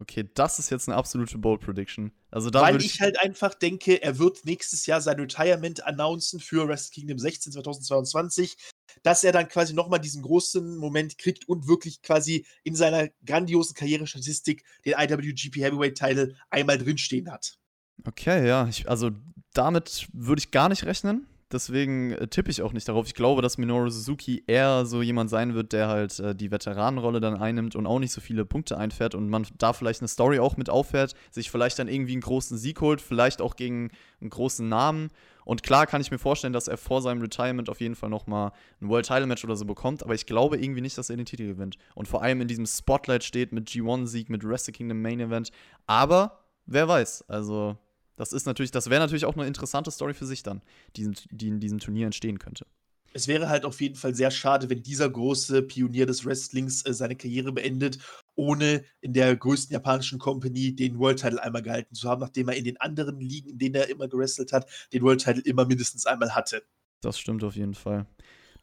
Okay, 0.00 0.28
das 0.34 0.60
ist 0.60 0.70
jetzt 0.70 0.88
eine 0.88 0.96
absolute 0.96 1.38
Bold 1.38 1.60
Prediction. 1.60 2.12
Also 2.30 2.50
da 2.50 2.62
Weil 2.62 2.76
ich, 2.76 2.94
ich, 2.94 3.00
halt 3.00 3.20
einfach 3.20 3.54
denke, 3.54 4.00
er 4.00 4.18
wird 4.18 4.44
nächstes 4.44 4.86
Jahr 4.86 5.00
sein 5.00 5.18
Retirement 5.18 5.84
announcen 5.84 6.38
für 6.38 6.68
Wrestle 6.68 6.92
Kingdom 6.94 7.18
16 7.18 7.52
2022, 7.52 8.56
dass 9.02 9.24
er 9.24 9.32
dann 9.32 9.48
quasi 9.48 9.74
nochmal 9.74 9.98
diesen 9.98 10.22
großen 10.22 10.76
Moment 10.76 11.18
kriegt 11.18 11.48
und 11.48 11.66
wirklich 11.66 12.00
quasi 12.00 12.46
in 12.62 12.76
seiner 12.76 13.08
grandiosen 13.26 13.74
Karrierestatistik 13.74 14.62
den 14.84 14.94
IWGP 14.96 15.56
Heavyweight 15.56 15.98
Title 15.98 16.36
einmal 16.50 16.78
drinstehen 16.78 17.32
hat. 17.32 17.58
Okay, 18.06 18.46
ja, 18.46 18.68
ich, 18.68 18.88
also 18.88 19.10
damit 19.52 20.08
würde 20.12 20.38
ich 20.38 20.52
gar 20.52 20.68
nicht 20.68 20.84
rechnen. 20.84 21.26
Deswegen 21.50 22.12
äh, 22.12 22.26
tippe 22.28 22.50
ich 22.50 22.60
auch 22.60 22.74
nicht 22.74 22.88
darauf. 22.88 23.06
Ich 23.06 23.14
glaube, 23.14 23.40
dass 23.40 23.56
Minoru 23.56 23.88
Suzuki 23.88 24.44
eher 24.46 24.84
so 24.84 25.00
jemand 25.00 25.30
sein 25.30 25.54
wird, 25.54 25.72
der 25.72 25.88
halt 25.88 26.18
äh, 26.20 26.34
die 26.34 26.50
Veteranenrolle 26.50 27.20
dann 27.20 27.36
einnimmt 27.36 27.74
und 27.74 27.86
auch 27.86 27.98
nicht 27.98 28.12
so 28.12 28.20
viele 28.20 28.44
Punkte 28.44 28.76
einfährt 28.76 29.14
und 29.14 29.30
man 29.30 29.46
da 29.56 29.72
vielleicht 29.72 30.02
eine 30.02 30.08
Story 30.08 30.40
auch 30.40 30.58
mit 30.58 30.68
auffährt, 30.68 31.14
sich 31.30 31.50
vielleicht 31.50 31.78
dann 31.78 31.88
irgendwie 31.88 32.12
einen 32.12 32.20
großen 32.20 32.58
Sieg 32.58 32.82
holt, 32.82 33.00
vielleicht 33.00 33.40
auch 33.40 33.56
gegen 33.56 33.90
einen 34.20 34.28
großen 34.28 34.68
Namen. 34.68 35.08
Und 35.46 35.62
klar 35.62 35.86
kann 35.86 36.02
ich 36.02 36.10
mir 36.10 36.18
vorstellen, 36.18 36.52
dass 36.52 36.68
er 36.68 36.76
vor 36.76 37.00
seinem 37.00 37.22
Retirement 37.22 37.70
auf 37.70 37.80
jeden 37.80 37.94
Fall 37.94 38.10
nochmal 38.10 38.52
ein 38.82 38.90
World 38.90 39.06
Title 39.06 39.26
Match 39.26 39.42
oder 39.44 39.56
so 39.56 39.64
bekommt, 39.64 40.02
aber 40.02 40.14
ich 40.14 40.26
glaube 40.26 40.58
irgendwie 40.58 40.82
nicht, 40.82 40.98
dass 40.98 41.08
er 41.08 41.16
den 41.16 41.24
Titel 41.24 41.46
gewinnt. 41.46 41.78
Und 41.94 42.08
vor 42.08 42.20
allem 42.20 42.42
in 42.42 42.48
diesem 42.48 42.66
Spotlight 42.66 43.24
steht 43.24 43.52
mit 43.52 43.70
G1-Sieg, 43.70 44.28
mit 44.28 44.46
Wrestle 44.46 44.74
Kingdom 44.74 45.00
Main 45.00 45.20
Event. 45.20 45.50
Aber 45.86 46.44
wer 46.66 46.86
weiß, 46.86 47.24
also 47.28 47.78
das 48.18 48.32
ist 48.32 48.46
natürlich, 48.46 48.72
das 48.72 48.90
wäre 48.90 49.00
natürlich 49.00 49.24
auch 49.24 49.36
eine 49.36 49.46
interessante 49.46 49.90
Story 49.90 50.12
für 50.12 50.26
sich 50.26 50.42
dann, 50.42 50.60
die, 50.96 51.10
die 51.30 51.48
in 51.48 51.60
diesem 51.60 51.78
Turnier 51.78 52.06
entstehen 52.06 52.38
könnte. 52.38 52.66
es 53.14 53.28
wäre 53.28 53.48
halt 53.48 53.64
auf 53.64 53.80
jeden 53.80 53.94
Fall 53.94 54.14
sehr 54.14 54.30
schade, 54.30 54.68
wenn 54.68 54.82
dieser 54.82 55.08
große 55.08 55.62
Pionier 55.62 56.04
des 56.04 56.26
Wrestlings 56.26 56.84
äh, 56.84 56.92
seine 56.92 57.16
Karriere 57.16 57.52
beendet, 57.52 57.98
ohne 58.34 58.84
in 59.00 59.12
der 59.12 59.34
größten 59.36 59.72
japanischen 59.72 60.18
Company 60.18 60.74
den 60.74 60.98
World 60.98 61.20
Title 61.20 61.42
einmal 61.42 61.62
gehalten 61.62 61.94
zu 61.94 62.08
haben, 62.08 62.20
nachdem 62.20 62.48
er 62.48 62.56
in 62.56 62.64
den 62.64 62.76
anderen 62.80 63.20
Ligen, 63.20 63.50
in 63.50 63.58
denen 63.58 63.76
er 63.76 63.88
immer 63.88 64.08
gewrestelt 64.08 64.52
hat, 64.52 64.68
den 64.92 65.02
World 65.02 65.22
Title 65.22 65.42
immer 65.44 65.64
mindestens 65.64 66.04
einmal 66.04 66.34
hatte. 66.34 66.62
Das 67.00 67.18
stimmt 67.18 67.44
auf 67.44 67.54
jeden 67.54 67.74
Fall. 67.74 68.06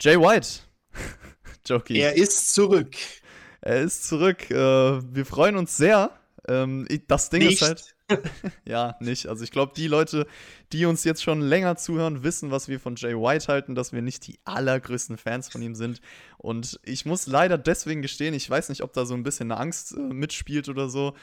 Jay 0.02 0.20
White. 0.20 0.60
Jokey. 1.66 1.98
Er 1.98 2.16
ist 2.16 2.54
zurück. 2.54 2.96
Er 3.62 3.82
ist 3.82 4.06
zurück. 4.06 4.52
Äh, 4.52 4.56
wir 4.56 5.26
freuen 5.26 5.56
uns 5.56 5.78
sehr. 5.78 6.12
Ähm, 6.48 6.88
das 7.08 7.30
Ding 7.30 7.44
Nicht. 7.44 7.62
ist 7.62 7.68
halt. 7.68 7.96
ja, 8.66 8.96
nicht. 9.00 9.28
Also 9.28 9.44
ich 9.44 9.52
glaube, 9.52 9.74
die 9.76 9.88
Leute, 9.88 10.28
die 10.72 10.86
uns 10.86 11.04
jetzt 11.04 11.24
schon 11.24 11.42
länger 11.42 11.76
zuhören, 11.76 12.24
wissen, 12.24 12.52
was 12.52 12.68
wir 12.68 12.80
von 12.80 12.96
Jay 12.96 13.16
White 13.16 13.48
halten, 13.48 13.74
dass 13.74 13.94
wir 13.94 14.02
nicht 14.02 14.28
die 14.28 14.40
allergrößten 14.46 15.18
Fans 15.18 15.50
von 15.50 15.62
ihm 15.62 15.76
sind. 15.76 16.02
Und 16.38 16.80
ich 16.84 17.06
muss 17.06 17.26
leider 17.26 17.58
deswegen 17.58 18.02
gestehen, 18.02 18.34
ich 18.34 18.50
weiß 18.50 18.70
nicht, 18.70 18.84
ob 18.84 18.94
da 18.94 19.06
so 19.06 19.16
ein 19.16 19.24
bisschen 19.24 19.52
eine 19.52 19.60
Angst 19.60 19.94
äh, 19.94 20.00
mitspielt 20.00 20.70
oder 20.70 20.88
so. 20.88 21.16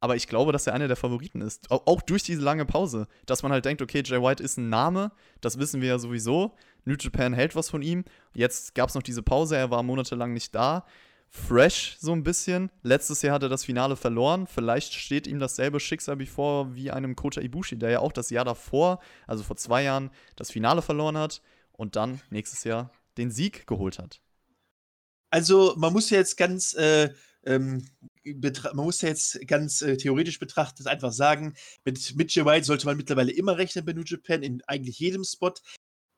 Aber 0.00 0.16
ich 0.16 0.28
glaube, 0.28 0.52
dass 0.52 0.66
er 0.66 0.74
einer 0.74 0.86
der 0.86 0.96
Favoriten 0.96 1.40
ist. 1.40 1.70
Auch 1.70 2.02
durch 2.02 2.22
diese 2.22 2.42
lange 2.42 2.66
Pause. 2.66 3.08
Dass 3.26 3.42
man 3.42 3.50
halt 3.50 3.64
denkt, 3.64 3.82
okay, 3.82 4.02
Jay 4.04 4.22
White 4.22 4.42
ist 4.42 4.58
ein 4.58 4.68
Name, 4.68 5.10
das 5.40 5.58
wissen 5.58 5.80
wir 5.80 5.88
ja 5.88 5.98
sowieso. 5.98 6.54
New 6.84 6.94
Japan 6.98 7.32
hält 7.32 7.56
was 7.56 7.68
von 7.68 7.82
ihm. 7.82 8.04
Jetzt 8.32 8.74
gab 8.74 8.90
es 8.90 8.94
noch 8.94 9.02
diese 9.02 9.22
Pause, 9.22 9.56
er 9.56 9.70
war 9.70 9.82
monatelang 9.82 10.32
nicht 10.32 10.54
da 10.54 10.84
fresh 11.28 11.96
so 12.00 12.12
ein 12.12 12.22
bisschen. 12.22 12.70
Letztes 12.82 13.22
Jahr 13.22 13.34
hat 13.34 13.42
er 13.42 13.48
das 13.48 13.64
Finale 13.64 13.96
verloren. 13.96 14.46
Vielleicht 14.46 14.94
steht 14.94 15.26
ihm 15.26 15.38
dasselbe 15.38 15.80
Schicksal 15.80 16.16
bevor 16.16 16.74
wie 16.74 16.90
einem 16.90 17.16
Kota 17.16 17.40
Ibushi, 17.40 17.78
der 17.78 17.90
ja 17.90 17.98
auch 18.00 18.12
das 18.12 18.30
Jahr 18.30 18.44
davor, 18.44 19.00
also 19.26 19.44
vor 19.44 19.56
zwei 19.56 19.82
Jahren, 19.82 20.10
das 20.36 20.50
Finale 20.50 20.82
verloren 20.82 21.16
hat 21.16 21.42
und 21.72 21.96
dann 21.96 22.20
nächstes 22.30 22.64
Jahr 22.64 22.90
den 23.16 23.30
Sieg 23.30 23.66
geholt 23.66 23.98
hat. 23.98 24.20
Also 25.30 25.74
man 25.76 25.92
muss 25.92 26.10
ja 26.10 26.18
jetzt 26.18 26.36
ganz 26.36 26.74
äh, 26.74 27.10
ähm, 27.44 27.86
man 28.74 28.84
muss 28.84 29.00
ja 29.00 29.08
jetzt 29.08 29.46
ganz 29.46 29.80
äh, 29.82 29.96
theoretisch 29.96 30.38
betrachtet 30.38 30.86
einfach 30.86 31.12
sagen, 31.12 31.54
mit 31.84 32.14
Mitchell 32.16 32.44
White 32.44 32.66
sollte 32.66 32.86
man 32.86 32.96
mittlerweile 32.96 33.32
immer 33.32 33.56
rechnen 33.56 33.84
bei 33.84 33.92
New 33.92 34.02
Japan, 34.04 34.42
in 34.42 34.62
eigentlich 34.66 34.98
jedem 34.98 35.24
Spot. 35.24 35.54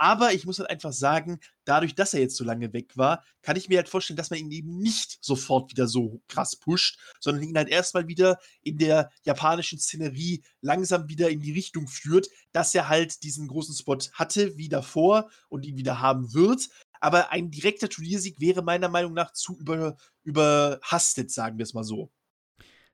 Aber 0.01 0.33
ich 0.33 0.47
muss 0.47 0.59
halt 0.59 0.71
einfach 0.71 0.95
sagen, 0.95 1.41
dadurch, 1.67 1.95
dass 1.95 2.15
er 2.15 2.21
jetzt 2.21 2.37
so 2.37 2.43
lange 2.43 2.73
weg 2.73 2.97
war, 2.97 3.23
kann 3.43 3.57
ich 3.57 3.69
mir 3.69 3.77
halt 3.77 3.91
vorstellen, 3.91 4.17
dass 4.17 4.31
man 4.31 4.39
ihn 4.39 4.51
eben 4.51 4.79
nicht 4.79 5.19
sofort 5.21 5.71
wieder 5.71 5.87
so 5.87 6.23
krass 6.27 6.57
pusht, 6.57 6.99
sondern 7.21 7.45
ihn 7.45 7.55
halt 7.55 7.69
erstmal 7.69 8.09
wieder 8.09 8.39
in 8.63 8.79
der 8.79 9.11
japanischen 9.25 9.79
Szenerie 9.79 10.43
langsam 10.63 11.11
wieder 11.11 11.29
in 11.29 11.41
die 11.41 11.53
Richtung 11.53 11.87
führt, 11.87 12.29
dass 12.53 12.75
er 12.75 12.89
halt 12.89 13.23
diesen 13.25 13.47
großen 13.47 13.75
Spot 13.75 13.99
hatte 14.15 14.57
wie 14.57 14.71
davor 14.71 15.29
und 15.51 15.67
ihn 15.67 15.77
wieder 15.77 16.01
haben 16.01 16.33
wird. 16.33 16.71
Aber 17.01 17.31
ein 17.31 17.51
direkter 17.51 17.91
Turniersieg 17.91 18.41
wäre 18.41 18.63
meiner 18.63 18.89
Meinung 18.89 19.13
nach 19.13 19.35
zu 19.35 19.59
über, 19.59 19.99
überhastet, 20.23 21.31
sagen 21.31 21.59
wir 21.59 21.65
es 21.65 21.75
mal 21.75 21.85
so. 21.85 22.11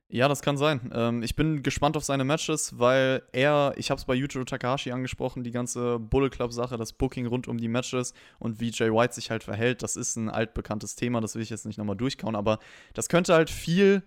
Ja, 0.09 0.29
das 0.29 0.41
kann 0.41 0.55
sein. 0.57 0.89
Ähm, 0.93 1.21
ich 1.21 1.35
bin 1.35 1.63
gespannt 1.63 1.97
auf 1.97 2.05
seine 2.05 2.23
Matches, 2.23 2.79
weil 2.79 3.23
er, 3.33 3.73
ich 3.75 3.89
habe 3.89 3.99
es 3.99 4.05
bei 4.05 4.15
Yujiro 4.15 4.45
Takahashi 4.45 4.91
angesprochen, 4.91 5.43
die 5.43 5.51
ganze 5.51 5.99
Bullet 5.99 6.29
Club-Sache, 6.29 6.77
das 6.77 6.93
Booking 6.93 7.25
rund 7.27 7.49
um 7.49 7.57
die 7.57 7.67
Matches 7.67 8.13
und 8.39 8.61
wie 8.61 8.71
Jay 8.71 8.89
White 8.89 9.13
sich 9.13 9.31
halt 9.31 9.43
verhält, 9.43 9.83
das 9.83 9.97
ist 9.97 10.15
ein 10.15 10.29
altbekanntes 10.29 10.95
Thema, 10.95 11.19
das 11.19 11.35
will 11.35 11.41
ich 11.41 11.49
jetzt 11.49 11.65
nicht 11.65 11.77
nochmal 11.77 11.97
durchkauen, 11.97 12.37
aber 12.37 12.59
das 12.93 13.09
könnte 13.09 13.33
halt 13.33 13.49
viel 13.49 14.01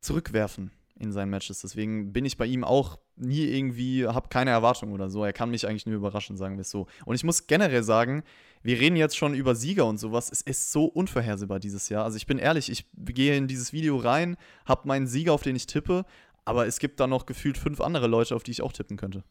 zurückwerfen 0.00 0.70
in 1.00 1.12
seinen 1.12 1.30
Matches. 1.30 1.60
Deswegen 1.60 2.12
bin 2.12 2.24
ich 2.24 2.36
bei 2.36 2.46
ihm 2.46 2.62
auch 2.62 2.98
nie 3.16 3.44
irgendwie, 3.44 4.06
habe 4.06 4.28
keine 4.28 4.50
Erwartungen 4.50 4.92
oder 4.92 5.08
so. 5.08 5.24
Er 5.24 5.32
kann 5.32 5.50
mich 5.50 5.66
eigentlich 5.66 5.86
nur 5.86 5.96
überraschen, 5.96 6.36
sagen 6.36 6.56
wir 6.56 6.62
es 6.62 6.70
so. 6.70 6.86
Und 7.04 7.14
ich 7.14 7.24
muss 7.24 7.46
generell 7.46 7.82
sagen, 7.82 8.22
wir 8.62 8.78
reden 8.78 8.96
jetzt 8.96 9.16
schon 9.16 9.34
über 9.34 9.54
Sieger 9.54 9.86
und 9.86 9.98
sowas. 9.98 10.30
Es 10.30 10.42
ist 10.42 10.70
so 10.70 10.84
unvorhersehbar 10.84 11.58
dieses 11.58 11.88
Jahr. 11.88 12.04
Also 12.04 12.16
ich 12.16 12.26
bin 12.26 12.38
ehrlich, 12.38 12.70
ich 12.70 12.86
gehe 12.94 13.36
in 13.36 13.48
dieses 13.48 13.72
Video 13.72 13.96
rein, 13.96 14.36
habe 14.66 14.86
meinen 14.86 15.06
Sieger, 15.06 15.32
auf 15.32 15.42
den 15.42 15.56
ich 15.56 15.66
tippe, 15.66 16.04
aber 16.44 16.66
es 16.66 16.78
gibt 16.78 17.00
da 17.00 17.06
noch 17.06 17.26
gefühlt 17.26 17.56
fünf 17.56 17.80
andere 17.80 18.06
Leute, 18.06 18.36
auf 18.36 18.42
die 18.42 18.50
ich 18.50 18.62
auch 18.62 18.72
tippen 18.72 18.96
könnte. 18.96 19.24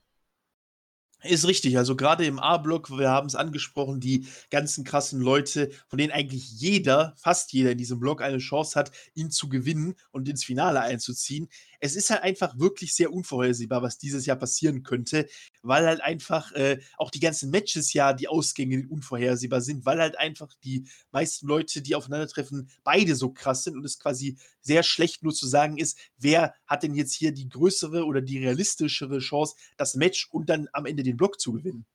Ist 1.21 1.45
richtig, 1.45 1.77
also 1.77 1.97
gerade 1.97 2.25
im 2.25 2.39
A-Block, 2.39 2.97
wir 2.97 3.09
haben 3.09 3.27
es 3.27 3.35
angesprochen, 3.35 3.99
die 3.99 4.25
ganzen 4.51 4.85
krassen 4.85 5.19
Leute, 5.19 5.69
von 5.89 5.97
denen 5.97 6.13
eigentlich 6.13 6.49
jeder, 6.49 7.13
fast 7.17 7.51
jeder 7.51 7.71
in 7.71 7.77
diesem 7.77 7.99
Block 7.99 8.21
eine 8.21 8.37
Chance 8.37 8.79
hat, 8.79 8.91
ihn 9.15 9.29
zu 9.29 9.49
gewinnen 9.49 9.95
und 10.11 10.29
ins 10.29 10.45
Finale 10.45 10.79
einzuziehen 10.79 11.49
es 11.79 11.95
ist 11.95 12.09
halt 12.09 12.23
einfach 12.23 12.57
wirklich 12.57 12.93
sehr 12.93 13.11
unvorhersehbar, 13.11 13.81
was 13.81 13.97
dieses 13.97 14.25
Jahr 14.25 14.37
passieren 14.37 14.83
könnte, 14.83 15.27
weil 15.61 15.85
halt 15.85 16.01
einfach 16.01 16.51
äh, 16.53 16.79
auch 16.97 17.11
die 17.11 17.19
ganzen 17.19 17.49
Matches 17.51 17.93
ja, 17.93 18.13
die 18.13 18.27
Ausgänge 18.27 18.85
unvorhersehbar 18.89 19.61
sind, 19.61 19.85
weil 19.85 19.99
halt 19.99 20.17
einfach 20.17 20.53
die 20.63 20.87
meisten 21.11 21.47
Leute, 21.47 21.81
die 21.81 21.95
aufeinandertreffen, 21.95 22.69
beide 22.83 23.15
so 23.15 23.31
krass 23.31 23.63
sind 23.63 23.75
und 23.75 23.85
es 23.85 23.99
quasi 23.99 24.37
sehr 24.61 24.83
schlecht 24.83 25.23
nur 25.23 25.33
zu 25.33 25.47
sagen 25.47 25.77
ist, 25.77 25.97
wer 26.17 26.53
hat 26.65 26.83
denn 26.83 26.95
jetzt 26.95 27.13
hier 27.13 27.31
die 27.31 27.49
größere 27.49 28.05
oder 28.05 28.21
die 28.21 28.39
realistischere 28.39 29.19
Chance, 29.19 29.55
das 29.77 29.95
Match 29.95 30.27
und 30.31 30.49
dann 30.49 30.67
am 30.73 30.85
Ende 30.85 31.03
den 31.03 31.17
Block 31.17 31.39
zu 31.39 31.53
gewinnen. 31.53 31.85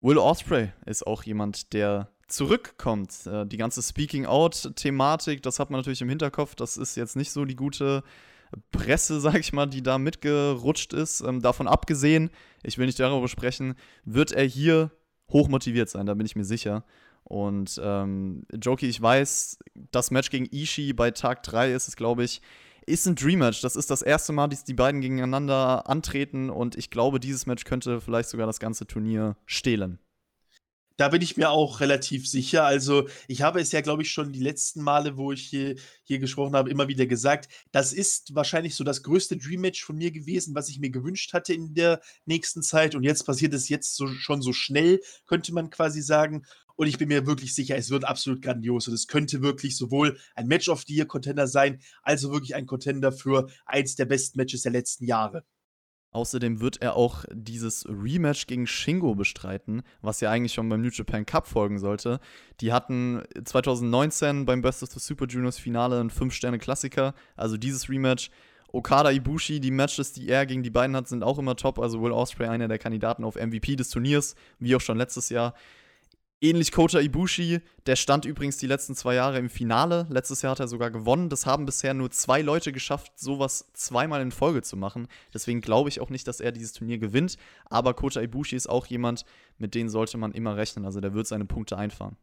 Will 0.00 0.18
Osprey 0.18 0.72
ist 0.84 1.06
auch 1.06 1.22
jemand, 1.22 1.72
der 1.72 2.10
zurückkommt. 2.26 3.26
Äh, 3.26 3.46
die 3.46 3.56
ganze 3.56 3.82
Speaking-Out-Thematik, 3.82 5.42
das 5.42 5.58
hat 5.60 5.70
man 5.70 5.78
natürlich 5.78 6.02
im 6.02 6.08
Hinterkopf. 6.08 6.56
Das 6.56 6.76
ist 6.76 6.96
jetzt 6.96 7.14
nicht 7.14 7.30
so 7.30 7.44
die 7.44 7.54
gute 7.54 8.02
Presse, 8.70 9.20
sag 9.20 9.38
ich 9.38 9.52
mal, 9.52 9.66
die 9.66 9.82
da 9.82 9.98
mitgerutscht 9.98 10.92
ist. 10.92 11.20
Ähm, 11.20 11.40
davon 11.40 11.68
abgesehen, 11.68 12.30
ich 12.62 12.78
will 12.78 12.86
nicht 12.86 13.00
darüber 13.00 13.28
sprechen, 13.28 13.74
wird 14.04 14.32
er 14.32 14.44
hier 14.44 14.90
hochmotiviert 15.30 15.88
sein, 15.88 16.06
da 16.06 16.14
bin 16.14 16.26
ich 16.26 16.36
mir 16.36 16.44
sicher. 16.44 16.84
Und 17.24 17.80
ähm, 17.82 18.44
Joki, 18.52 18.88
ich 18.88 19.00
weiß, 19.00 19.58
das 19.90 20.10
Match 20.10 20.30
gegen 20.30 20.46
Ishii 20.50 20.92
bei 20.92 21.12
Tag 21.12 21.42
3 21.44 21.72
ist 21.72 21.88
es, 21.88 21.96
glaube 21.96 22.24
ich, 22.24 22.42
ist 22.84 23.06
ein 23.06 23.14
Dream 23.14 23.38
Match. 23.38 23.60
Das 23.60 23.76
ist 23.76 23.90
das 23.90 24.02
erste 24.02 24.32
Mal, 24.32 24.48
dass 24.48 24.64
die 24.64 24.74
beiden 24.74 25.00
gegeneinander 25.00 25.88
antreten 25.88 26.50
und 26.50 26.76
ich 26.76 26.90
glaube, 26.90 27.20
dieses 27.20 27.46
Match 27.46 27.64
könnte 27.64 28.00
vielleicht 28.00 28.28
sogar 28.28 28.46
das 28.46 28.58
ganze 28.58 28.86
Turnier 28.86 29.36
stehlen. 29.46 29.98
Da 31.02 31.08
bin 31.08 31.20
ich 31.20 31.36
mir 31.36 31.50
auch 31.50 31.80
relativ 31.80 32.28
sicher. 32.28 32.62
Also, 32.64 33.08
ich 33.26 33.42
habe 33.42 33.60
es 33.60 33.72
ja, 33.72 33.80
glaube 33.80 34.02
ich, 34.02 34.12
schon 34.12 34.32
die 34.32 34.38
letzten 34.38 34.82
Male, 34.82 35.16
wo 35.16 35.32
ich 35.32 35.42
hier, 35.42 35.74
hier 36.04 36.20
gesprochen 36.20 36.54
habe, 36.54 36.70
immer 36.70 36.86
wieder 36.86 37.06
gesagt. 37.06 37.48
Das 37.72 37.92
ist 37.92 38.36
wahrscheinlich 38.36 38.76
so 38.76 38.84
das 38.84 39.02
größte 39.02 39.36
Dream-Match 39.36 39.84
von 39.84 39.96
mir 39.96 40.12
gewesen, 40.12 40.54
was 40.54 40.68
ich 40.68 40.78
mir 40.78 40.90
gewünscht 40.90 41.32
hatte 41.32 41.54
in 41.54 41.74
der 41.74 42.00
nächsten 42.24 42.62
Zeit. 42.62 42.94
Und 42.94 43.02
jetzt 43.02 43.24
passiert 43.24 43.52
es 43.52 43.68
jetzt 43.68 43.96
so, 43.96 44.06
schon 44.06 44.42
so 44.42 44.52
schnell, 44.52 45.00
könnte 45.26 45.52
man 45.52 45.70
quasi 45.70 46.02
sagen. 46.02 46.44
Und 46.76 46.86
ich 46.86 46.98
bin 46.98 47.08
mir 47.08 47.26
wirklich 47.26 47.52
sicher, 47.52 47.74
es 47.74 47.90
wird 47.90 48.04
absolut 48.04 48.40
grandios. 48.40 48.86
Und 48.86 48.94
es 48.94 49.08
könnte 49.08 49.42
wirklich 49.42 49.76
sowohl 49.76 50.20
ein 50.36 50.46
Match 50.46 50.68
of 50.68 50.84
the 50.86 50.94
Year 50.94 51.06
Contender 51.06 51.48
sein, 51.48 51.80
als 52.04 52.24
auch 52.24 52.30
wirklich 52.30 52.54
ein 52.54 52.66
Contender 52.66 53.10
für 53.10 53.48
eins 53.66 53.96
der 53.96 54.04
besten 54.04 54.38
Matches 54.38 54.62
der 54.62 54.70
letzten 54.70 55.04
Jahre. 55.04 55.42
Außerdem 56.12 56.60
wird 56.60 56.82
er 56.82 56.94
auch 56.94 57.24
dieses 57.32 57.86
Rematch 57.88 58.46
gegen 58.46 58.66
Shingo 58.66 59.14
bestreiten, 59.14 59.82
was 60.02 60.20
ja 60.20 60.30
eigentlich 60.30 60.52
schon 60.52 60.68
beim 60.68 60.82
New 60.82 60.90
Japan 60.90 61.24
Cup 61.24 61.46
folgen 61.46 61.78
sollte. 61.78 62.20
Die 62.60 62.72
hatten 62.72 63.22
2019 63.42 64.44
beim 64.44 64.60
Best 64.60 64.82
of 64.82 64.90
the 64.90 65.00
Super 65.00 65.26
Juniors 65.26 65.58
Finale 65.58 65.98
einen 65.98 66.10
5-Sterne-Klassiker, 66.10 67.14
also 67.34 67.56
dieses 67.56 67.88
Rematch. 67.88 68.30
Okada 68.74 69.10
Ibushi, 69.10 69.60
die 69.60 69.70
Matches, 69.70 70.12
die 70.12 70.28
er 70.28 70.46
gegen 70.46 70.62
die 70.62 70.70
beiden 70.70 70.96
hat, 70.96 71.06
sind 71.06 71.22
auch 71.22 71.38
immer 71.38 71.56
top. 71.56 71.78
Also 71.78 72.02
Will 72.02 72.12
Ospreay 72.12 72.48
einer 72.48 72.68
der 72.68 72.78
Kandidaten 72.78 73.22
auf 73.22 73.36
MVP 73.36 73.76
des 73.76 73.90
Turniers, 73.90 74.34
wie 74.58 74.74
auch 74.74 74.80
schon 74.80 74.96
letztes 74.96 75.28
Jahr. 75.28 75.54
Ähnlich 76.44 76.72
Kota 76.72 76.98
Ibushi, 76.98 77.60
der 77.86 77.94
stand 77.94 78.24
übrigens 78.24 78.56
die 78.56 78.66
letzten 78.66 78.96
zwei 78.96 79.14
Jahre 79.14 79.38
im 79.38 79.48
Finale. 79.48 80.08
Letztes 80.10 80.42
Jahr 80.42 80.50
hat 80.50 80.58
er 80.58 80.66
sogar 80.66 80.90
gewonnen. 80.90 81.28
Das 81.28 81.46
haben 81.46 81.66
bisher 81.66 81.94
nur 81.94 82.10
zwei 82.10 82.42
Leute 82.42 82.72
geschafft, 82.72 83.12
sowas 83.14 83.70
zweimal 83.74 84.20
in 84.20 84.32
Folge 84.32 84.62
zu 84.62 84.76
machen. 84.76 85.06
Deswegen 85.32 85.60
glaube 85.60 85.88
ich 85.88 86.00
auch 86.00 86.10
nicht, 86.10 86.26
dass 86.26 86.40
er 86.40 86.50
dieses 86.50 86.72
Turnier 86.72 86.98
gewinnt. 86.98 87.36
Aber 87.66 87.94
Kota 87.94 88.20
Ibushi 88.20 88.56
ist 88.56 88.68
auch 88.68 88.86
jemand, 88.86 89.24
mit 89.58 89.76
dem 89.76 89.88
sollte 89.88 90.18
man 90.18 90.32
immer 90.32 90.56
rechnen. 90.56 90.84
Also 90.84 91.00
der 91.00 91.14
wird 91.14 91.28
seine 91.28 91.44
Punkte 91.44 91.78
einfahren. 91.78 92.16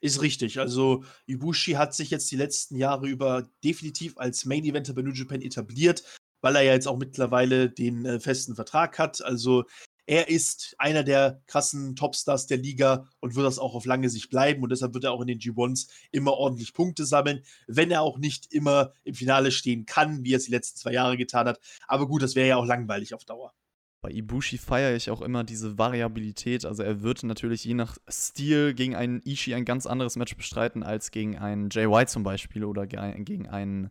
Ist 0.00 0.22
richtig. 0.22 0.58
Also 0.58 1.04
Ibushi 1.26 1.74
hat 1.74 1.94
sich 1.94 2.10
jetzt 2.10 2.32
die 2.32 2.36
letzten 2.36 2.74
Jahre 2.74 3.06
über 3.06 3.48
definitiv 3.62 4.18
als 4.18 4.44
Main 4.44 4.64
Eventer 4.64 4.92
bei 4.92 5.02
New 5.02 5.12
Japan 5.12 5.40
etabliert, 5.40 6.02
weil 6.40 6.56
er 6.56 6.62
ja 6.62 6.72
jetzt 6.72 6.88
auch 6.88 6.98
mittlerweile 6.98 7.70
den 7.70 8.04
äh, 8.06 8.18
festen 8.18 8.56
Vertrag 8.56 8.98
hat. 8.98 9.22
Also 9.22 9.66
er 10.06 10.28
ist 10.28 10.74
einer 10.78 11.04
der 11.04 11.40
krassen 11.46 11.96
Topstars 11.96 12.46
der 12.46 12.58
Liga 12.58 13.08
und 13.20 13.34
wird 13.36 13.46
das 13.46 13.58
auch 13.58 13.74
auf 13.74 13.84
lange 13.84 14.08
Sicht 14.08 14.30
bleiben. 14.30 14.62
Und 14.62 14.70
deshalb 14.70 14.94
wird 14.94 15.04
er 15.04 15.12
auch 15.12 15.20
in 15.20 15.28
den 15.28 15.38
G1s 15.38 15.88
immer 16.10 16.32
ordentlich 16.32 16.74
Punkte 16.74 17.04
sammeln, 17.04 17.42
wenn 17.66 17.90
er 17.90 18.02
auch 18.02 18.18
nicht 18.18 18.52
immer 18.52 18.92
im 19.04 19.14
Finale 19.14 19.52
stehen 19.52 19.86
kann, 19.86 20.24
wie 20.24 20.32
er 20.34 20.38
es 20.38 20.44
die 20.44 20.50
letzten 20.50 20.78
zwei 20.78 20.92
Jahre 20.92 21.16
getan 21.16 21.46
hat. 21.46 21.60
Aber 21.86 22.06
gut, 22.06 22.22
das 22.22 22.34
wäre 22.34 22.48
ja 22.48 22.56
auch 22.56 22.66
langweilig 22.66 23.14
auf 23.14 23.24
Dauer. 23.24 23.52
Bei 24.02 24.10
Ibushi 24.10 24.56
feiere 24.56 24.96
ich 24.96 25.10
auch 25.10 25.20
immer 25.20 25.44
diese 25.44 25.76
Variabilität. 25.76 26.64
Also 26.64 26.82
er 26.82 27.02
wird 27.02 27.22
natürlich 27.22 27.64
je 27.64 27.74
nach 27.74 27.98
Stil 28.08 28.72
gegen 28.72 28.96
einen 28.96 29.20
Ishii 29.24 29.54
ein 29.54 29.66
ganz 29.66 29.86
anderes 29.86 30.16
Match 30.16 30.34
bestreiten 30.36 30.82
als 30.82 31.10
gegen 31.10 31.36
einen 31.36 31.70
White 31.70 32.10
zum 32.10 32.22
Beispiel 32.22 32.64
oder 32.64 32.86
gegen 32.86 33.46
einen 33.46 33.90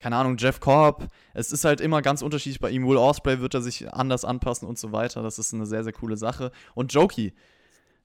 keine 0.00 0.16
Ahnung, 0.16 0.36
Jeff 0.38 0.60
Korb. 0.60 1.08
Es 1.34 1.52
ist 1.52 1.64
halt 1.64 1.80
immer 1.80 2.02
ganz 2.02 2.22
unterschiedlich 2.22 2.60
bei 2.60 2.70
ihm. 2.70 2.86
Will 2.88 2.96
Osprey 2.96 3.40
wird 3.40 3.54
er 3.54 3.62
sich 3.62 3.92
anders 3.92 4.24
anpassen 4.24 4.66
und 4.66 4.78
so 4.78 4.92
weiter. 4.92 5.22
Das 5.22 5.38
ist 5.38 5.54
eine 5.54 5.66
sehr, 5.66 5.84
sehr 5.84 5.92
coole 5.92 6.16
Sache. 6.16 6.50
Und 6.74 6.92
Jokey, 6.92 7.32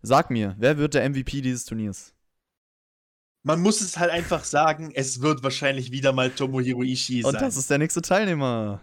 Sag 0.05 0.29
mir, 0.29 0.55
wer 0.59 0.77
wird 0.77 0.93
der 0.93 1.09
MVP 1.09 1.41
dieses 1.41 1.65
Turniers? 1.65 2.13
Man 3.41 3.59
muss 3.59 3.81
es 3.81 3.97
halt 3.97 4.11
einfach 4.11 4.43
sagen, 4.43 4.91
es 4.93 5.19
wird 5.21 5.41
wahrscheinlich 5.41 5.91
wieder 5.91 6.13
mal 6.13 6.29
Tomohiro 6.29 6.83
Ishii 6.83 7.23
sein. 7.23 7.33
Und 7.33 7.41
das 7.41 7.57
ist 7.57 7.71
der 7.71 7.79
nächste 7.79 8.03
Teilnehmer. 8.03 8.81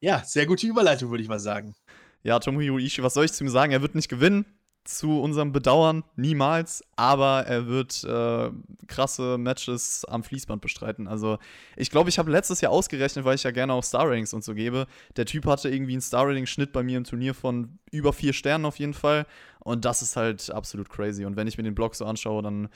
Ja, 0.00 0.22
sehr 0.24 0.46
gute 0.46 0.66
Überleitung, 0.66 1.10
würde 1.10 1.24
ich 1.24 1.28
mal 1.28 1.40
sagen. 1.40 1.74
Ja, 2.22 2.38
Tomohiro 2.38 2.78
Ishii, 2.78 3.02
was 3.02 3.14
soll 3.14 3.24
ich 3.24 3.32
zu 3.32 3.42
ihm 3.42 3.50
sagen? 3.50 3.72
Er 3.72 3.82
wird 3.82 3.96
nicht 3.96 4.08
gewinnen 4.08 4.46
zu 4.84 5.20
unserem 5.20 5.52
Bedauern 5.52 6.02
niemals, 6.16 6.82
aber 6.96 7.44
er 7.46 7.66
wird 7.66 8.02
äh, 8.04 8.50
krasse 8.86 9.38
Matches 9.38 10.04
am 10.04 10.24
Fließband 10.24 10.60
bestreiten. 10.60 11.06
Also 11.06 11.38
ich 11.76 11.90
glaube, 11.90 12.08
ich 12.08 12.18
habe 12.18 12.30
letztes 12.30 12.60
Jahr 12.60 12.72
ausgerechnet, 12.72 13.24
weil 13.24 13.36
ich 13.36 13.44
ja 13.44 13.52
gerne 13.52 13.72
auch 13.72 13.84
Star 13.84 14.08
Ratings 14.08 14.34
und 14.34 14.42
so 14.42 14.54
gebe. 14.54 14.86
Der 15.16 15.26
Typ 15.26 15.46
hatte 15.46 15.68
irgendwie 15.68 15.92
einen 15.92 16.00
Star 16.00 16.26
Rating 16.26 16.46
Schnitt 16.46 16.72
bei 16.72 16.82
mir 16.82 16.98
im 16.98 17.04
Turnier 17.04 17.34
von 17.34 17.78
über 17.90 18.12
vier 18.12 18.32
Sternen 18.32 18.64
auf 18.64 18.78
jeden 18.78 18.94
Fall 18.94 19.26
und 19.60 19.84
das 19.84 20.02
ist 20.02 20.16
halt 20.16 20.50
absolut 20.50 20.88
crazy. 20.88 21.24
Und 21.24 21.36
wenn 21.36 21.46
ich 21.46 21.56
mir 21.56 21.64
den 21.64 21.74
Blog 21.74 21.94
so 21.94 22.04
anschaue, 22.04 22.42
dann 22.42 22.68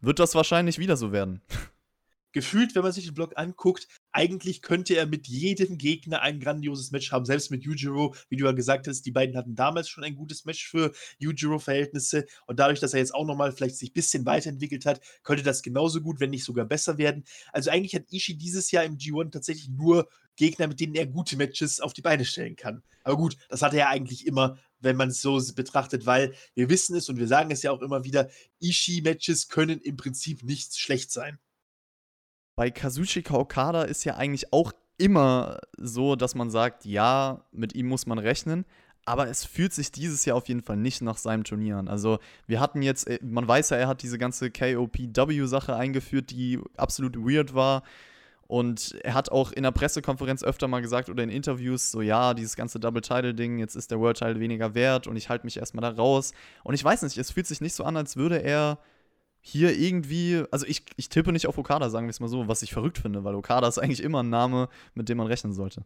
wird 0.00 0.18
das 0.18 0.34
wahrscheinlich 0.34 0.78
wieder 0.78 0.96
so 0.96 1.12
werden. 1.12 1.40
gefühlt, 2.34 2.74
wenn 2.74 2.82
man 2.82 2.92
sich 2.92 3.06
den 3.06 3.14
Block 3.14 3.38
anguckt, 3.38 3.88
eigentlich 4.12 4.60
könnte 4.60 4.94
er 4.96 5.06
mit 5.06 5.28
jedem 5.28 5.78
Gegner 5.78 6.20
ein 6.20 6.40
grandioses 6.40 6.90
Match 6.90 7.10
haben, 7.12 7.24
selbst 7.24 7.50
mit 7.50 7.62
Yujiro, 7.62 8.14
wie 8.28 8.36
du 8.36 8.44
ja 8.44 8.52
gesagt 8.52 8.88
hast, 8.88 9.06
die 9.06 9.12
beiden 9.12 9.36
hatten 9.36 9.54
damals 9.54 9.88
schon 9.88 10.04
ein 10.04 10.16
gutes 10.16 10.44
Match 10.44 10.68
für 10.68 10.92
Yujiro-Verhältnisse 11.18 12.26
und 12.46 12.58
dadurch, 12.58 12.80
dass 12.80 12.92
er 12.92 12.98
jetzt 12.98 13.14
auch 13.14 13.24
nochmal 13.24 13.52
vielleicht 13.52 13.76
sich 13.76 13.90
ein 13.90 13.94
bisschen 13.94 14.26
weiterentwickelt 14.26 14.84
hat, 14.84 15.00
könnte 15.22 15.44
das 15.44 15.62
genauso 15.62 16.00
gut, 16.00 16.20
wenn 16.20 16.30
nicht 16.30 16.44
sogar 16.44 16.66
besser 16.66 16.98
werden. 16.98 17.24
Also 17.52 17.70
eigentlich 17.70 17.94
hat 17.94 18.12
Ishii 18.12 18.36
dieses 18.36 18.70
Jahr 18.72 18.84
im 18.84 18.98
G1 18.98 19.30
tatsächlich 19.30 19.68
nur 19.68 20.08
Gegner, 20.36 20.66
mit 20.66 20.80
denen 20.80 20.96
er 20.96 21.06
gute 21.06 21.36
Matches 21.36 21.80
auf 21.80 21.92
die 21.92 22.02
Beine 22.02 22.24
stellen 22.24 22.56
kann. 22.56 22.82
Aber 23.04 23.16
gut, 23.16 23.36
das 23.48 23.62
hat 23.62 23.72
er 23.72 23.78
ja 23.78 23.88
eigentlich 23.88 24.26
immer, 24.26 24.58
wenn 24.80 24.96
man 24.96 25.10
es 25.10 25.22
so 25.22 25.40
betrachtet, 25.54 26.04
weil 26.04 26.34
wir 26.56 26.68
wissen 26.68 26.96
es 26.96 27.08
und 27.08 27.18
wir 27.18 27.28
sagen 27.28 27.52
es 27.52 27.62
ja 27.62 27.70
auch 27.70 27.80
immer 27.80 28.02
wieder, 28.02 28.28
Ishii-Matches 28.60 29.48
können 29.48 29.80
im 29.80 29.96
Prinzip 29.96 30.42
nicht 30.42 30.76
schlecht 30.76 31.12
sein 31.12 31.38
bei 32.56 32.70
Kazuchika 32.70 33.34
Okada 33.34 33.82
ist 33.82 34.04
ja 34.04 34.16
eigentlich 34.16 34.52
auch 34.52 34.72
immer 34.96 35.58
so, 35.76 36.16
dass 36.16 36.34
man 36.34 36.50
sagt, 36.50 36.84
ja, 36.84 37.44
mit 37.52 37.74
ihm 37.74 37.88
muss 37.88 38.06
man 38.06 38.18
rechnen. 38.18 38.64
Aber 39.06 39.28
es 39.28 39.44
fühlt 39.44 39.74
sich 39.74 39.92
dieses 39.92 40.24
Jahr 40.24 40.36
auf 40.36 40.48
jeden 40.48 40.62
Fall 40.62 40.78
nicht 40.78 41.02
nach 41.02 41.18
seinem 41.18 41.44
Turnier 41.44 41.76
an. 41.76 41.88
Also, 41.88 42.20
wir 42.46 42.58
hatten 42.58 42.80
jetzt, 42.80 43.06
äh, 43.06 43.18
man 43.22 43.46
weiß 43.46 43.70
ja, 43.70 43.76
er 43.76 43.88
hat 43.88 44.02
diese 44.02 44.16
ganze 44.16 44.50
KOPW-Sache 44.50 45.76
eingeführt, 45.76 46.30
die 46.30 46.58
absolut 46.76 47.16
weird 47.16 47.54
war. 47.54 47.82
Und 48.46 48.96
er 49.02 49.14
hat 49.14 49.30
auch 49.30 49.52
in 49.52 49.62
der 49.62 49.72
Pressekonferenz 49.72 50.42
öfter 50.42 50.68
mal 50.68 50.80
gesagt 50.80 51.08
oder 51.10 51.22
in 51.22 51.30
Interviews 51.30 51.90
so, 51.90 52.00
ja, 52.02 52.34
dieses 52.34 52.56
ganze 52.56 52.78
Double-Title-Ding, 52.78 53.58
jetzt 53.58 53.74
ist 53.74 53.90
der 53.90 54.00
World-Title 54.00 54.40
weniger 54.40 54.74
wert 54.74 55.06
und 55.06 55.16
ich 55.16 55.28
halte 55.28 55.46
mich 55.46 55.56
erstmal 55.56 55.82
da 55.82 55.96
raus. 55.96 56.32
Und 56.62 56.74
ich 56.74 56.84
weiß 56.84 57.02
nicht, 57.02 57.16
es 57.18 57.30
fühlt 57.30 57.46
sich 57.46 57.60
nicht 57.60 57.74
so 57.74 57.84
an, 57.84 57.96
als 57.96 58.16
würde 58.16 58.42
er 58.42 58.78
hier 59.46 59.78
irgendwie, 59.78 60.42
also 60.50 60.66
ich, 60.66 60.84
ich 60.96 61.10
tippe 61.10 61.30
nicht 61.30 61.46
auf 61.46 61.58
Okada, 61.58 61.90
sagen 61.90 62.06
wir 62.06 62.10
es 62.10 62.18
mal 62.18 62.28
so, 62.28 62.48
was 62.48 62.62
ich 62.62 62.72
verrückt 62.72 62.96
finde, 62.96 63.24
weil 63.24 63.34
Okada 63.34 63.68
ist 63.68 63.78
eigentlich 63.78 64.02
immer 64.02 64.22
ein 64.22 64.30
Name, 64.30 64.70
mit 64.94 65.10
dem 65.10 65.18
man 65.18 65.26
rechnen 65.26 65.52
sollte. 65.52 65.84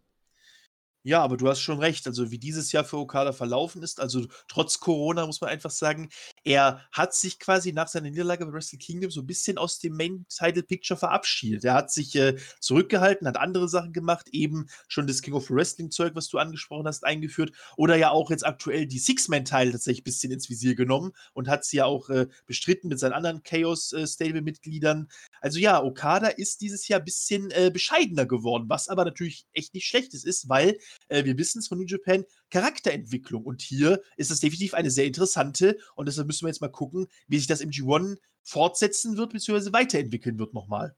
Ja, 1.08 1.22
aber 1.22 1.38
du 1.38 1.48
hast 1.48 1.60
schon 1.60 1.78
recht. 1.78 2.06
Also, 2.06 2.30
wie 2.30 2.38
dieses 2.38 2.70
Jahr 2.70 2.84
für 2.84 2.98
Okada 2.98 3.32
verlaufen 3.32 3.82
ist, 3.82 3.98
also 3.98 4.26
trotz 4.46 4.78
Corona 4.78 5.24
muss 5.24 5.40
man 5.40 5.48
einfach 5.48 5.70
sagen, 5.70 6.10
er 6.44 6.86
hat 6.92 7.14
sich 7.14 7.38
quasi 7.38 7.72
nach 7.72 7.88
seiner 7.88 8.10
Niederlage 8.10 8.44
bei 8.44 8.52
Wrestle 8.52 8.78
Kingdom 8.78 9.10
so 9.10 9.22
ein 9.22 9.26
bisschen 9.26 9.56
aus 9.56 9.78
dem 9.78 9.96
Main 9.96 10.26
Title 10.28 10.62
Picture 10.62 10.98
verabschiedet. 10.98 11.64
Er 11.64 11.72
hat 11.72 11.90
sich 11.90 12.14
äh, 12.14 12.36
zurückgehalten, 12.60 13.26
hat 13.26 13.38
andere 13.38 13.70
Sachen 13.70 13.94
gemacht, 13.94 14.28
eben 14.32 14.66
schon 14.86 15.06
das 15.06 15.22
King 15.22 15.32
of 15.32 15.50
Wrestling 15.50 15.90
Zeug, 15.90 16.14
was 16.14 16.28
du 16.28 16.36
angesprochen 16.36 16.86
hast, 16.86 17.06
eingeführt 17.06 17.52
oder 17.78 17.96
ja 17.96 18.10
auch 18.10 18.28
jetzt 18.30 18.44
aktuell 18.44 18.84
die 18.84 18.98
Six-Man-Teile 18.98 19.72
tatsächlich 19.72 20.02
ein 20.02 20.04
bisschen 20.04 20.32
ins 20.32 20.50
Visier 20.50 20.74
genommen 20.74 21.12
und 21.32 21.48
hat 21.48 21.64
sie 21.64 21.78
ja 21.78 21.86
auch 21.86 22.10
äh, 22.10 22.26
bestritten 22.44 22.88
mit 22.88 22.98
seinen 22.98 23.14
anderen 23.14 23.42
Chaos 23.42 23.94
äh. 23.94 25.08
Also 25.40 25.58
ja, 25.58 25.82
Okada 25.82 26.28
ist 26.28 26.60
dieses 26.60 26.86
Jahr 26.86 27.00
ein 27.00 27.06
bisschen 27.06 27.50
äh, 27.52 27.70
bescheidener 27.72 28.26
geworden, 28.26 28.66
was 28.68 28.90
aber 28.90 29.06
natürlich 29.06 29.46
echt 29.54 29.72
nicht 29.72 29.86
schlechtes 29.86 30.24
ist, 30.24 30.50
weil 30.50 30.76
äh, 31.08 31.24
wir 31.24 31.38
wissen 31.38 31.58
es 31.58 31.68
von 31.68 31.78
New 31.78 31.86
Japan, 31.86 32.24
Charakterentwicklung. 32.50 33.44
Und 33.44 33.62
hier 33.62 34.02
ist 34.16 34.30
es 34.30 34.40
definitiv 34.40 34.74
eine 34.74 34.90
sehr 34.90 35.06
interessante 35.06 35.78
und 35.94 36.06
deshalb 36.06 36.26
müssen 36.26 36.44
wir 36.44 36.48
jetzt 36.48 36.60
mal 36.60 36.68
gucken, 36.68 37.06
wie 37.26 37.38
sich 37.38 37.46
das 37.46 37.60
im 37.60 37.70
G1 37.70 38.18
fortsetzen 38.42 39.16
wird, 39.16 39.32
beziehungsweise 39.32 39.72
weiterentwickeln 39.72 40.38
wird 40.38 40.54
nochmal. 40.54 40.96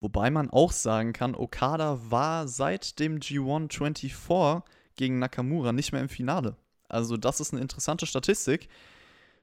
Wobei 0.00 0.30
man 0.30 0.50
auch 0.50 0.72
sagen 0.72 1.12
kann, 1.12 1.34
Okada 1.34 1.98
war 2.10 2.48
seit 2.48 2.98
dem 2.98 3.18
G1 3.18 3.72
24 3.72 4.62
gegen 4.96 5.18
Nakamura 5.18 5.72
nicht 5.72 5.92
mehr 5.92 6.00
im 6.00 6.08
Finale. 6.08 6.56
Also 6.88 7.16
das 7.16 7.40
ist 7.40 7.52
eine 7.52 7.62
interessante 7.62 8.06
Statistik. 8.06 8.68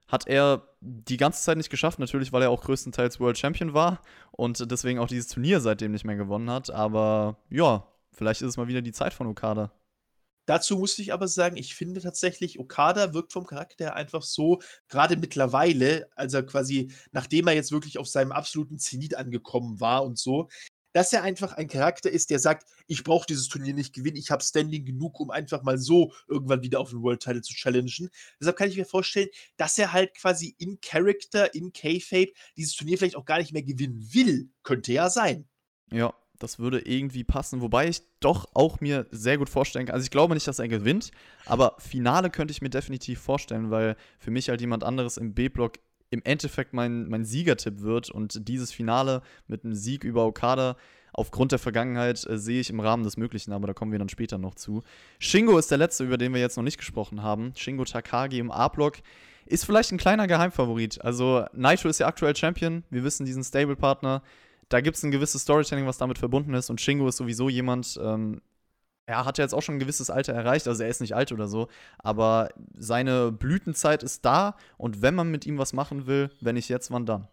Hat 0.08 0.28
er 0.28 0.68
die 0.82 1.18
ganze 1.18 1.44
Zeit 1.44 1.58
nicht 1.58 1.70
geschafft, 1.70 2.00
natürlich, 2.00 2.34
weil 2.34 2.42
er 2.42 2.50
auch 2.50 2.64
größtenteils 2.64 3.20
World 3.20 3.38
Champion 3.38 3.74
war 3.74 4.02
und 4.32 4.70
deswegen 4.72 5.00
auch 5.00 5.08
dieses 5.08 5.28
Turnier 5.28 5.60
seitdem 5.62 5.92
nicht 5.92 6.06
mehr 6.06 6.16
gewonnen 6.16 6.50
hat. 6.50 6.70
Aber 6.72 7.38
ja, 7.50 7.88
vielleicht 8.12 8.42
ist 8.42 8.50
es 8.50 8.58
mal 8.58 8.68
wieder 8.68 8.82
die 8.82 8.92
Zeit 8.92 9.14
von 9.14 9.28
Okada. 9.28 9.72
Dazu 10.50 10.80
musste 10.80 11.04
ich 11.04 11.14
aber 11.14 11.28
sagen, 11.28 11.58
ich 11.58 11.76
finde 11.76 12.02
tatsächlich, 12.02 12.58
Okada 12.58 13.14
wirkt 13.14 13.34
vom 13.34 13.46
Charakter 13.46 13.94
einfach 13.94 14.24
so, 14.24 14.60
gerade 14.88 15.16
mittlerweile, 15.16 16.10
also 16.16 16.42
quasi, 16.42 16.92
nachdem 17.12 17.46
er 17.46 17.54
jetzt 17.54 17.72
wirklich 17.72 18.00
auf 18.00 18.08
seinem 18.08 18.32
absoluten 18.32 18.80
Zenit 18.80 19.14
angekommen 19.14 19.80
war 19.80 20.04
und 20.04 20.18
so, 20.18 20.50
dass 20.92 21.14
er 21.14 21.22
einfach 21.22 21.54
ein 21.54 21.68
Charakter 21.68 22.10
ist, 22.10 22.32
der 22.32 22.40
sagt, 22.40 22.68
ich 22.88 23.04
brauche 23.04 23.28
dieses 23.28 23.48
Turnier 23.48 23.76
nicht 23.76 23.94
gewinnen, 23.94 24.18
ich 24.18 24.32
habe 24.32 24.44
Standing 24.44 24.86
genug, 24.86 25.20
um 25.20 25.30
einfach 25.30 25.62
mal 25.62 25.78
so 25.78 26.14
irgendwann 26.28 26.64
wieder 26.64 26.80
auf 26.80 26.90
den 26.90 27.04
World 27.04 27.22
Title 27.22 27.44
zu 27.44 27.54
challengen. 27.54 28.10
Deshalb 28.42 28.58
kann 28.58 28.70
ich 28.70 28.78
mir 28.78 28.86
vorstellen, 28.86 29.30
dass 29.56 29.78
er 29.78 29.94
halt 29.94 30.16
quasi 30.16 30.56
in 30.58 30.82
Character, 30.82 31.54
in 31.54 31.74
K-Fape 31.74 32.34
dieses 32.58 32.76
Turnier 32.76 32.98
vielleicht 32.98 33.18
auch 33.18 33.26
gar 33.26 33.38
nicht 33.38 33.54
mehr 33.54 33.62
gewinnen 33.62 34.04
will. 34.14 34.50
Könnte 34.64 34.94
ja 34.94 35.12
sein. 35.12 35.48
Ja, 35.92 36.12
das 36.40 36.58
würde 36.58 36.80
irgendwie 36.80 37.24
passen, 37.24 37.62
wobei 37.62 37.88
ich 37.90 38.02
doch 38.20 38.50
auch 38.54 38.80
mir 38.80 39.06
sehr 39.12 39.38
gut 39.38 39.50
vorstellen 39.50 39.86
kann. 39.86 39.94
Also 39.94 40.06
ich 40.06 40.12
glaube 40.12 40.34
nicht, 40.34 40.48
dass 40.48 40.60
er 40.60 40.68
gewinnt, 40.68 41.12
aber 41.46 41.76
Finale 41.80 42.30
könnte 42.30 42.52
ich 42.52 42.62
mir 42.62 42.70
definitiv 42.70 43.20
vorstellen, 43.20 43.70
weil 43.72 43.96
für 44.18 44.32
mich 44.32 44.50
halt 44.50 44.62
jemand 44.62 44.84
anderes 44.84 45.18
im 45.18 45.34
B-Block 45.34 45.74
im 46.12 46.24
Endeffekt 46.24 46.74
mein, 46.74 47.08
mein 47.08 47.24
Siegertipp 47.24 47.82
wird 47.82 48.10
und 48.10 48.48
dieses 48.48 48.72
Finale 48.72 49.22
mit 49.48 49.64
einem 49.64 49.76
Sieg 49.76 50.04
über 50.04 50.26
Okada 50.26 50.76
aufgrund 51.14 51.52
der 51.52 51.60
Vergangenheit 51.60 52.26
äh, 52.28 52.38
sehe 52.38 52.62
ich 52.62 52.70
im 52.70 52.80
Rahmen 52.80 53.04
des 53.04 53.18
Möglichen, 53.18 53.52
aber 53.52 53.68
da 53.68 53.74
kommen 53.74 53.92
wir 53.92 54.00
dann 54.00 54.10
später 54.10 54.38
noch 54.38 54.56
zu. 54.56 54.84
Shingo 55.20 55.58
ist 55.58 55.70
der 55.72 55.78
letzte, 55.78 56.04
über 56.04 56.18
den 56.18 56.34
wir 56.34 56.40
jetzt 56.40 56.58
noch 56.58 56.64
nicht 56.64 56.78
gesprochen 56.78 57.22
haben. 57.22 57.54
Shingo 57.56 57.86
Takagi 57.86 58.40
im 58.40 58.52
A-Block 58.52 58.98
ist 59.46 59.66
vielleicht 59.66 59.92
ein 59.92 59.98
kleiner 59.98 60.28
Geheimfavorit. 60.28 61.04
Also 61.04 61.46
Naito 61.54 61.90
ist 61.90 62.00
ja 62.00 62.08
aktuell 62.08 62.36
Champion, 62.36 62.84
wir 62.90 63.04
wissen 63.04 63.26
diesen 63.26 63.44
Stable-Partner 63.44 64.22
da 64.70 64.82
gibt 64.82 64.98
es 64.98 65.04
ein 65.04 65.12
gewisses 65.12 65.42
Storytelling, 65.42 65.86
was 65.86 65.98
damit 65.98 66.20
verbunden 66.20 66.54
ist. 66.54 66.70
Und 66.70 66.80
Shingo 66.80 67.08
ist 67.08 67.18
sowieso 67.18 67.50
jemand, 67.50 68.00
ähm, 68.02 68.42
er 69.06 69.26
hat 69.26 69.40
ja 69.40 69.44
jetzt 69.44 69.54
auch 69.54 69.62
schon 69.62 69.76
ein 69.76 69.80
gewisses 69.80 70.12
Alter 70.12 70.34
erreicht, 70.34 70.68
also 70.68 70.84
er 70.84 70.90
ist 70.90 71.02
nicht 71.02 71.16
alt 71.16 71.32
oder 71.32 71.48
so, 71.48 71.68
aber 71.98 72.50
seine 72.78 73.32
Blütenzeit 73.32 74.04
ist 74.04 74.24
da 74.24 74.56
und 74.78 75.02
wenn 75.02 75.16
man 75.16 75.32
mit 75.32 75.48
ihm 75.48 75.58
was 75.58 75.74
machen 75.74 76.06
will, 76.06 76.30
wenn 76.42 76.54
nicht 76.56 76.70
jetzt, 76.70 76.92
wann 76.92 77.08
dann? 77.08 77.28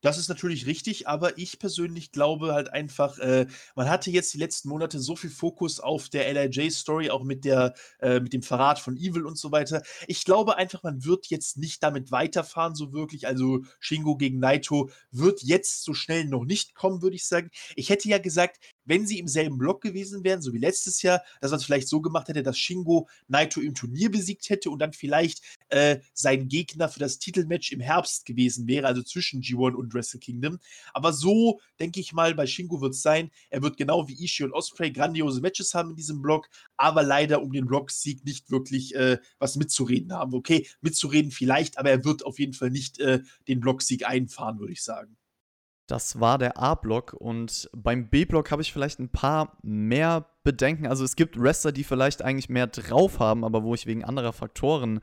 Das 0.00 0.16
ist 0.16 0.28
natürlich 0.28 0.66
richtig, 0.66 1.08
aber 1.08 1.38
ich 1.38 1.58
persönlich 1.58 2.12
glaube 2.12 2.52
halt 2.52 2.72
einfach, 2.72 3.18
äh, 3.18 3.46
man 3.74 3.88
hatte 3.88 4.10
jetzt 4.10 4.32
die 4.32 4.38
letzten 4.38 4.68
Monate 4.68 5.00
so 5.00 5.16
viel 5.16 5.30
Fokus 5.30 5.80
auf 5.80 6.08
der 6.08 6.32
LIJ-Story, 6.32 7.10
auch 7.10 7.24
mit, 7.24 7.44
der, 7.44 7.74
äh, 8.00 8.20
mit 8.20 8.32
dem 8.32 8.42
Verrat 8.42 8.78
von 8.78 8.96
Evil 8.96 9.26
und 9.26 9.36
so 9.36 9.50
weiter. 9.50 9.82
Ich 10.06 10.24
glaube 10.24 10.56
einfach, 10.56 10.84
man 10.84 11.04
wird 11.04 11.26
jetzt 11.26 11.56
nicht 11.56 11.82
damit 11.82 12.12
weiterfahren, 12.12 12.76
so 12.76 12.92
wirklich. 12.92 13.26
Also 13.26 13.62
Shingo 13.80 14.16
gegen 14.16 14.38
Naito 14.38 14.90
wird 15.10 15.42
jetzt 15.42 15.82
so 15.82 15.94
schnell 15.94 16.26
noch 16.26 16.44
nicht 16.44 16.74
kommen, 16.74 17.02
würde 17.02 17.16
ich 17.16 17.26
sagen. 17.26 17.50
Ich 17.74 17.90
hätte 17.90 18.08
ja 18.08 18.18
gesagt, 18.18 18.58
wenn 18.88 19.06
sie 19.06 19.18
im 19.18 19.28
selben 19.28 19.58
Block 19.58 19.82
gewesen 19.82 20.24
wären, 20.24 20.42
so 20.42 20.52
wie 20.52 20.58
letztes 20.58 21.02
Jahr, 21.02 21.22
dass 21.40 21.50
man 21.50 21.60
es 21.60 21.64
vielleicht 21.64 21.88
so 21.88 22.00
gemacht 22.00 22.28
hätte, 22.28 22.42
dass 22.42 22.58
Shingo 22.58 23.08
Naito 23.28 23.60
im 23.60 23.74
Turnier 23.74 24.10
besiegt 24.10 24.48
hätte 24.50 24.70
und 24.70 24.80
dann 24.80 24.92
vielleicht 24.92 25.42
äh, 25.68 25.98
sein 26.14 26.48
Gegner 26.48 26.88
für 26.88 26.98
das 26.98 27.18
Titelmatch 27.18 27.72
im 27.72 27.80
Herbst 27.80 28.24
gewesen 28.24 28.66
wäre, 28.66 28.86
also 28.86 29.02
zwischen 29.02 29.42
G1 29.42 29.74
und 29.74 29.94
Wrestle 29.94 30.20
Kingdom. 30.20 30.58
Aber 30.92 31.12
so, 31.12 31.60
denke 31.78 32.00
ich 32.00 32.12
mal, 32.12 32.34
bei 32.34 32.46
Shingo 32.46 32.80
wird 32.80 32.94
es 32.94 33.02
sein. 33.02 33.30
Er 33.50 33.62
wird 33.62 33.76
genau 33.76 34.08
wie 34.08 34.24
Ishii 34.24 34.46
und 34.46 34.52
Osprey 34.52 34.90
grandiose 34.90 35.40
Matches 35.40 35.74
haben 35.74 35.90
in 35.90 35.96
diesem 35.96 36.22
Block, 36.22 36.48
aber 36.76 37.02
leider 37.02 37.42
um 37.42 37.52
den 37.52 37.66
Blocksieg 37.66 38.24
nicht 38.24 38.50
wirklich 38.50 38.94
äh, 38.94 39.18
was 39.38 39.56
mitzureden 39.56 40.12
haben. 40.12 40.34
Okay, 40.34 40.66
mitzureden 40.80 41.30
vielleicht, 41.30 41.78
aber 41.78 41.90
er 41.90 42.04
wird 42.04 42.24
auf 42.24 42.38
jeden 42.38 42.54
Fall 42.54 42.70
nicht 42.70 42.98
äh, 42.98 43.20
den 43.46 43.60
Blocksieg 43.60 44.06
einfahren, 44.06 44.58
würde 44.58 44.72
ich 44.72 44.82
sagen. 44.82 45.16
Das 45.88 46.20
war 46.20 46.36
der 46.36 46.58
A-Block 46.58 47.14
und 47.14 47.70
beim 47.74 48.08
B-Block 48.08 48.50
habe 48.50 48.60
ich 48.60 48.74
vielleicht 48.74 49.00
ein 49.00 49.08
paar 49.08 49.56
mehr 49.62 50.26
Bedenken. 50.44 50.86
Also 50.86 51.02
es 51.02 51.16
gibt 51.16 51.40
Wrestler, 51.40 51.72
die 51.72 51.82
vielleicht 51.82 52.20
eigentlich 52.20 52.50
mehr 52.50 52.66
drauf 52.66 53.20
haben, 53.20 53.42
aber 53.42 53.62
wo 53.64 53.74
ich 53.74 53.86
wegen 53.86 54.04
anderer 54.04 54.34
Faktoren 54.34 55.00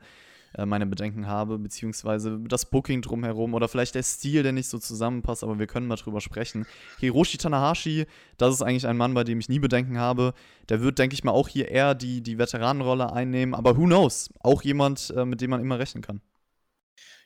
äh, 0.54 0.64
meine 0.64 0.86
Bedenken 0.86 1.26
habe, 1.26 1.58
beziehungsweise 1.58 2.38
das 2.46 2.66
Booking 2.66 3.02
drumherum 3.02 3.54
oder 3.54 3.66
vielleicht 3.66 3.96
der 3.96 4.04
Stil, 4.04 4.44
der 4.44 4.52
nicht 4.52 4.68
so 4.68 4.78
zusammenpasst, 4.78 5.42
aber 5.42 5.58
wir 5.58 5.66
können 5.66 5.88
mal 5.88 5.96
drüber 5.96 6.20
sprechen. 6.20 6.66
Hiroshi 7.00 7.36
Tanahashi, 7.36 8.06
das 8.38 8.54
ist 8.54 8.62
eigentlich 8.62 8.86
ein 8.86 8.96
Mann, 8.96 9.12
bei 9.12 9.24
dem 9.24 9.40
ich 9.40 9.48
nie 9.48 9.58
Bedenken 9.58 9.98
habe. 9.98 10.34
Der 10.68 10.82
wird, 10.82 11.00
denke 11.00 11.14
ich 11.14 11.24
mal, 11.24 11.32
auch 11.32 11.48
hier 11.48 11.68
eher 11.68 11.96
die, 11.96 12.22
die 12.22 12.38
Veteranenrolle 12.38 13.12
einnehmen, 13.12 13.56
aber 13.56 13.76
who 13.76 13.86
knows? 13.86 14.30
Auch 14.38 14.62
jemand, 14.62 15.12
äh, 15.16 15.24
mit 15.24 15.40
dem 15.40 15.50
man 15.50 15.60
immer 15.60 15.80
rechnen 15.80 16.04
kann. 16.04 16.20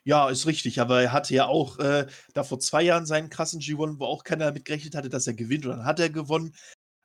Ja, 0.07 0.31
ist 0.31 0.47
richtig, 0.47 0.81
aber 0.81 1.03
er 1.03 1.13
hatte 1.13 1.35
ja 1.35 1.47
auch 1.47 1.79
äh, 1.79 2.07
da 2.33 2.43
vor 2.43 2.59
zwei 2.59 2.83
Jahren 2.83 3.05
seinen 3.05 3.29
krassen 3.29 3.61
G1, 3.61 3.99
wo 3.99 4.07
auch 4.07 4.25
keiner 4.25 4.47
damit 4.47 4.65
gerechnet 4.65 4.95
hatte, 4.95 5.11
dass 5.11 5.27
er 5.27 5.35
gewinnt 5.35 5.67
und 5.67 5.73
dann 5.73 5.85
hat 5.85 6.01
er 6.01 6.09
gewonnen. 6.09 6.55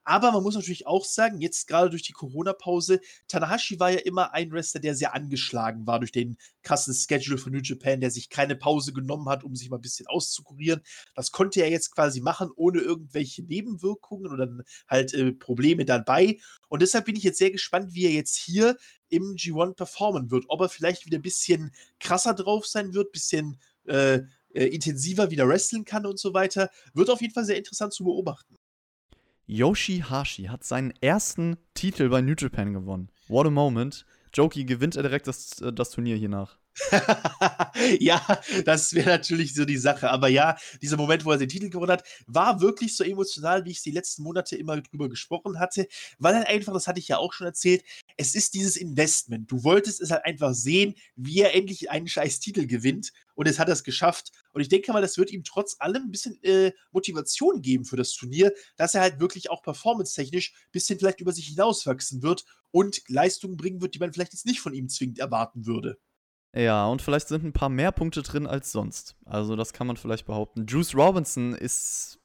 Aber 0.06 0.32
man 0.32 0.44
muss 0.44 0.56
natürlich 0.56 0.86
auch 0.86 1.04
sagen, 1.04 1.42
jetzt 1.42 1.68
gerade 1.68 1.90
durch 1.90 2.04
die 2.04 2.14
Corona-Pause, 2.14 3.02
Tanahashi 3.28 3.80
war 3.80 3.90
ja 3.90 4.00
immer 4.00 4.34
ein 4.34 4.52
Wrestler, 4.52 4.80
der 4.80 4.96
sehr 4.96 5.16
angeschlagen 5.16 5.88
war 5.88 6.00
durch 6.00 6.12
den 6.12 6.38
krassen 6.62 6.94
Schedule 6.94 7.40
von 7.40 7.52
New 7.52 7.62
Japan, 7.62 8.02
der 8.02 8.12
sich 8.12 8.30
keine 8.30 8.56
Pause 8.56 8.94
genommen 8.94 9.28
hat, 9.28 9.44
um 9.44 9.56
sich 9.56 9.70
mal 9.70 9.78
ein 9.78 9.82
bisschen 9.82 10.06
auszukurieren. 10.08 10.82
Das 11.16 11.32
konnte 11.32 11.62
er 11.62 11.72
jetzt 11.72 11.92
quasi 11.92 12.22
machen, 12.22 12.52
ohne 12.56 12.80
irgendwelche 12.80 13.44
Nebenwirkungen 13.44 14.32
oder 14.32 14.48
halt 14.88 15.14
äh, 15.16 15.34
Probleme 15.34 15.86
dabei. 15.86 16.38
Und 16.70 16.84
deshalb 16.84 17.06
bin 17.06 17.16
ich 17.16 17.24
jetzt 17.24 17.40
sehr 17.40 17.52
gespannt, 17.52 17.94
wie 17.94 18.06
er 18.06 18.12
jetzt 18.12 18.38
hier 18.38 18.78
im 19.10 19.36
G1 19.36 19.74
performen 19.74 20.30
wird. 20.30 20.46
Ob 20.50 20.62
er 20.62 20.70
vielleicht 20.70 21.06
wieder 21.06 21.18
ein 21.18 21.24
bisschen 21.24 21.72
krasser 22.00 22.36
drauf 22.36 22.68
sein 22.68 22.94
wird, 22.94 23.10
ein 23.10 23.12
bisschen 23.12 23.60
äh, 23.86 24.20
äh, 24.54 24.66
intensiver 24.68 25.32
wieder 25.32 25.48
wresteln 25.48 25.84
kann 25.84 26.06
und 26.06 26.20
so 26.20 26.34
weiter. 26.34 26.70
Wird 26.94 27.10
auf 27.10 27.22
jeden 27.22 27.34
Fall 27.34 27.46
sehr 27.46 27.58
interessant 27.58 27.94
zu 27.94 28.04
beobachten. 28.04 28.56
Yoshihashi 29.48 30.46
hat 30.46 30.64
seinen 30.64 30.92
ersten 31.02 31.58
Titel 31.74 32.10
bei 32.10 32.22
New 32.22 32.36
Japan 32.38 32.74
gewonnen. 32.74 33.10
What 33.28 33.48
a 33.48 33.52
moment. 33.52 34.06
Joki 34.34 34.66
gewinnt 34.66 34.96
er 34.96 35.04
direkt 35.04 35.28
das, 35.28 35.62
äh, 35.62 35.72
das 35.72 35.92
Turnier 35.92 36.16
hier 36.18 36.30
nach. 36.30 36.58
ja, 38.00 38.22
das 38.66 38.94
wäre 38.94 39.10
natürlich 39.10 39.54
so 39.54 39.64
die 39.64 39.78
Sache. 39.78 40.10
Aber 40.10 40.28
ja, 40.28 40.58
dieser 40.82 40.98
Moment, 40.98 41.24
wo 41.24 41.32
er 41.32 41.38
den 41.38 41.48
Titel 41.48 41.70
gewonnen 41.70 41.92
hat, 41.92 42.04
war 42.28 42.60
wirklich 42.60 42.98
so 42.98 43.04
emotional, 43.04 43.64
wie 43.64 43.72
ich 43.72 43.78
es 43.78 43.84
die 43.84 43.92
letzten 43.92 44.24
Monate 44.24 44.58
immer 44.58 44.82
drüber 44.82 45.08
gesprochen 45.08 45.60
hatte. 45.60 45.88
Weil 46.20 46.36
halt 46.36 46.48
einfach, 46.48 46.74
das 46.74 46.88
hatte 46.88 47.00
ich 47.00 47.08
ja 47.08 47.18
auch 47.18 47.32
schon 47.32 47.48
erzählt, 47.48 47.84
es 48.18 48.36
ist 48.36 48.56
dieses 48.56 48.76
Investment. 48.76 49.50
Du 49.50 49.64
wolltest 49.64 50.02
es 50.02 50.12
halt 50.12 50.26
einfach 50.26 50.54
sehen, 50.54 50.96
wie 51.16 51.40
er 51.40 51.56
endlich 51.56 51.90
einen 51.90 52.08
scheiß 52.08 52.40
Titel 52.40 52.68
gewinnt. 52.68 53.14
Und 53.36 53.48
es 53.48 53.60
hat 53.60 53.68
er 53.68 53.74
es 53.74 53.84
geschafft. 53.84 54.32
Und 54.52 54.62
ich 54.62 54.70
denke 54.70 54.92
mal, 54.92 55.02
das 55.02 55.18
wird 55.18 55.32
ihm 55.32 55.44
trotz 55.44 55.76
allem 55.80 56.04
ein 56.04 56.12
bisschen 56.12 56.42
äh, 56.44 56.72
Motivation 56.92 57.62
geben 57.62 57.86
für 57.86 57.98
das 57.98 58.14
Turnier, 58.14 58.54
dass 58.78 58.96
er 58.96 59.02
halt 59.02 59.20
wirklich 59.20 59.50
auch 59.50 59.62
performance-technisch 59.62 60.54
ein 60.54 60.72
bisschen 60.72 60.98
vielleicht 61.00 61.22
über 61.22 61.32
sich 61.32 61.48
hinauswachsen 61.48 62.24
wird 62.24 62.46
und 62.72 63.02
Leistungen 63.08 63.58
bringen 63.58 63.82
wird, 63.82 63.94
die 63.94 64.00
man 64.00 64.12
vielleicht 64.12 64.34
jetzt 64.34 64.46
nicht 64.46 64.60
von 64.60 64.74
ihm 64.74 64.90
zwingend 64.90 65.20
erwarten 65.20 65.66
würde. 65.66 65.98
Ja, 66.56 66.88
und 66.88 67.02
vielleicht 67.02 67.28
sind 67.28 67.44
ein 67.44 67.54
paar 67.54 67.70
mehr 67.70 67.92
Punkte 67.92 68.22
drin 68.22 68.48
als 68.48 68.72
sonst. 68.72 69.18
Also, 69.26 69.58
das 69.58 69.74
kann 69.74 69.88
man 69.88 69.98
vielleicht 69.98 70.26
behaupten. 70.26 70.66
Juice 70.66 70.96
Robinson 70.96 71.54
ist 71.54 72.20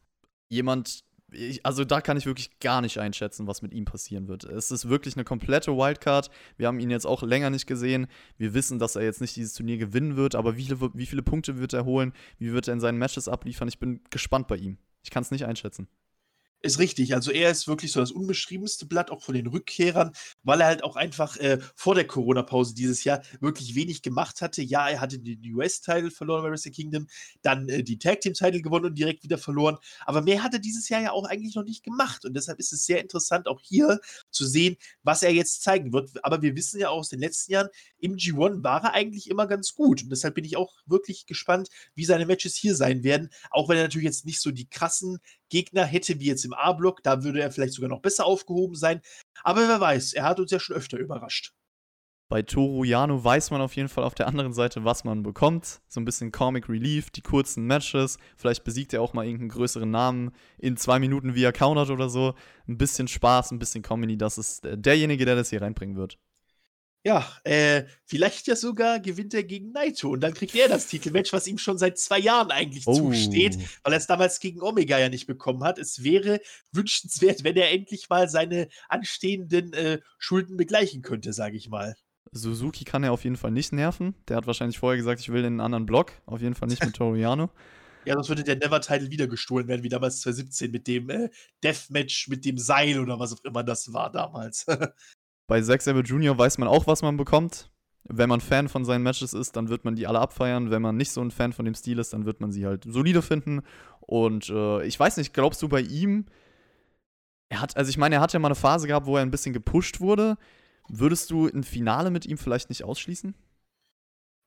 jemand, 0.49 1.05
ich, 1.33 1.65
also 1.65 1.85
da 1.85 2.01
kann 2.01 2.17
ich 2.17 2.27
wirklich 2.27 2.59
gar 2.61 2.81
nicht 2.81 2.99
einschätzen, 2.99 3.47
was 3.47 3.63
mit 3.63 3.73
ihm 3.73 3.85
passieren 3.85 4.29
wird. 4.29 4.45
Es 4.45 4.71
ist 4.71 4.89
wirklich 4.89 5.17
eine 5.17 5.25
komplette 5.25 5.73
Wildcard. 5.77 6.31
Wir 6.57 6.67
haben 6.67 6.81
ihn 6.81 6.91
jetzt 6.91 7.07
auch 7.07 7.23
länger 7.23 7.51
nicht 7.51 7.67
gesehen. 7.67 8.07
Wir 8.37 8.55
wissen, 8.55 8.79
dass 8.79 8.97
er 8.97 9.03
jetzt 9.03 9.21
nicht 9.21 9.37
dieses 9.37 9.55
Turnier 9.55 9.79
gewinnen 9.79 10.17
wird, 10.17 10.35
aber 10.35 10.57
wie 10.57 10.71
wie 10.71 11.07
viele 11.07 11.23
Punkte 11.23 11.59
wird 11.59 11.73
er 11.73 11.85
holen? 11.85 12.13
Wie 12.39 12.53
wird 12.53 12.69
er 12.69 12.75
in 12.75 12.81
seinen 12.81 12.99
Matches 12.99 13.29
abliefern? 13.29 13.69
Ich 13.69 13.79
bin 13.79 14.01
gespannt 14.11 14.49
bei 14.49 14.57
ihm. 14.57 14.79
Ich 15.03 15.11
kann 15.11 15.23
es 15.23 15.31
nicht 15.31 15.47
einschätzen. 15.47 15.89
Ist 16.63 16.79
richtig. 16.79 17.15
Also 17.15 17.31
er 17.31 17.51
ist 17.51 17.69
wirklich 17.69 17.91
so 17.91 18.01
das 18.01 18.13
unbeschriebenste 18.13 18.85
Blatt, 18.85 19.11
auch 19.11 19.23
von 19.23 19.35
den 19.35 19.47
Rückkehrern, 19.47 20.13
weil 20.43 20.61
er 20.61 20.67
halt 20.67 20.85
auch 20.85 20.95
einfach 20.95 21.39
äh, 21.39 21.59
vor 21.75 21.95
der 21.95 22.07
Corona-Pause 22.07 22.75
dieses 22.75 23.03
Jahr 23.03 23.23
wirklich 23.41 23.75
wenig 23.75 24.03
gemacht 24.03 24.43
hatte. 24.43 24.61
Ja, 24.61 24.87
er 24.87 25.01
hatte 25.01 25.19
den 25.19 25.41
US-Title 25.55 26.11
verloren 26.11 26.43
bei 26.43 26.51
Wrestle 26.51 26.71
Kingdom, 26.71 27.07
dann 27.41 27.67
äh, 27.71 27.83
die 27.83 27.99
Tag-Team-Title 27.99 28.61
gewonnen 28.61 28.85
und 28.85 28.99
direkt 28.99 29.23
wieder 29.23 29.39
verloren. 29.39 29.79
Aber 30.05 30.21
mehr 30.21 30.43
hat 30.43 30.53
er 30.53 30.59
dieses 30.59 30.91
Jahr 30.91 31.01
ja 31.01 31.13
auch 31.13 31.25
eigentlich 31.25 31.55
noch 31.55 31.65
nicht 31.65 31.83
gemacht. 31.83 32.27
Und 32.27 32.35
deshalb 32.35 32.59
ist 32.59 32.75
es 32.75 32.85
sehr 32.85 33.01
interessant, 33.01 33.49
auch 33.49 33.61
hier 33.63 33.99
zu 34.31 34.45
sehen, 34.45 34.77
was 35.03 35.23
er 35.23 35.33
jetzt 35.33 35.63
zeigen 35.63 35.95
wird. 35.95 36.23
Aber 36.23 36.43
wir 36.43 36.55
wissen 36.57 36.79
ja 36.79 36.91
auch 36.91 36.99
aus 36.99 37.09
den 37.09 37.21
letzten 37.21 37.53
Jahren, 37.53 37.69
im 38.01 38.17
G1 38.17 38.63
war 38.63 38.85
er 38.85 38.93
eigentlich 38.93 39.31
immer 39.31 39.47
ganz 39.47 39.75
gut. 39.75 40.03
Und 40.03 40.11
deshalb 40.11 40.35
bin 40.35 40.45
ich 40.45 40.59
auch 40.59 40.75
wirklich 40.85 41.25
gespannt, 41.25 41.71
wie 41.95 42.05
seine 42.05 42.27
Matches 42.27 42.55
hier 42.55 42.75
sein 42.75 43.03
werden. 43.03 43.31
Auch 43.51 43.71
wenn 43.71 43.79
er 43.79 43.85
natürlich 43.85 44.05
jetzt 44.05 44.27
nicht 44.27 44.41
so 44.43 44.51
die 44.51 44.69
krassen 44.69 45.21
Gegner 45.51 45.85
hätte 45.85 46.19
wie 46.21 46.27
jetzt 46.27 46.45
im 46.47 46.55
A-Block. 46.55 47.03
Da 47.03 47.23
würde 47.23 47.43
er 47.43 47.53
vielleicht 47.53 47.75
sogar 47.75 47.91
noch 47.91 48.01
besser 48.01 48.25
aufgehoben 48.25 48.75
sein. 48.75 49.03
Aber 49.43 49.69
wer 49.69 49.81
weiß, 49.81 50.15
er 50.15 50.25
hat 50.25 50.41
uns 50.41 50.51
ja 50.51 50.59
schon 50.59 50.77
öfter 50.77 50.97
überrascht. 50.97 51.53
Bei 52.31 52.43
Toru 52.43 52.85
Yano 52.85 53.25
weiß 53.25 53.51
man 53.51 53.61
auf 53.61 53.75
jeden 53.75 53.89
Fall 53.89 54.05
auf 54.05 54.15
der 54.15 54.29
anderen 54.29 54.53
Seite, 54.53 54.85
was 54.85 55.03
man 55.03 55.25
bekommt. 55.25 55.81
So 55.89 56.01
ein 56.01 56.05
bisschen 56.05 56.31
Comic 56.31 56.69
Relief, 56.69 57.11
die 57.11 57.23
kurzen 57.23 57.65
Matches. 57.67 58.19
Vielleicht 58.37 58.63
besiegt 58.63 58.93
er 58.93 59.03
auch 59.03 59.15
mal 59.15 59.25
irgendeinen 59.25 59.51
größeren 59.51 59.91
Namen 59.91 60.31
in 60.57 60.77
zwei 60.77 61.01
Minuten, 61.01 61.35
er 61.35 61.53
countert 61.53 61.91
oder 61.91 62.09
so. 62.09 62.35
Ein 62.69 62.79
bisschen 62.79 63.09
Spaß, 63.09 63.51
ein 63.51 63.59
bisschen 63.59 63.83
Comedy. 63.83 64.17
Das 64.17 64.39
ist 64.39 64.63
derjenige, 64.65 65.25
der 65.25 65.35
das 65.35 65.51
hier 65.51 65.61
reinbringen 65.61 65.97
wird. 65.97 66.19
Ja, 67.03 67.27
äh, 67.45 67.85
vielleicht 68.05 68.47
ja 68.47 68.57
sogar 68.57 69.01
gewinnt 69.01 69.33
er 69.33 69.43
gegen 69.43 69.73
Naito 69.73 70.11
und 70.11 70.21
dann 70.21 70.35
kriegt 70.35 70.55
er 70.55 70.69
das 70.69 70.87
Titelmatch, 70.87 71.33
was 71.33 71.47
ihm 71.47 71.57
schon 71.57 71.79
seit 71.79 71.99
zwei 71.99 72.19
Jahren 72.19 72.51
eigentlich 72.51 72.87
oh. 72.87 72.93
zusteht, 72.93 73.59
weil 73.83 73.95
er 73.95 73.99
es 73.99 74.07
damals 74.07 74.39
gegen 74.39 74.61
Omega 74.61 74.99
ja 74.99 75.09
nicht 75.09 75.27
bekommen 75.27 75.65
hat. 75.65 75.79
Es 75.79 76.05
wäre 76.05 76.41
wünschenswert, 76.73 77.43
wenn 77.43 77.57
er 77.57 77.71
endlich 77.71 78.11
mal 78.11 78.29
seine 78.29 78.69
anstehenden 78.91 79.73
äh, 79.73 80.01
Schulden 80.19 80.59
begleichen 80.59 81.01
könnte, 81.01 81.33
sage 81.33 81.57
ich 81.57 81.71
mal. 81.71 81.97
Suzuki 82.33 82.85
kann 82.85 83.03
er 83.03 83.13
auf 83.13 83.25
jeden 83.25 83.37
Fall 83.37 83.51
nicht 83.51 83.73
nerven. 83.73 84.15
Der 84.29 84.37
hat 84.37 84.47
wahrscheinlich 84.47 84.79
vorher 84.79 84.99
gesagt, 84.99 85.21
ich 85.21 85.33
will 85.33 85.41
in 85.41 85.47
einen 85.47 85.61
anderen 85.61 85.87
Block. 85.87 86.13
Auf 86.27 86.43
jeden 86.43 86.55
Fall 86.55 86.69
nicht 86.69 86.85
mit 86.85 86.95
Toriano. 86.97 87.51
Ja, 88.05 88.15
sonst 88.15 88.29
würde 88.29 88.45
der 88.45 88.57
Never-Title 88.57 89.11
wieder 89.11 89.27
gestohlen 89.27 89.69
werden, 89.69 89.83
wie 89.83 89.89
damals 89.89 90.21
2017 90.21 90.71
mit 90.71 90.87
dem 90.87 91.11
äh, 91.11 91.31
Deathmatch 91.63 92.29
mit 92.29 92.45
dem 92.45 92.59
Seil 92.59 92.99
oder 92.99 93.19
was 93.19 93.33
auch 93.33 93.45
immer 93.45 93.63
das 93.63 93.93
war 93.93 94.13
damals. 94.13 94.67
Bei 95.51 95.61
Zack 95.61 95.83
Sabre 95.83 96.03
Jr. 96.03 96.39
weiß 96.39 96.59
man 96.59 96.69
auch, 96.69 96.87
was 96.87 97.03
man 97.03 97.17
bekommt. 97.17 97.73
Wenn 98.05 98.29
man 98.29 98.41
Fan 98.41 98.69
von 98.69 98.85
seinen 98.85 99.03
Matches 99.03 99.35
ist, 99.35 99.57
dann 99.57 99.69
wird 99.69 99.85
man 99.85 99.97
die 99.97 100.07
alle 100.07 100.21
abfeiern. 100.21 100.71
Wenn 100.71 100.81
man 100.81 100.97
nicht 100.97 101.11
so 101.11 101.21
ein 101.21 101.33
Fan 101.33 101.53
von 101.53 101.65
dem 101.65 101.75
Stil 101.75 101.99
ist, 101.99 102.13
dann 102.13 102.25
wird 102.25 102.41
man 102.41 102.53
sie 102.53 102.67
halt 102.67 102.85
solide 102.87 103.21
finden. 103.21 103.63
Und 103.99 104.49
äh, 104.49 104.85
ich 104.85 105.01
weiß 105.01 105.17
nicht, 105.17 105.35
glaubst 105.35 105.61
du 105.61 105.69
bei 105.69 105.81
ihm, 105.81 106.27
er 107.49 107.63
hat, 107.63 107.77
also 107.77 107.89
ich 107.89 107.99
meine, 107.99 108.15
er 108.15 108.21
hat 108.21 108.33
ja 108.33 108.39
mal 108.39 108.47
eine 108.47 108.55
Phase 108.55 108.87
gehabt, 108.87 109.07
wo 109.07 109.17
er 109.17 109.23
ein 109.23 109.33
bisschen 109.33 109.53
gepusht 109.53 110.01
wurde. 110.01 110.39
Würdest 110.89 111.33
du 111.33 111.49
ein 111.49 111.65
Finale 111.65 112.13
mit 112.13 112.27
ihm 112.27 112.39
vielleicht 112.39 112.69
nicht 112.69 112.85
ausschließen? 112.85 113.35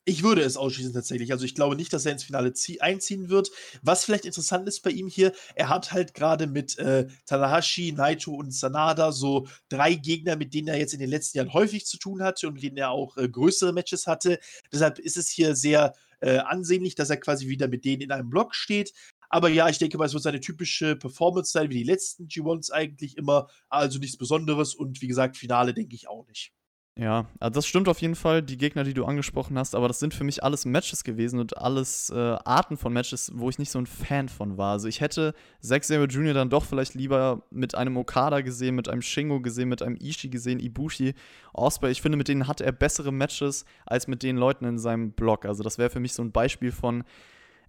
Ich 0.05 0.21
würde 0.21 0.41
es 0.41 0.57
ausschließen 0.57 0.91
tatsächlich. 0.91 1.31
Also 1.31 1.45
ich 1.45 1.55
glaube 1.55 1.77
nicht, 1.77 1.93
dass 1.93 2.05
er 2.05 2.11
ins 2.11 2.25
Finale 2.25 2.53
einziehen 2.81 3.29
wird. 3.29 3.51
Was 3.83 4.03
vielleicht 4.03 4.25
interessant 4.25 4.67
ist 4.67 4.81
bei 4.81 4.89
ihm 4.89 5.07
hier, 5.07 5.31
er 5.55 5.69
hat 5.69 5.93
halt 5.93 6.13
gerade 6.13 6.45
mit 6.45 6.77
äh, 6.77 7.07
Tanahashi, 7.25 7.93
Naito 7.93 8.33
und 8.33 8.53
Sanada 8.53 9.13
so 9.13 9.47
drei 9.69 9.93
Gegner, 9.93 10.35
mit 10.35 10.53
denen 10.53 10.67
er 10.67 10.77
jetzt 10.77 10.93
in 10.93 10.99
den 10.99 11.09
letzten 11.09 11.37
Jahren 11.37 11.53
häufig 11.53 11.85
zu 11.85 11.97
tun 11.97 12.21
hatte 12.21 12.47
und 12.47 12.55
mit 12.55 12.63
denen 12.63 12.75
er 12.75 12.89
auch 12.89 13.15
äh, 13.15 13.29
größere 13.29 13.71
Matches 13.71 14.05
hatte. 14.05 14.39
Deshalb 14.73 14.99
ist 14.99 15.15
es 15.15 15.29
hier 15.29 15.55
sehr 15.55 15.93
äh, 16.19 16.39
ansehnlich, 16.39 16.95
dass 16.95 17.09
er 17.09 17.17
quasi 17.17 17.47
wieder 17.47 17.69
mit 17.69 17.85
denen 17.85 18.01
in 18.01 18.11
einem 18.11 18.29
Block 18.29 18.55
steht. 18.55 18.93
Aber 19.29 19.47
ja, 19.47 19.69
ich 19.69 19.77
denke 19.77 19.97
mal, 19.97 20.05
es 20.05 20.13
wird 20.13 20.23
seine 20.23 20.41
typische 20.41 20.97
Performance 20.97 21.51
sein, 21.51 21.69
wie 21.69 21.77
die 21.77 21.83
letzten 21.83 22.27
G1s 22.27 22.71
eigentlich 22.71 23.17
immer. 23.17 23.47
Also 23.69 23.99
nichts 23.99 24.17
Besonderes 24.17 24.75
und 24.75 25.01
wie 25.01 25.07
gesagt, 25.07 25.37
Finale 25.37 25.73
denke 25.73 25.95
ich 25.95 26.09
auch 26.09 26.27
nicht. 26.27 26.51
Ja, 26.95 27.27
also 27.39 27.55
das 27.55 27.65
stimmt 27.65 27.89
auf 27.89 28.01
jeden 28.01 28.13
Fall, 28.13 28.43
die 28.43 28.57
Gegner, 28.57 28.83
die 28.83 28.93
du 28.93 29.05
angesprochen 29.05 29.57
hast, 29.57 29.73
aber 29.73 29.87
das 29.87 29.99
sind 29.99 30.13
für 30.13 30.23
mich 30.23 30.43
alles 30.43 30.63
Matches 30.65 31.03
gewesen 31.03 31.39
und 31.39 31.57
alles 31.57 32.11
äh, 32.11 32.37
Arten 32.45 32.77
von 32.77 32.93
Matches, 32.93 33.31
wo 33.33 33.49
ich 33.49 33.57
nicht 33.57 33.71
so 33.71 33.79
ein 33.79 33.87
Fan 33.87 34.29
von 34.29 34.59
war. 34.59 34.73
Also 34.73 34.87
ich 34.87 35.01
hätte 35.01 35.33
Zack 35.59 35.85
Sabre 35.85 36.05
Jr. 36.05 36.35
dann 36.35 36.51
doch 36.51 36.63
vielleicht 36.63 36.93
lieber 36.93 37.47
mit 37.49 37.73
einem 37.73 37.97
Okada 37.97 38.41
gesehen, 38.41 38.75
mit 38.75 38.89
einem 38.89 39.01
Shingo 39.01 39.41
gesehen, 39.41 39.69
mit 39.69 39.81
einem 39.81 39.95
Ishii 39.95 40.29
gesehen, 40.29 40.59
Ibushi, 40.59 41.15
Osprey. 41.51 41.91
Ich 41.91 42.03
finde, 42.03 42.15
mit 42.15 42.27
denen 42.27 42.47
hat 42.47 42.61
er 42.61 42.71
bessere 42.71 43.11
Matches 43.11 43.65
als 43.87 44.07
mit 44.07 44.21
den 44.21 44.37
Leuten 44.37 44.65
in 44.65 44.77
seinem 44.77 45.13
Blog. 45.13 45.45
Also 45.45 45.63
das 45.63 45.79
wäre 45.79 45.89
für 45.89 45.99
mich 45.99 46.13
so 46.13 46.21
ein 46.21 46.31
Beispiel 46.31 46.71
von, 46.71 47.03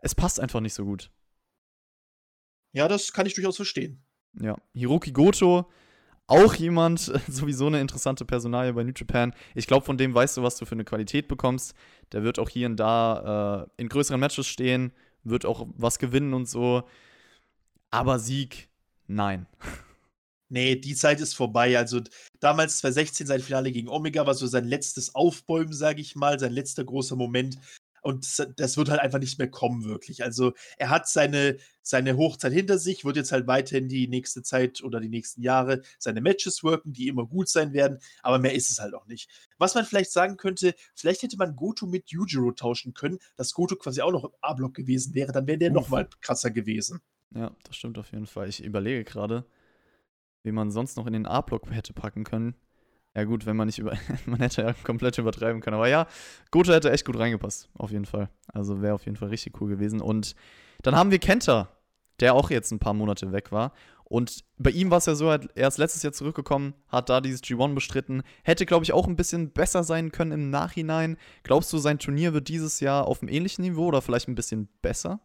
es 0.01 0.15
passt 0.15 0.39
einfach 0.39 0.61
nicht 0.61 0.75
so 0.75 0.85
gut. 0.85 1.11
Ja, 2.73 2.89
das 2.89 3.15
kann 3.15 3.25
ich 3.25 3.33
durchaus 3.33 3.57
verstehen. 3.57 4.05
Ja, 4.39 4.57
Hiroki 4.75 5.13
Goto 5.13 5.71
auch 6.27 6.55
jemand, 6.55 7.01
sowieso 7.29 7.67
eine 7.67 7.81
interessante 7.81 8.25
Personalie 8.25 8.73
bei 8.73 8.83
New 8.83 8.93
Japan. 8.95 9.35
Ich 9.55 9.67
glaube, 9.67 9.85
von 9.85 9.99
dem 9.99 10.15
weißt 10.15 10.37
du, 10.37 10.43
was 10.43 10.57
du 10.57 10.65
für 10.65 10.75
eine 10.75 10.85
Qualität 10.85 11.29
bekommst. 11.29 11.75
Der 12.13 12.23
wird 12.23 12.39
auch 12.39 12.49
hier 12.49 12.67
und 12.67 12.77
da 12.77 13.67
äh, 13.77 13.83
in 13.83 13.89
größeren 13.89 14.21
Matches 14.21 14.47
stehen, 14.47 14.93
wird 15.23 15.47
auch 15.47 15.67
was 15.77 15.99
gewinnen 15.99 16.35
und 16.35 16.49
so. 16.49 16.85
Aber 17.91 18.19
Sieg, 18.19 18.69
nein. 19.07 19.47
Nee, 20.51 20.77
die 20.77 20.95
Zeit 20.95 21.21
ist 21.21 21.35
vorbei. 21.35 21.77
Also 21.77 22.01
damals 22.39 22.79
2016 22.79 23.27
sein 23.27 23.41
Finale 23.41 23.73
gegen 23.73 23.89
Omega 23.89 24.25
war 24.25 24.35
so 24.35 24.47
sein 24.47 24.67
letztes 24.67 25.15
Aufbäumen, 25.15 25.73
sage 25.73 26.01
ich 26.01 26.15
mal, 26.15 26.39
sein 26.39 26.53
letzter 26.53 26.85
großer 26.85 27.17
Moment. 27.17 27.59
Und 28.05 28.27
das 28.59 28.77
wird 28.77 28.91
halt 28.91 29.01
einfach 29.01 29.19
nicht 29.19 29.39
mehr 29.39 29.51
kommen, 29.51 29.85
wirklich. 29.85 30.23
Also 30.23 30.53
er 30.77 30.91
hat 30.91 31.09
seine, 31.09 31.57
seine 31.81 32.19
Hochzeit 32.19 32.53
hinter 32.53 32.77
sich, 32.77 33.07
wird 33.07 33.17
jetzt 33.17 33.33
halt 33.33 33.47
weiterhin 33.47 33.89
die 33.89 34.09
nächste 34.09 34.43
Zeit 34.43 34.85
oder 34.85 35.01
die 35.01 35.09
nächsten 35.09 35.41
Jahre 35.41 35.81
seine 35.99 36.21
Matches 36.21 36.63
worken, 36.63 36.93
die 36.93 37.09
immer 37.09 37.27
gut 37.27 37.49
sein 37.49 37.73
werden, 37.73 37.99
aber 38.23 38.39
mehr 38.39 38.55
ist 38.55 38.71
es 38.71 38.79
halt 38.79 38.93
auch 38.93 39.07
nicht. 39.07 39.31
Was 39.57 39.75
man 39.75 39.87
vielleicht 39.87 40.13
sagen 40.13 40.37
könnte, 40.37 40.75
vielleicht 40.95 41.23
hätte 41.23 41.39
man 41.39 41.57
Goto 41.57 41.87
mit 41.87 42.11
Yujiro 42.11 42.53
tauschen 42.53 42.93
können, 42.93 43.21
dass 43.37 43.55
Goto 43.55 43.75
quasi 43.77 44.03
auch 44.03 44.13
noch 44.13 44.25
im 44.25 44.33
A-Block 44.43 44.75
gewesen 44.75 45.15
wäre, 45.15 45.33
dann 45.33 45.47
wäre 45.47 45.57
der 45.57 45.71
nochmal 45.71 46.07
krasser 46.21 46.51
gewesen. 46.51 47.01
Ja, 47.35 47.57
das 47.63 47.75
stimmt 47.75 47.97
auf 47.97 48.13
jeden 48.13 48.27
Fall. 48.27 48.51
Ich 48.51 48.63
überlege 48.63 49.03
gerade, 49.05 49.47
wie 50.43 50.53
man 50.53 50.71
sonst 50.71 50.99
noch 50.99 51.07
in 51.07 51.15
den 51.15 51.25
A-Block 51.25 51.71
hätte 51.71 51.95
packen 51.95 52.25
können. 52.25 52.55
Ja, 53.17 53.25
gut, 53.25 53.47
wenn 53.47 53.57
man 53.57 53.67
nicht 53.67 53.79
über. 53.79 53.97
man 54.27 54.41
hätte 54.41 54.63
ja 54.63 54.73
komplett 54.85 55.19
übertreiben 55.19 55.61
können. 55.61 55.77
Aber 55.77 55.89
ja, 55.89 56.07
Goto 56.51 56.73
hätte 56.73 56.91
echt 56.91 57.05
gut 57.05 57.19
reingepasst, 57.19 57.69
auf 57.75 57.91
jeden 57.91 58.07
Fall. 58.07 58.29
Also 58.53 58.83
wäre 58.83 58.95
auf 58.95 59.05
jeden 59.05 59.17
Fall 59.17 59.29
richtig 59.29 59.61
cool 59.61 59.69
gewesen. 59.69 60.01
Und 60.01 60.35
dann 60.83 60.97
haben 60.97 61.11
wir 61.11 61.19
Kenta, 61.19 61.69
der 62.21 62.35
auch 62.35 62.51
jetzt 62.51 62.73
ein 62.73 62.81
paar 62.81 62.95
Monate 62.95 63.33
weg 63.33 63.53
war. 63.53 63.73
Und 64.05 64.45
bei 64.59 64.71
ihm 64.71 64.91
war 64.91 64.99
es 64.99 65.07
ja 65.07 65.15
so, 65.15 65.31
er 65.31 65.69
ist 65.69 65.79
letztes 65.79 66.03
Jahr 66.03 66.13
zurückgekommen, 66.13 66.75
hat 66.89 67.09
da 67.09 67.21
dieses 67.21 67.43
G1 67.43 67.75
bestritten. 67.75 68.23
Hätte, 68.43 68.67
glaube 68.67 68.85
ich, 68.85 68.93
auch 68.93 69.09
ein 69.09 69.17
bisschen 69.17 69.51
besser 69.51 69.83
sein 69.83 70.13
können 70.13 70.33
im 70.33 70.51
Nachhinein. 70.51 71.17
Glaubst 71.43 71.73
du, 71.73 71.79
sein 71.79 71.99
Turnier 71.99 72.35
wird 72.35 72.49
dieses 72.49 72.81
Jahr 72.81 73.07
auf 73.07 73.23
einem 73.23 73.33
ähnlichen 73.33 73.65
Niveau 73.65 73.87
oder 73.87 74.03
vielleicht 74.03 74.29
ein 74.29 74.35
bisschen 74.35 74.69
besser? 74.83 75.21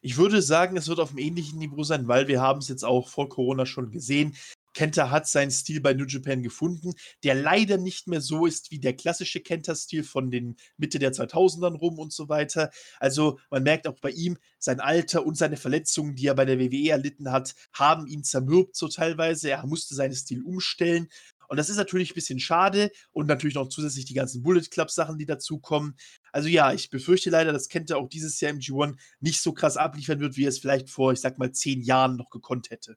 Ich 0.00 0.16
würde 0.16 0.42
sagen, 0.42 0.76
es 0.76 0.88
wird 0.88 1.00
auf 1.00 1.10
einem 1.10 1.18
ähnlichen 1.18 1.58
Niveau 1.58 1.82
sein, 1.82 2.06
weil 2.06 2.28
wir 2.28 2.40
haben 2.40 2.60
es 2.60 2.68
jetzt 2.68 2.84
auch 2.84 3.08
vor 3.08 3.28
Corona 3.28 3.66
schon 3.66 3.90
gesehen. 3.90 4.36
Kenta 4.78 5.10
hat 5.10 5.26
seinen 5.26 5.50
Stil 5.50 5.80
bei 5.80 5.92
New 5.92 6.04
Japan 6.04 6.40
gefunden, 6.40 6.92
der 7.24 7.34
leider 7.34 7.78
nicht 7.78 8.06
mehr 8.06 8.20
so 8.20 8.46
ist 8.46 8.70
wie 8.70 8.78
der 8.78 8.94
klassische 8.94 9.40
Kenta-Stil 9.40 10.04
von 10.04 10.30
den 10.30 10.54
Mitte 10.76 11.00
der 11.00 11.12
2000ern 11.12 11.74
rum 11.74 11.98
und 11.98 12.12
so 12.12 12.28
weiter. 12.28 12.70
Also 13.00 13.40
man 13.50 13.64
merkt 13.64 13.88
auch 13.88 13.98
bei 13.98 14.10
ihm, 14.10 14.38
sein 14.60 14.78
Alter 14.78 15.26
und 15.26 15.36
seine 15.36 15.56
Verletzungen, 15.56 16.14
die 16.14 16.28
er 16.28 16.36
bei 16.36 16.44
der 16.44 16.60
WWE 16.60 16.90
erlitten 16.90 17.32
hat, 17.32 17.56
haben 17.72 18.06
ihn 18.06 18.22
zermürbt 18.22 18.76
so 18.76 18.86
teilweise. 18.86 19.50
Er 19.50 19.66
musste 19.66 19.96
seinen 19.96 20.14
Stil 20.14 20.44
umstellen. 20.44 21.08
Und 21.48 21.56
das 21.56 21.70
ist 21.70 21.76
natürlich 21.76 22.12
ein 22.12 22.14
bisschen 22.14 22.38
schade 22.38 22.92
und 23.10 23.26
natürlich 23.26 23.56
noch 23.56 23.68
zusätzlich 23.68 24.04
die 24.04 24.14
ganzen 24.14 24.44
Bullet 24.44 24.70
Club 24.70 24.92
Sachen, 24.92 25.18
die 25.18 25.26
dazukommen. 25.26 25.96
Also 26.30 26.48
ja, 26.48 26.72
ich 26.72 26.88
befürchte 26.88 27.30
leider, 27.30 27.52
dass 27.52 27.68
Kenta 27.68 27.96
auch 27.96 28.08
dieses 28.08 28.40
Jahr 28.40 28.52
im 28.52 28.60
G1 28.60 28.94
nicht 29.18 29.40
so 29.40 29.52
krass 29.52 29.76
abliefern 29.76 30.20
wird, 30.20 30.36
wie 30.36 30.44
er 30.44 30.50
es 30.50 30.60
vielleicht 30.60 30.88
vor, 30.88 31.12
ich 31.12 31.20
sag 31.20 31.36
mal, 31.36 31.50
zehn 31.50 31.82
Jahren 31.82 32.16
noch 32.16 32.30
gekonnt 32.30 32.70
hätte. 32.70 32.96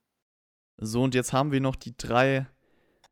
So, 0.84 1.04
und 1.04 1.14
jetzt 1.14 1.32
haben 1.32 1.52
wir 1.52 1.62
noch 1.62 1.76
die 1.76 1.96
drei, 1.96 2.48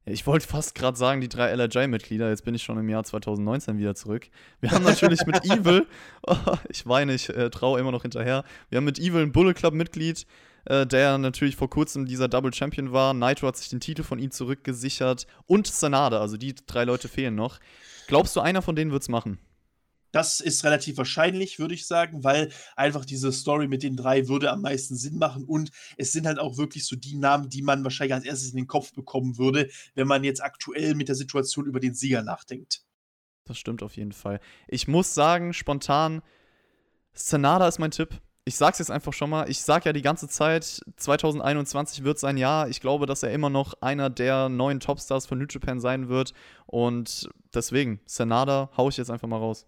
ich 0.03 0.25
wollte 0.25 0.47
fast 0.47 0.73
gerade 0.73 0.97
sagen, 0.97 1.21
die 1.21 1.29
drei 1.29 1.51
LRJ-Mitglieder. 1.51 2.27
Jetzt 2.29 2.43
bin 2.43 2.55
ich 2.55 2.63
schon 2.63 2.79
im 2.79 2.89
Jahr 2.89 3.03
2019 3.03 3.77
wieder 3.77 3.93
zurück. 3.93 4.27
Wir 4.59 4.71
haben 4.71 4.83
natürlich 4.83 5.23
mit 5.27 5.45
Evil, 5.45 5.85
oh, 6.25 6.35
ich 6.69 6.87
weine, 6.87 7.13
ich 7.13 7.29
äh, 7.29 7.51
traue 7.51 7.79
immer 7.79 7.91
noch 7.91 8.01
hinterher. 8.01 8.43
Wir 8.69 8.77
haben 8.77 8.85
mit 8.85 8.97
Evil 8.97 9.21
ein 9.21 9.31
Bullet 9.31 9.53
Club-Mitglied, 9.53 10.25
äh, 10.65 10.87
der 10.87 11.19
natürlich 11.19 11.57
vor 11.57 11.69
kurzem 11.69 12.07
dieser 12.07 12.27
Double 12.27 12.51
Champion 12.51 12.91
war. 12.91 13.13
Naito 13.13 13.45
hat 13.45 13.57
sich 13.57 13.69
den 13.69 13.79
Titel 13.79 14.01
von 14.01 14.17
ihm 14.17 14.31
zurückgesichert. 14.31 15.27
Und 15.45 15.67
Sanada, 15.67 16.21
also 16.21 16.37
die 16.37 16.55
drei 16.55 16.85
Leute 16.85 17.07
fehlen 17.07 17.35
noch. 17.35 17.59
Glaubst 18.07 18.35
du, 18.35 18.39
einer 18.39 18.63
von 18.63 18.75
denen 18.75 18.91
wird 18.91 19.03
es 19.03 19.09
machen? 19.09 19.37
Das 20.11 20.39
ist 20.39 20.63
relativ 20.63 20.97
wahrscheinlich, 20.97 21.59
würde 21.59 21.75
ich 21.75 21.85
sagen, 21.85 22.23
weil 22.23 22.51
einfach 22.75 23.05
diese 23.05 23.31
Story 23.31 23.67
mit 23.67 23.83
den 23.83 23.95
drei 23.95 24.27
würde 24.27 24.51
am 24.51 24.61
meisten 24.61 24.95
Sinn 24.95 25.17
machen 25.17 25.45
und 25.45 25.71
es 25.97 26.11
sind 26.11 26.25
halt 26.25 26.39
auch 26.39 26.57
wirklich 26.57 26.85
so 26.85 26.95
die 26.95 27.15
Namen, 27.15 27.49
die 27.49 27.61
man 27.61 27.83
wahrscheinlich 27.83 28.15
als 28.15 28.25
erstes 28.25 28.51
in 28.51 28.57
den 28.57 28.67
Kopf 28.67 28.93
bekommen 28.93 29.37
würde, 29.37 29.69
wenn 29.93 30.07
man 30.07 30.23
jetzt 30.23 30.43
aktuell 30.43 30.95
mit 30.95 31.09
der 31.09 31.15
Situation 31.15 31.65
über 31.65 31.79
den 31.79 31.93
Sieger 31.93 32.23
nachdenkt. 32.23 32.81
Das 33.45 33.57
stimmt 33.57 33.83
auf 33.83 33.97
jeden 33.97 34.11
Fall. 34.11 34.39
Ich 34.67 34.87
muss 34.87 35.13
sagen, 35.13 35.53
spontan, 35.53 36.21
Senada 37.13 37.67
ist 37.67 37.79
mein 37.79 37.91
Tipp. 37.91 38.19
Ich 38.45 38.55
sag's 38.55 38.79
jetzt 38.79 38.89
einfach 38.89 39.13
schon 39.13 39.29
mal. 39.29 39.49
Ich 39.49 39.61
sag 39.61 39.85
ja 39.85 39.93
die 39.93 40.01
ganze 40.01 40.27
Zeit, 40.27 40.81
2021 40.97 42.03
wird 42.03 42.17
sein 42.17 42.37
Jahr. 42.37 42.67
Ich 42.69 42.79
glaube, 42.79 43.05
dass 43.05 43.21
er 43.21 43.31
immer 43.31 43.49
noch 43.49 43.75
einer 43.81 44.09
der 44.09 44.49
neuen 44.49 44.79
Topstars 44.79 45.27
von 45.27 45.37
New 45.37 45.45
Japan 45.47 45.79
sein 45.79 46.09
wird. 46.09 46.33
Und 46.65 47.29
deswegen, 47.53 47.99
Senada 48.05 48.71
hau 48.75 48.89
ich 48.89 48.97
jetzt 48.97 49.11
einfach 49.11 49.27
mal 49.27 49.37
raus 49.37 49.67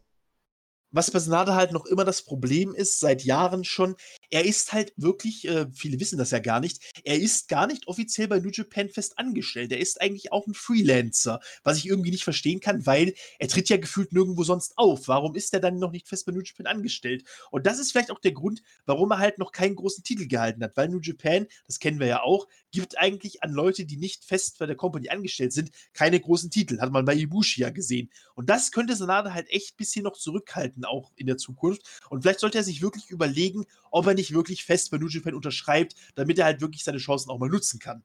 was 0.91 1.11
bei 1.11 1.19
Sanada 1.19 1.55
halt 1.55 1.71
noch 1.71 1.85
immer 1.85 2.05
das 2.05 2.21
Problem 2.23 2.73
ist, 2.73 2.99
seit 2.99 3.23
Jahren 3.23 3.63
schon, 3.63 3.95
er 4.31 4.45
ist 4.45 4.71
halt 4.73 4.93
wirklich, 4.95 5.47
äh, 5.47 5.67
viele 5.73 5.99
wissen 5.99 6.17
das 6.17 6.31
ja 6.31 6.39
gar 6.39 6.61
nicht, 6.61 6.81
er 7.03 7.19
ist 7.19 7.49
gar 7.49 7.67
nicht 7.67 7.87
offiziell 7.87 8.29
bei 8.29 8.39
New 8.39 8.49
Japan 8.49 8.89
fest 8.89 9.19
angestellt. 9.19 9.71
Er 9.71 9.79
ist 9.79 10.01
eigentlich 10.01 10.31
auch 10.31 10.47
ein 10.47 10.53
Freelancer, 10.53 11.41
was 11.63 11.77
ich 11.77 11.85
irgendwie 11.85 12.11
nicht 12.11 12.23
verstehen 12.23 12.61
kann, 12.61 12.85
weil 12.85 13.13
er 13.39 13.49
tritt 13.49 13.69
ja 13.69 13.77
gefühlt 13.77 14.13
nirgendwo 14.13 14.43
sonst 14.43 14.77
auf. 14.77 15.09
Warum 15.09 15.35
ist 15.35 15.53
er 15.53 15.59
dann 15.59 15.79
noch 15.79 15.91
nicht 15.91 16.07
fest 16.07 16.25
bei 16.25 16.31
New 16.31 16.41
Japan 16.41 16.65
angestellt? 16.65 17.25
Und 17.51 17.67
das 17.67 17.77
ist 17.77 17.91
vielleicht 17.91 18.09
auch 18.09 18.19
der 18.19 18.31
Grund, 18.31 18.63
warum 18.85 19.11
er 19.11 19.19
halt 19.19 19.37
noch 19.37 19.51
keinen 19.51 19.75
großen 19.75 20.03
Titel 20.03 20.27
gehalten 20.27 20.63
hat, 20.63 20.77
weil 20.77 20.87
New 20.87 21.01
Japan, 21.01 21.47
das 21.67 21.79
kennen 21.79 21.99
wir 21.99 22.07
ja 22.07 22.23
auch, 22.23 22.47
gibt 22.71 22.97
eigentlich 22.97 23.43
an 23.43 23.51
Leute, 23.51 23.85
die 23.85 23.97
nicht 23.97 24.23
fest 24.23 24.57
bei 24.59 24.65
der 24.65 24.77
Company 24.77 25.09
angestellt 25.09 25.51
sind, 25.51 25.71
keine 25.93 26.19
großen 26.19 26.49
Titel. 26.49 26.79
Hat 26.79 26.91
man 26.91 27.03
bei 27.03 27.15
Ibushi 27.15 27.61
ja 27.61 27.69
gesehen. 27.69 28.09
Und 28.33 28.49
das 28.49 28.71
könnte 28.71 28.95
Sanada 28.95 29.33
halt 29.33 29.49
echt 29.49 29.73
ein 29.73 29.77
bisschen 29.77 30.03
noch 30.03 30.15
zurückhalten, 30.15 30.85
auch 30.85 31.11
in 31.17 31.27
der 31.27 31.37
Zukunft. 31.37 31.81
Und 32.09 32.21
vielleicht 32.21 32.39
sollte 32.39 32.57
er 32.57 32.63
sich 32.63 32.81
wirklich 32.81 33.09
überlegen, 33.09 33.65
ob 33.91 34.07
er 34.07 34.13
nicht 34.13 34.20
wirklich 34.33 34.63
fest 34.63 34.91
bei 34.91 34.97
New 34.97 35.07
Japan 35.07 35.33
unterschreibt, 35.33 35.95
damit 36.15 36.37
er 36.37 36.45
halt 36.45 36.61
wirklich 36.61 36.83
seine 36.83 36.99
Chancen 36.99 37.29
auch 37.31 37.39
mal 37.39 37.49
nutzen 37.49 37.79
kann. 37.79 38.03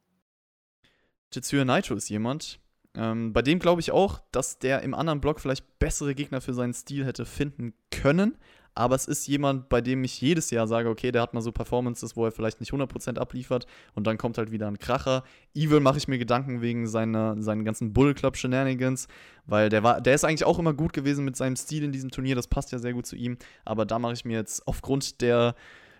Tetsuya 1.30 1.64
Naito 1.64 1.94
ist 1.94 2.08
jemand, 2.08 2.60
ähm, 2.94 3.32
bei 3.32 3.42
dem 3.42 3.58
glaube 3.58 3.80
ich 3.80 3.90
auch, 3.90 4.20
dass 4.32 4.58
der 4.58 4.82
im 4.82 4.94
anderen 4.94 5.20
Block 5.20 5.40
vielleicht 5.40 5.78
bessere 5.78 6.14
Gegner 6.14 6.40
für 6.40 6.54
seinen 6.54 6.72
Stil 6.72 7.04
hätte 7.04 7.26
finden 7.26 7.74
können 7.90 8.38
aber 8.76 8.94
es 8.94 9.06
ist 9.06 9.26
jemand, 9.26 9.70
bei 9.70 9.80
dem 9.80 10.04
ich 10.04 10.20
jedes 10.20 10.50
Jahr 10.50 10.66
sage, 10.66 10.90
okay, 10.90 11.10
der 11.10 11.22
hat 11.22 11.32
mal 11.32 11.40
so 11.40 11.50
Performances, 11.50 12.14
wo 12.14 12.26
er 12.26 12.30
vielleicht 12.30 12.60
nicht 12.60 12.74
100% 12.74 13.18
abliefert 13.18 13.66
und 13.94 14.06
dann 14.06 14.18
kommt 14.18 14.36
halt 14.36 14.52
wieder 14.52 14.68
ein 14.68 14.78
Kracher. 14.78 15.24
Evil 15.54 15.80
mache 15.80 15.96
ich 15.96 16.08
mir 16.08 16.18
Gedanken 16.18 16.60
wegen 16.60 16.86
seiner, 16.86 17.40
seinen 17.42 17.64
ganzen 17.64 17.94
Bull 17.94 18.12
Club 18.12 18.36
Shenanigans, 18.36 19.08
weil 19.46 19.70
der 19.70 19.82
war, 19.82 20.02
der 20.02 20.14
ist 20.14 20.24
eigentlich 20.24 20.44
auch 20.44 20.58
immer 20.58 20.74
gut 20.74 20.92
gewesen 20.92 21.24
mit 21.24 21.36
seinem 21.36 21.56
Stil 21.56 21.84
in 21.84 21.92
diesem 21.92 22.10
Turnier, 22.10 22.36
das 22.36 22.48
passt 22.48 22.70
ja 22.70 22.78
sehr 22.78 22.92
gut 22.92 23.06
zu 23.06 23.16
ihm, 23.16 23.38
aber 23.64 23.86
da 23.86 23.98
mache 23.98 24.12
ich 24.12 24.26
mir 24.26 24.36
jetzt 24.36 24.68
aufgrund 24.68 25.22
der 25.22 25.54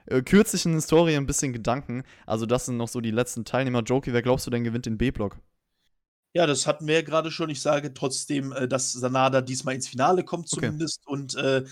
äh, 0.07 0.23
kürzlichen 0.23 0.75
Historie 0.75 1.17
ein 1.17 1.27
bisschen 1.27 1.53
Gedanken. 1.53 2.05
Also 2.27 2.47
das 2.47 2.67
sind 2.67 2.77
noch 2.77 2.89
so 2.89 3.01
die 3.01 3.11
letzten 3.11 3.45
Teilnehmer. 3.45 3.83
Jokey, 3.83 4.13
wer 4.13 4.23
glaubst 4.23 4.47
du 4.47 4.51
denn 4.51 4.65
gewinnt 4.65 4.87
den 4.87 4.99
B-Block? 4.99 5.39
Ja, 6.35 6.47
das 6.47 6.67
hatten 6.67 6.87
wir 6.87 6.97
ja 6.97 7.03
gerade 7.03 7.31
schon. 7.31 7.49
Ich 7.49 7.63
sage 7.63 7.95
trotzdem, 7.95 8.53
äh, 8.53 8.69
dass 8.69 8.93
Sanada 8.93 9.41
diesmal 9.41 9.75
ins 9.75 9.89
Finale 9.89 10.23
kommt 10.23 10.49
zumindest 10.49 11.01
okay. 11.07 11.13
und 11.15 11.35
äh, 11.37 11.65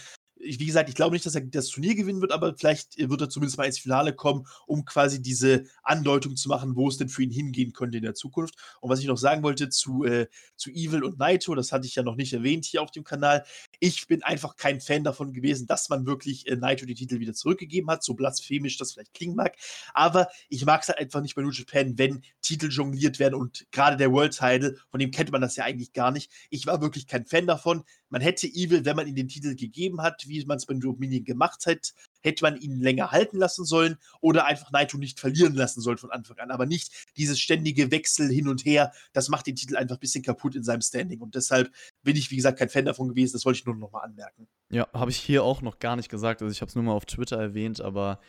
ich, 0.44 0.60
wie 0.60 0.66
gesagt, 0.66 0.88
ich 0.88 0.94
glaube 0.94 1.14
nicht, 1.14 1.26
dass 1.26 1.34
er 1.34 1.40
das 1.40 1.68
Turnier 1.68 1.94
gewinnen 1.94 2.20
wird, 2.20 2.32
aber 2.32 2.54
vielleicht 2.56 2.98
wird 2.98 3.20
er 3.20 3.28
zumindest 3.28 3.58
mal 3.58 3.64
ins 3.64 3.78
Finale 3.78 4.12
kommen, 4.14 4.46
um 4.66 4.84
quasi 4.84 5.20
diese 5.20 5.64
Andeutung 5.82 6.36
zu 6.36 6.48
machen, 6.48 6.76
wo 6.76 6.88
es 6.88 6.98
denn 6.98 7.08
für 7.08 7.22
ihn 7.22 7.30
hingehen 7.30 7.72
könnte 7.72 7.98
in 7.98 8.04
der 8.04 8.14
Zukunft. 8.14 8.54
Und 8.80 8.90
was 8.90 9.00
ich 9.00 9.06
noch 9.06 9.16
sagen 9.16 9.42
wollte 9.42 9.68
zu, 9.68 10.04
äh, 10.04 10.26
zu 10.56 10.70
Evil 10.70 11.02
und 11.02 11.18
Naito, 11.18 11.54
das 11.54 11.72
hatte 11.72 11.86
ich 11.86 11.94
ja 11.94 12.02
noch 12.02 12.16
nicht 12.16 12.32
erwähnt 12.32 12.64
hier 12.64 12.82
auf 12.82 12.90
dem 12.90 13.04
Kanal. 13.04 13.44
Ich 13.80 14.06
bin 14.06 14.22
einfach 14.22 14.56
kein 14.56 14.80
Fan 14.80 15.04
davon 15.04 15.32
gewesen, 15.32 15.66
dass 15.66 15.88
man 15.88 16.06
wirklich 16.06 16.46
äh, 16.46 16.56
Naito 16.56 16.86
die 16.86 16.94
Titel 16.94 17.18
wieder 17.18 17.34
zurückgegeben 17.34 17.90
hat, 17.90 18.04
so 18.04 18.14
blasphemisch 18.14 18.76
das 18.76 18.92
vielleicht 18.92 19.14
klingen 19.14 19.36
mag. 19.36 19.56
Aber 19.92 20.28
ich 20.48 20.64
mag 20.64 20.82
es 20.82 20.88
halt 20.88 20.98
einfach 20.98 21.20
nicht 21.20 21.34
bei 21.34 21.42
New 21.42 21.50
Japan, 21.50 21.98
wenn 21.98 22.22
Titel 22.42 22.68
jongliert 22.68 23.18
werden 23.18 23.34
und 23.34 23.66
gerade 23.72 23.96
der 23.96 24.12
World 24.12 24.36
Title, 24.36 24.76
von 24.90 25.00
dem 25.00 25.10
kennt 25.10 25.32
man 25.32 25.40
das 25.40 25.56
ja 25.56 25.64
eigentlich 25.64 25.92
gar 25.92 26.10
nicht. 26.10 26.30
Ich 26.50 26.66
war 26.66 26.80
wirklich 26.80 27.06
kein 27.06 27.24
Fan 27.24 27.46
davon. 27.46 27.84
Man 28.14 28.22
hätte 28.22 28.46
Evil, 28.46 28.84
wenn 28.84 28.94
man 28.94 29.08
ihm 29.08 29.16
den 29.16 29.26
Titel 29.26 29.56
gegeben 29.56 30.00
hat, 30.00 30.28
wie 30.28 30.44
man 30.44 30.58
es 30.58 30.66
bei 30.66 30.74
Dominion 30.74 31.24
gemacht 31.24 31.66
hat, 31.66 31.94
hätte 32.22 32.44
man 32.44 32.56
ihn 32.56 32.78
länger 32.78 33.10
halten 33.10 33.38
lassen 33.38 33.64
sollen 33.64 33.96
oder 34.20 34.46
einfach 34.46 34.70
Naito 34.70 34.98
nicht 34.98 35.18
verlieren 35.18 35.54
lassen 35.54 35.80
sollen 35.80 35.98
von 35.98 36.12
Anfang 36.12 36.38
an. 36.38 36.52
Aber 36.52 36.64
nicht 36.64 36.92
dieses 37.16 37.40
ständige 37.40 37.90
Wechsel 37.90 38.30
hin 38.30 38.46
und 38.46 38.64
her. 38.64 38.92
Das 39.14 39.28
macht 39.28 39.48
den 39.48 39.56
Titel 39.56 39.76
einfach 39.76 39.96
ein 39.96 39.98
bisschen 39.98 40.22
kaputt 40.22 40.54
in 40.54 40.62
seinem 40.62 40.80
Standing. 40.80 41.22
Und 41.22 41.34
deshalb 41.34 41.72
bin 42.04 42.14
ich, 42.14 42.30
wie 42.30 42.36
gesagt, 42.36 42.60
kein 42.60 42.68
Fan 42.68 42.84
davon 42.84 43.08
gewesen. 43.08 43.32
Das 43.32 43.44
wollte 43.46 43.58
ich 43.58 43.66
nur 43.66 43.74
noch 43.74 43.90
mal 43.90 44.02
anmerken. 44.02 44.46
Ja, 44.70 44.86
habe 44.94 45.10
ich 45.10 45.16
hier 45.16 45.42
auch 45.42 45.60
noch 45.60 45.80
gar 45.80 45.96
nicht 45.96 46.08
gesagt. 46.08 46.40
Also 46.40 46.52
ich 46.52 46.60
habe 46.60 46.68
es 46.68 46.76
nur 46.76 46.84
mal 46.84 46.92
auf 46.92 47.06
Twitter 47.06 47.40
erwähnt, 47.40 47.80
aber 47.80 48.20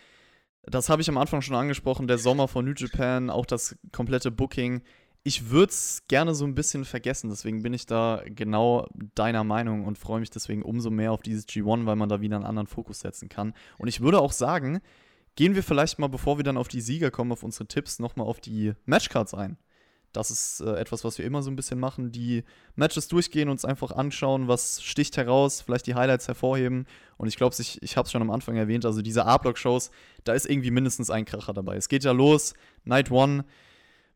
das 0.64 0.90
habe 0.90 1.04
ich 1.04 1.10
am 1.10 1.20
Anfang 1.20 1.44
schon 1.44 1.56
angesprochen. 1.56 2.08
Der 2.08 2.18
Sommer 2.18 2.48
von 2.48 2.66
New 2.66 2.74
Japan, 2.76 3.30
auch 3.30 3.46
das 3.46 3.76
komplette 3.92 4.32
Booking 4.32 4.82
ich 5.28 5.50
würde 5.50 5.72
es 5.72 6.04
gerne 6.08 6.36
so 6.36 6.46
ein 6.46 6.54
bisschen 6.54 6.86
vergessen. 6.86 7.32
Deswegen 7.32 7.64
bin 7.64 7.74
ich 7.74 7.88
da 7.88 8.22
genau 8.26 8.88
deiner 9.16 9.44
Meinung 9.44 9.86
und 9.86 9.98
freue 9.98 10.20
mich 10.20 10.30
deswegen 10.30 10.62
umso 10.62 10.92
mehr 10.92 11.12
auf 11.12 11.24
dieses 11.24 11.48
G1, 11.48 11.88
weil 11.88 11.96
man 11.96 12.10
da 12.10 12.22
wieder 12.22 12.36
einen 12.36 12.46
anderen 12.46 12.68
Fokus 12.68 13.00
setzen 13.00 13.28
kann. 13.28 13.56
Und 13.80 13.88
ich 13.88 14.02
würde 14.02 14.22
auch 14.22 14.32
sagen, 14.32 14.82
gehen 15.36 15.56
wir 15.56 15.64
vielleicht 15.64 15.98
mal, 15.98 16.10
bevor 16.10 16.38
wir 16.38 16.44
dann 16.44 16.58
auf 16.58 16.68
die 16.68 16.80
Sieger 16.80 17.10
kommen, 17.10 17.32
auf 17.32 17.42
unsere 17.42 17.66
Tipps, 17.66 17.98
nochmal 17.98 18.28
auf 18.28 18.40
die 18.40 18.74
Matchcards 18.86 19.34
ein. 19.34 19.58
Das 20.14 20.30
ist 20.30 20.62
äh, 20.62 20.76
etwas, 20.76 21.04
was 21.04 21.18
wir 21.18 21.26
immer 21.26 21.42
so 21.42 21.50
ein 21.50 21.56
bisschen 21.56 21.80
machen. 21.80 22.12
Die 22.12 22.44
Matches 22.76 23.08
durchgehen, 23.08 23.50
uns 23.50 23.66
einfach 23.66 23.92
anschauen, 23.92 24.48
was 24.48 24.84
sticht 24.84 25.18
heraus, 25.18 25.60
vielleicht 25.60 25.88
die 25.88 25.96
Highlights 25.96 26.28
hervorheben. 26.28 26.86
Und 27.18 27.30
ich 27.30 27.36
glaube, 27.36 27.56
ich, 27.58 27.82
ich 27.82 27.98
habe 27.98 28.06
es 28.06 28.12
schon 28.12 28.22
am 28.22 28.30
Anfang 28.30 28.58
erwähnt, 28.58 28.86
also 28.86 29.02
diese 29.02 29.26
A-Block-Shows, 29.26 29.90
da 30.24 30.34
ist 30.34 30.46
irgendwie 30.48 30.70
mindestens 30.70 31.10
ein 31.10 31.26
Kracher 31.26 31.54
dabei. 31.54 31.78
Es 31.78 31.90
geht 31.90 32.04
ja 32.04 32.12
los, 32.12 32.54
Night 32.84 33.10
One 33.10 33.44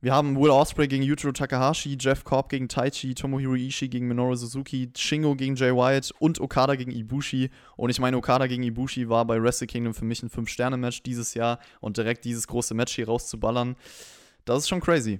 wir 0.01 0.13
haben 0.13 0.39
Will 0.39 0.49
Osprey 0.49 0.87
gegen 0.87 1.03
Yujiro 1.03 1.33
Takahashi, 1.33 1.97
Jeff 1.99 2.23
Cobb 2.23 2.49
gegen 2.49 2.69
Taichi, 2.69 3.13
Tomohiro 3.13 3.55
Ishii 3.55 3.89
gegen 3.89 4.07
Minoru 4.07 4.35
Suzuki, 4.35 4.89
Shingo 4.95 5.35
gegen 5.35 5.55
Jay 5.55 5.71
White 5.71 6.13
und 6.19 6.39
Okada 6.39 6.75
gegen 6.75 6.91
Ibushi. 6.91 7.49
Und 7.75 7.89
ich 7.89 7.99
meine, 7.99 8.15
Okada 8.15 8.47
gegen 8.47 8.63
Ibushi 8.63 9.09
war 9.09 9.25
bei 9.25 9.41
Wrestle 9.41 9.67
Kingdom 9.67 9.93
für 9.93 10.05
mich 10.05 10.23
ein 10.23 10.29
5-Sterne-Match 10.29 11.03
dieses 11.03 11.33
Jahr 11.33 11.59
und 11.81 11.97
direkt 11.97 12.23
dieses 12.23 12.47
große 12.47 12.73
Match 12.73 12.95
hier 12.95 13.07
rauszuballern, 13.07 13.75
das 14.45 14.59
ist 14.59 14.69
schon 14.69 14.79
crazy. 14.79 15.19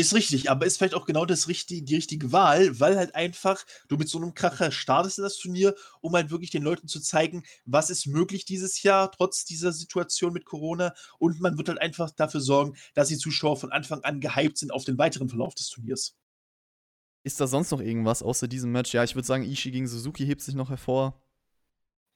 Ist 0.00 0.14
richtig, 0.14 0.50
aber 0.50 0.64
ist 0.64 0.78
vielleicht 0.78 0.94
auch 0.94 1.04
genau 1.04 1.26
das 1.26 1.46
richtig, 1.46 1.84
die 1.84 1.94
richtige 1.94 2.32
Wahl, 2.32 2.80
weil 2.80 2.96
halt 2.96 3.14
einfach 3.14 3.66
du 3.88 3.98
mit 3.98 4.08
so 4.08 4.16
einem 4.16 4.32
Kracher 4.32 4.72
startest 4.72 5.18
in 5.18 5.24
das 5.24 5.36
Turnier, 5.36 5.74
um 6.00 6.14
halt 6.14 6.30
wirklich 6.30 6.48
den 6.48 6.62
Leuten 6.62 6.88
zu 6.88 7.00
zeigen, 7.00 7.42
was 7.66 7.90
ist 7.90 8.06
möglich 8.06 8.46
dieses 8.46 8.82
Jahr, 8.82 9.12
trotz 9.12 9.44
dieser 9.44 9.72
Situation 9.72 10.32
mit 10.32 10.46
Corona. 10.46 10.94
Und 11.18 11.38
man 11.42 11.58
wird 11.58 11.68
halt 11.68 11.82
einfach 11.82 12.10
dafür 12.12 12.40
sorgen, 12.40 12.78
dass 12.94 13.08
die 13.08 13.18
Zuschauer 13.18 13.58
von 13.58 13.72
Anfang 13.72 14.02
an 14.02 14.20
gehypt 14.20 14.56
sind 14.56 14.72
auf 14.72 14.86
den 14.86 14.96
weiteren 14.96 15.28
Verlauf 15.28 15.54
des 15.54 15.68
Turniers. 15.68 16.16
Ist 17.22 17.38
da 17.38 17.46
sonst 17.46 17.70
noch 17.70 17.80
irgendwas 17.82 18.22
außer 18.22 18.48
diesem 18.48 18.72
Match? 18.72 18.94
Ja, 18.94 19.04
ich 19.04 19.14
würde 19.14 19.26
sagen, 19.26 19.44
Ishii 19.44 19.70
gegen 19.70 19.86
Suzuki 19.86 20.24
hebt 20.24 20.40
sich 20.40 20.54
noch 20.54 20.70
hervor. 20.70 21.20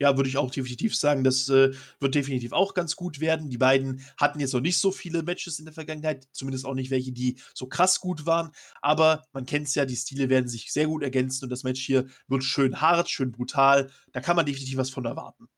Ja, 0.00 0.16
würde 0.16 0.28
ich 0.28 0.36
auch 0.36 0.50
definitiv 0.50 0.96
sagen, 0.96 1.22
das, 1.22 1.48
äh, 1.48 1.72
wird 2.00 2.14
definitiv 2.14 2.52
auch 2.52 2.74
ganz 2.74 2.96
gut 2.96 3.20
werden. 3.20 3.48
Die 3.48 3.58
beiden 3.58 4.04
hatten 4.16 4.40
jetzt 4.40 4.52
noch 4.52 4.60
nicht 4.60 4.78
so 4.78 4.90
viele 4.90 5.22
Matches 5.22 5.58
in 5.58 5.64
der 5.64 5.74
Vergangenheit, 5.74 6.26
zumindest 6.32 6.66
auch 6.66 6.74
nicht 6.74 6.90
welche, 6.90 7.12
die 7.12 7.36
so 7.54 7.66
krass 7.66 8.00
gut 8.00 8.26
waren. 8.26 8.50
Aber 8.82 9.24
man 9.32 9.46
kennt 9.46 9.68
es 9.68 9.74
ja, 9.74 9.84
die 9.86 9.96
Stile 9.96 10.28
werden 10.28 10.48
sich 10.48 10.72
sehr 10.72 10.86
gut 10.86 11.02
ergänzen 11.02 11.44
und 11.44 11.50
das 11.50 11.62
Match 11.62 11.80
hier 11.80 12.06
wird 12.26 12.42
schön 12.42 12.80
hart, 12.80 13.08
schön 13.08 13.30
brutal. 13.30 13.90
Da 14.12 14.20
kann 14.20 14.36
man 14.36 14.46
definitiv 14.46 14.78
was 14.78 14.90
von 14.90 15.04
erwarten. 15.04 15.48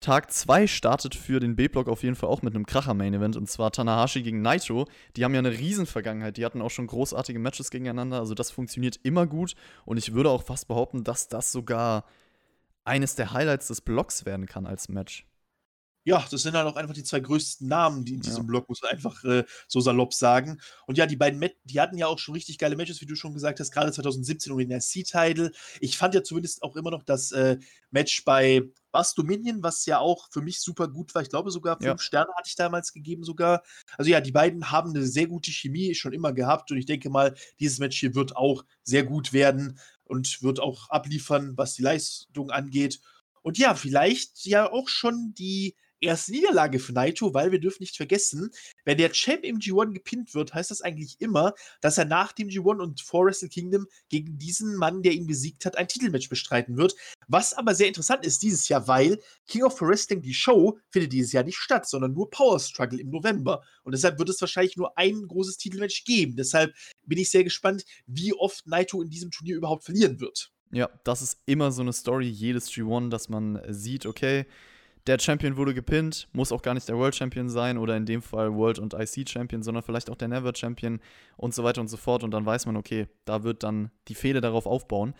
Tag 0.00 0.30
2 0.30 0.68
startet 0.68 1.16
für 1.16 1.40
den 1.40 1.56
B-Block 1.56 1.88
auf 1.88 2.04
jeden 2.04 2.14
Fall 2.14 2.28
auch 2.28 2.42
mit 2.42 2.54
einem 2.54 2.66
Kracher-Main-Event 2.66 3.36
und 3.36 3.50
zwar 3.50 3.72
Tanahashi 3.72 4.22
gegen 4.22 4.42
Naito. 4.42 4.86
Die 5.16 5.24
haben 5.24 5.34
ja 5.34 5.40
eine 5.40 5.50
Riesenvergangenheit, 5.50 6.36
die 6.36 6.44
hatten 6.44 6.62
auch 6.62 6.70
schon 6.70 6.86
großartige 6.86 7.40
Matches 7.40 7.70
gegeneinander, 7.70 8.20
also 8.20 8.34
das 8.34 8.52
funktioniert 8.52 9.00
immer 9.02 9.26
gut 9.26 9.54
und 9.84 9.96
ich 9.96 10.12
würde 10.12 10.30
auch 10.30 10.44
fast 10.44 10.68
behaupten, 10.68 11.02
dass 11.02 11.26
das 11.26 11.50
sogar 11.50 12.04
eines 12.88 13.14
der 13.14 13.32
Highlights 13.32 13.68
des 13.68 13.80
Blocks 13.80 14.24
werden 14.24 14.46
kann 14.46 14.66
als 14.66 14.88
Match. 14.88 15.28
Ja, 16.08 16.24
das 16.30 16.40
sind 16.40 16.54
halt 16.54 16.66
auch 16.66 16.76
einfach 16.76 16.94
die 16.94 17.04
zwei 17.04 17.20
größten 17.20 17.68
Namen, 17.68 18.02
die 18.02 18.14
in 18.14 18.20
diesem 18.20 18.44
ja. 18.44 18.46
Block, 18.46 18.66
muss 18.70 18.80
man 18.80 18.92
einfach 18.92 19.22
äh, 19.24 19.44
so 19.66 19.80
salopp 19.80 20.14
sagen. 20.14 20.58
Und 20.86 20.96
ja, 20.96 21.04
die 21.04 21.16
beiden, 21.16 21.38
Met 21.38 21.56
die 21.64 21.80
hatten 21.80 21.98
ja 21.98 22.06
auch 22.06 22.18
schon 22.18 22.32
richtig 22.32 22.56
geile 22.56 22.76
Matches, 22.76 23.02
wie 23.02 23.06
du 23.06 23.14
schon 23.14 23.34
gesagt 23.34 23.60
hast, 23.60 23.72
gerade 23.72 23.92
2017 23.92 24.50
um 24.50 24.58
den 24.58 24.72
RC-Title. 24.72 25.52
Ich 25.80 25.98
fand 25.98 26.14
ja 26.14 26.22
zumindest 26.22 26.62
auch 26.62 26.76
immer 26.76 26.90
noch 26.90 27.02
das 27.02 27.30
äh, 27.32 27.58
Match 27.90 28.24
bei 28.24 28.62
was 28.90 29.14
Dominion, 29.14 29.62
was 29.62 29.84
ja 29.84 29.98
auch 29.98 30.28
für 30.30 30.40
mich 30.40 30.60
super 30.60 30.88
gut 30.88 31.14
war. 31.14 31.20
Ich 31.20 31.28
glaube 31.28 31.50
sogar 31.50 31.76
fünf 31.76 31.84
ja. 31.84 31.98
Sterne 31.98 32.30
hatte 32.38 32.48
ich 32.48 32.56
damals 32.56 32.94
gegeben 32.94 33.22
sogar. 33.22 33.62
Also 33.98 34.10
ja, 34.10 34.22
die 34.22 34.32
beiden 34.32 34.70
haben 34.70 34.90
eine 34.90 35.06
sehr 35.06 35.26
gute 35.26 35.50
Chemie 35.50 35.94
schon 35.94 36.14
immer 36.14 36.32
gehabt 36.32 36.70
und 36.70 36.78
ich 36.78 36.86
denke 36.86 37.10
mal, 37.10 37.34
dieses 37.60 37.78
Match 37.80 38.00
hier 38.00 38.14
wird 38.14 38.34
auch 38.34 38.64
sehr 38.82 39.04
gut 39.04 39.34
werden 39.34 39.78
und 40.08 40.42
wird 40.42 40.60
auch 40.60 40.90
abliefern, 40.90 41.56
was 41.56 41.74
die 41.74 41.82
Leistung 41.82 42.50
angeht. 42.50 43.00
Und 43.42 43.58
ja, 43.58 43.74
vielleicht 43.74 44.44
ja 44.46 44.70
auch 44.70 44.88
schon 44.88 45.34
die 45.34 45.76
erste 46.00 46.32
Niederlage 46.32 46.78
für 46.78 46.92
Naito, 46.92 47.34
weil 47.34 47.52
wir 47.52 47.60
dürfen 47.60 47.82
nicht 47.82 47.96
vergessen, 47.96 48.50
wenn 48.84 48.98
der 48.98 49.12
Champ 49.12 49.44
im 49.44 49.58
G1 49.58 49.92
gepinnt 49.92 50.34
wird, 50.34 50.54
heißt 50.54 50.70
das 50.70 50.82
eigentlich 50.82 51.16
immer, 51.20 51.54
dass 51.80 51.98
er 51.98 52.04
nach 52.04 52.32
dem 52.32 52.48
G1 52.48 52.80
und 52.80 53.00
vor 53.00 53.26
Wrestle 53.26 53.48
Kingdom 53.48 53.86
gegen 54.08 54.38
diesen 54.38 54.76
Mann, 54.76 55.02
der 55.02 55.12
ihn 55.12 55.26
besiegt 55.26 55.64
hat, 55.64 55.76
ein 55.76 55.88
Titelmatch 55.88 56.28
bestreiten 56.28 56.76
wird. 56.76 56.94
Was 57.26 57.54
aber 57.54 57.74
sehr 57.74 57.88
interessant 57.88 58.24
ist 58.24 58.42
dieses 58.42 58.68
Jahr, 58.68 58.88
weil 58.88 59.20
King 59.46 59.64
of 59.64 59.80
Wrestling, 59.80 60.22
die 60.22 60.34
Show, 60.34 60.78
findet 60.90 61.12
dieses 61.12 61.32
Jahr 61.32 61.44
nicht 61.44 61.58
statt, 61.58 61.88
sondern 61.88 62.12
nur 62.12 62.30
Power 62.30 62.58
Struggle 62.60 63.00
im 63.00 63.10
November. 63.10 63.62
Und 63.82 63.92
deshalb 63.92 64.18
wird 64.18 64.28
es 64.28 64.40
wahrscheinlich 64.40 64.76
nur 64.76 64.96
ein 64.96 65.26
großes 65.26 65.56
Titelmatch 65.56 66.04
geben. 66.04 66.36
Deshalb 66.36 66.74
bin 67.06 67.18
ich 67.18 67.30
sehr 67.30 67.44
gespannt, 67.44 67.84
wie 68.06 68.32
oft 68.32 68.66
Naito 68.66 69.02
in 69.02 69.10
diesem 69.10 69.30
Turnier 69.30 69.56
überhaupt 69.56 69.84
verlieren 69.84 70.20
wird. 70.20 70.52
Ja, 70.70 70.90
das 71.04 71.22
ist 71.22 71.38
immer 71.46 71.72
so 71.72 71.82
eine 71.82 71.92
Story, 71.92 72.28
jedes 72.28 72.70
G1, 72.70 73.08
dass 73.08 73.28
man 73.28 73.60
sieht, 73.68 74.04
okay, 74.04 74.46
der 75.08 75.18
Champion 75.18 75.56
wurde 75.56 75.74
gepinnt, 75.74 76.28
muss 76.32 76.52
auch 76.52 76.60
gar 76.60 76.74
nicht 76.74 76.88
der 76.88 76.96
World 76.96 77.14
Champion 77.14 77.48
sein 77.48 77.78
oder 77.78 77.96
in 77.96 78.04
dem 78.04 78.20
Fall 78.20 78.54
World 78.54 78.78
und 78.78 78.94
IC 78.94 79.28
Champion, 79.28 79.62
sondern 79.62 79.82
vielleicht 79.82 80.10
auch 80.10 80.16
der 80.16 80.28
Never 80.28 80.54
Champion 80.54 81.00
und 81.36 81.54
so 81.54 81.64
weiter 81.64 81.80
und 81.80 81.88
so 81.88 81.96
fort. 81.96 82.22
Und 82.22 82.30
dann 82.30 82.44
weiß 82.44 82.66
man, 82.66 82.76
okay, 82.76 83.08
da 83.24 83.42
wird 83.42 83.62
dann 83.62 83.90
die 84.08 84.14
Fehde 84.14 84.40
darauf 84.40 84.66
aufbauen. 84.66 85.14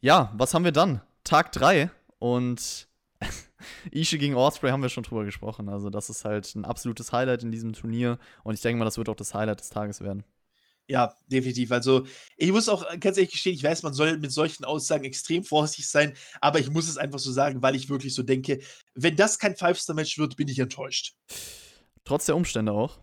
Ja, 0.00 0.32
was 0.36 0.52
haben 0.52 0.64
wir 0.64 0.72
dann? 0.72 1.00
Tag 1.22 1.52
3 1.52 1.90
und 2.18 2.88
Ishii 3.92 4.18
gegen 4.18 4.34
Osprey 4.34 4.70
haben 4.70 4.82
wir 4.82 4.88
schon 4.88 5.04
drüber 5.04 5.24
gesprochen. 5.24 5.68
Also, 5.68 5.90
das 5.90 6.10
ist 6.10 6.24
halt 6.24 6.52
ein 6.56 6.64
absolutes 6.64 7.12
Highlight 7.12 7.44
in 7.44 7.52
diesem 7.52 7.72
Turnier 7.72 8.18
und 8.42 8.54
ich 8.54 8.60
denke 8.60 8.78
mal, 8.78 8.84
das 8.84 8.98
wird 8.98 9.08
auch 9.08 9.16
das 9.16 9.34
Highlight 9.34 9.60
des 9.60 9.70
Tages 9.70 10.00
werden. 10.00 10.24
Ja, 10.90 11.14
definitiv. 11.28 11.70
Also, 11.70 12.04
ich 12.36 12.50
muss 12.50 12.68
auch 12.68 12.84
ganz 12.98 13.16
ehrlich 13.16 13.30
gestehen, 13.30 13.54
ich 13.54 13.62
weiß, 13.62 13.84
man 13.84 13.94
soll 13.94 14.18
mit 14.18 14.32
solchen 14.32 14.64
Aussagen 14.64 15.04
extrem 15.04 15.44
vorsichtig 15.44 15.88
sein, 15.88 16.14
aber 16.40 16.58
ich 16.58 16.68
muss 16.68 16.88
es 16.88 16.98
einfach 16.98 17.20
so 17.20 17.30
sagen, 17.30 17.62
weil 17.62 17.76
ich 17.76 17.88
wirklich 17.88 18.12
so 18.12 18.24
denke, 18.24 18.58
wenn 18.96 19.14
das 19.14 19.38
kein 19.38 19.54
Five-Star-Match 19.54 20.18
wird, 20.18 20.36
bin 20.36 20.48
ich 20.48 20.58
enttäuscht. 20.58 21.14
Trotz 22.02 22.26
der 22.26 22.34
Umstände 22.34 22.72
auch? 22.72 22.98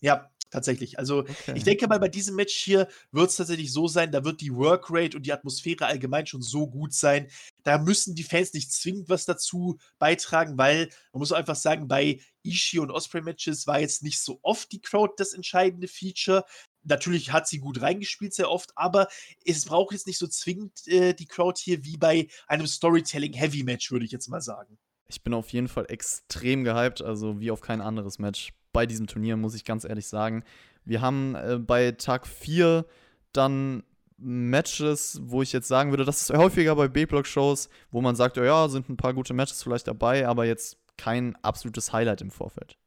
Ja, 0.00 0.30
tatsächlich. 0.50 0.96
Also, 1.00 1.22
okay. 1.22 1.54
ich 1.56 1.64
denke 1.64 1.88
mal, 1.88 1.98
bei 1.98 2.08
diesem 2.08 2.36
Match 2.36 2.54
hier 2.54 2.86
wird 3.10 3.30
es 3.30 3.36
tatsächlich 3.36 3.72
so 3.72 3.88
sein, 3.88 4.12
da 4.12 4.24
wird 4.24 4.40
die 4.40 4.54
Workrate 4.54 5.16
und 5.16 5.26
die 5.26 5.32
Atmosphäre 5.32 5.86
allgemein 5.86 6.28
schon 6.28 6.40
so 6.40 6.68
gut 6.68 6.94
sein. 6.94 7.26
Da 7.64 7.78
müssen 7.78 8.14
die 8.14 8.22
Fans 8.22 8.52
nicht 8.54 8.72
zwingend 8.72 9.08
was 9.08 9.24
dazu 9.24 9.80
beitragen, 9.98 10.56
weil 10.56 10.88
man 11.12 11.18
muss 11.18 11.32
einfach 11.32 11.56
sagen, 11.56 11.88
bei 11.88 12.20
Ishii 12.44 12.78
und 12.78 12.92
Osprey 12.92 13.22
Matches 13.22 13.66
war 13.66 13.80
jetzt 13.80 14.04
nicht 14.04 14.20
so 14.20 14.38
oft 14.42 14.70
die 14.70 14.80
Crowd 14.80 15.14
das 15.16 15.32
entscheidende 15.32 15.88
Feature 15.88 16.44
natürlich 16.84 17.32
hat 17.32 17.48
sie 17.48 17.58
gut 17.58 17.80
reingespielt 17.80 18.34
sehr 18.34 18.50
oft, 18.50 18.70
aber 18.76 19.08
es 19.44 19.64
braucht 19.64 19.92
jetzt 19.92 20.06
nicht 20.06 20.18
so 20.18 20.26
zwingend 20.26 20.86
äh, 20.86 21.14
die 21.14 21.26
Crowd 21.26 21.60
hier 21.62 21.84
wie 21.84 21.96
bei 21.96 22.28
einem 22.46 22.66
Storytelling-Heavy-Match, 22.66 23.90
würde 23.90 24.04
ich 24.04 24.12
jetzt 24.12 24.28
mal 24.28 24.40
sagen. 24.40 24.78
Ich 25.08 25.22
bin 25.22 25.34
auf 25.34 25.50
jeden 25.50 25.68
Fall 25.68 25.86
extrem 25.88 26.64
gehypt, 26.64 27.02
also 27.02 27.40
wie 27.40 27.50
auf 27.50 27.60
kein 27.60 27.80
anderes 27.80 28.18
Match 28.18 28.52
bei 28.72 28.86
diesem 28.86 29.06
Turnier, 29.06 29.36
muss 29.36 29.54
ich 29.54 29.64
ganz 29.64 29.84
ehrlich 29.84 30.06
sagen. 30.06 30.44
Wir 30.84 31.00
haben 31.00 31.34
äh, 31.34 31.58
bei 31.58 31.92
Tag 31.92 32.26
4 32.26 32.86
dann 33.32 33.82
Matches, 34.16 35.20
wo 35.22 35.42
ich 35.42 35.52
jetzt 35.52 35.68
sagen 35.68 35.90
würde, 35.90 36.04
das 36.04 36.22
ist 36.22 36.36
häufiger 36.36 36.76
bei 36.76 36.88
B-Block-Shows, 36.88 37.68
wo 37.90 38.00
man 38.00 38.16
sagt, 38.16 38.38
oh 38.38 38.44
ja, 38.44 38.68
sind 38.68 38.88
ein 38.88 38.96
paar 38.96 39.14
gute 39.14 39.34
Matches 39.34 39.62
vielleicht 39.62 39.88
dabei, 39.88 40.26
aber 40.26 40.44
jetzt 40.44 40.78
kein 40.96 41.36
absolutes 41.42 41.92
Highlight 41.92 42.20
im 42.20 42.30
Vorfeld. 42.30 42.78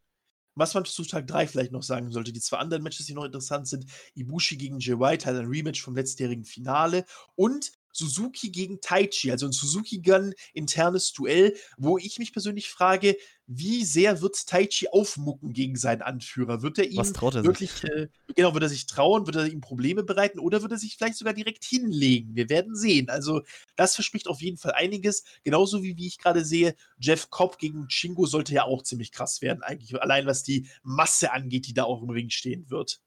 Was 0.58 0.74
man 0.74 0.86
zu 0.86 1.04
Tag 1.04 1.28
3 1.28 1.48
vielleicht 1.48 1.72
noch 1.72 1.84
sagen 1.84 2.12
sollte, 2.12 2.34
die 2.34 2.42
zwei 2.42 2.58
anderen 2.58 2.84
Matches, 2.84 3.06
die 3.06 3.14
noch 3.14 3.26
interessant 3.26 3.68
sind, 3.68 3.86
Ibushi 4.16 4.58
gegen 4.58 4.80
Jay 4.80 5.00
White, 5.00 5.28
halt 5.28 5.38
ein 5.38 5.46
Rematch 5.46 5.82
vom 5.82 5.96
letztjährigen 5.96 6.46
Finale 6.46 7.06
und 7.36 7.72
Suzuki 7.98 8.52
gegen 8.52 8.80
Taichi, 8.80 9.32
also 9.32 9.48
ein 9.48 9.52
Suzuki-Gun 9.52 10.34
internes 10.54 11.14
Duell, 11.14 11.56
wo 11.78 11.98
ich 11.98 12.20
mich 12.20 12.32
persönlich 12.32 12.70
frage, 12.70 13.18
wie 13.48 13.86
sehr 13.86 14.22
wird 14.22 14.46
Taichi 14.46 14.90
aufmucken 14.90 15.54
gegen 15.54 15.78
seinen 15.78 16.02
Anführer? 16.02 16.62
Wird 16.62 16.78
er 16.78 16.86
ihm 16.86 16.98
er 17.36 17.46
wirklich, 17.46 17.84
äh, 17.86 18.10
genau, 18.36 18.54
wird 18.54 18.64
er 18.64 18.70
sich 18.70 18.86
trauen, 18.86 19.26
wird 19.26 19.38
er 19.38 19.48
ihm 19.48 19.62
Probleme 19.62 20.04
bereiten 20.04 20.40
oder 20.40 20.62
wird 20.62 20.74
er 20.74 20.78
sich 20.78 20.98
vielleicht 20.98 21.16
sogar 21.16 21.34
direkt 21.34 21.64
hinlegen? 21.64 22.36
Wir 22.36 22.50
werden 22.50 22.76
sehen. 22.76 23.10
Also, 23.10 23.42
das 23.78 23.96
verspricht 23.96 24.28
auf 24.28 24.42
jeden 24.42 24.58
Fall 24.58 24.74
einiges. 24.74 25.24
Genauso 25.44 25.82
wie, 25.82 25.96
wie 25.96 26.08
ich 26.08 26.18
gerade 26.18 26.44
sehe, 26.44 26.76
Jeff 27.00 27.30
Cobb 27.30 27.58
gegen 27.58 27.90
Shingo 27.90 28.26
sollte 28.26 28.54
ja 28.54 28.64
auch 28.66 28.84
ziemlich 28.84 29.12
krass 29.12 29.42
werden, 29.42 29.64
eigentlich. 29.64 30.00
Allein 30.02 30.26
was 30.26 30.44
die 30.44 30.68
Masse 30.84 31.32
angeht, 31.32 31.68
die 31.68 31.74
da 31.74 31.86
auch 31.86 32.04
im 32.04 32.10
Ring 32.10 32.30
stehen 32.30 32.70
wird. 32.70 33.00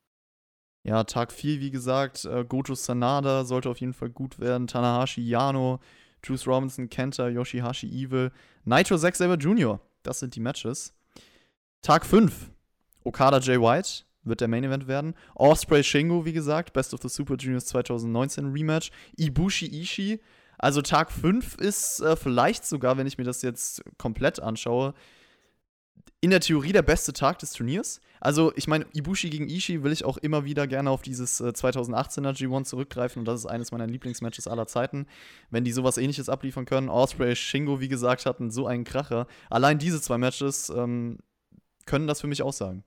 Ja, 0.83 1.05
Tag 1.05 1.33
4, 1.33 1.61
wie 1.61 1.71
gesagt, 1.71 2.25
äh, 2.25 2.45
Goto 2.45 2.75
Sanada 2.75 3.45
sollte 3.45 3.69
auf 3.69 3.81
jeden 3.81 3.93
Fall 3.93 4.11
gut 4.11 4.39
werden. 4.39 4.67
Tanahashi, 4.67 5.21
Yano, 5.21 5.79
Juice 6.25 6.47
Robinson, 6.47 6.89
Kenta, 6.89 7.29
Yoshihashi, 7.29 7.87
Evil, 7.87 8.33
Nitro 8.65 8.97
Zack 8.97 9.17
Saber 9.17 9.37
Jr. 9.37 9.81
Das 10.03 10.21
sind 10.21 10.35
die 10.35 10.41
Matches. 10.41 10.95
Tag 11.83 12.07
5, 12.07 12.51
Okada 13.05 13.39
Jay 13.39 13.61
White 13.61 14.05
wird 14.23 14.41
der 14.41 14.49
Main 14.49 14.65
Event 14.65 14.87
werden. 14.87 15.15
Osprey 15.35 15.83
Shingo, 15.83 16.25
wie 16.25 16.33
gesagt, 16.33 16.73
Best 16.73 16.95
of 16.95 17.01
the 17.03 17.09
Super 17.09 17.37
Juniors 17.37 17.67
2019 17.67 18.53
Rematch. 18.53 18.91
Ibushi 19.17 19.67
Ishii. 19.67 20.21
Also 20.59 20.83
Tag 20.83 21.11
5 21.11 21.57
ist 21.57 22.01
äh, 22.01 22.17
vielleicht 22.17 22.67
sogar, 22.67 22.99
wenn 22.99 23.07
ich 23.07 23.17
mir 23.17 23.25
das 23.25 23.41
jetzt 23.41 23.83
komplett 23.97 24.41
anschaue, 24.41 24.93
in 26.21 26.31
der 26.31 26.41
Theorie 26.41 26.73
der 26.73 26.83
beste 26.83 27.13
Tag 27.13 27.39
des 27.39 27.53
Turniers. 27.53 28.01
Also, 28.21 28.53
ich 28.55 28.69
meine, 28.69 28.87
Ibushi 28.93 29.31
gegen 29.31 29.49
Ishii 29.49 29.83
will 29.83 29.93
ich 29.93 30.05
auch 30.05 30.19
immer 30.19 30.45
wieder 30.45 30.67
gerne 30.67 30.91
auf 30.91 31.03
dieses 31.03 31.41
äh, 31.41 31.49
2018er 31.49 32.37
G1 32.37 32.65
zurückgreifen 32.65 33.21
und 33.21 33.25
das 33.25 33.41
ist 33.41 33.47
eines 33.47 33.73
meiner 33.73 33.87
Lieblingsmatches 33.87 34.47
aller 34.47 34.67
Zeiten. 34.67 35.07
Wenn 35.51 35.65
die 35.65 35.73
sowas 35.73 35.97
ähnliches 35.97 36.29
abliefern 36.29 36.67
können. 36.67 36.89
Osprey, 36.89 37.35
Shingo, 37.35 37.81
wie 37.81 37.89
gesagt, 37.89 38.27
hatten 38.27 38.51
so 38.51 38.67
einen 38.67 38.85
Kracher. 38.85 39.27
Allein 39.49 39.79
diese 39.79 40.01
zwei 40.01 40.19
Matches 40.19 40.71
ähm, 40.71 41.19
können 41.87 42.07
das 42.07 42.21
für 42.21 42.27
mich 42.27 42.43
aussagen. 42.43 42.85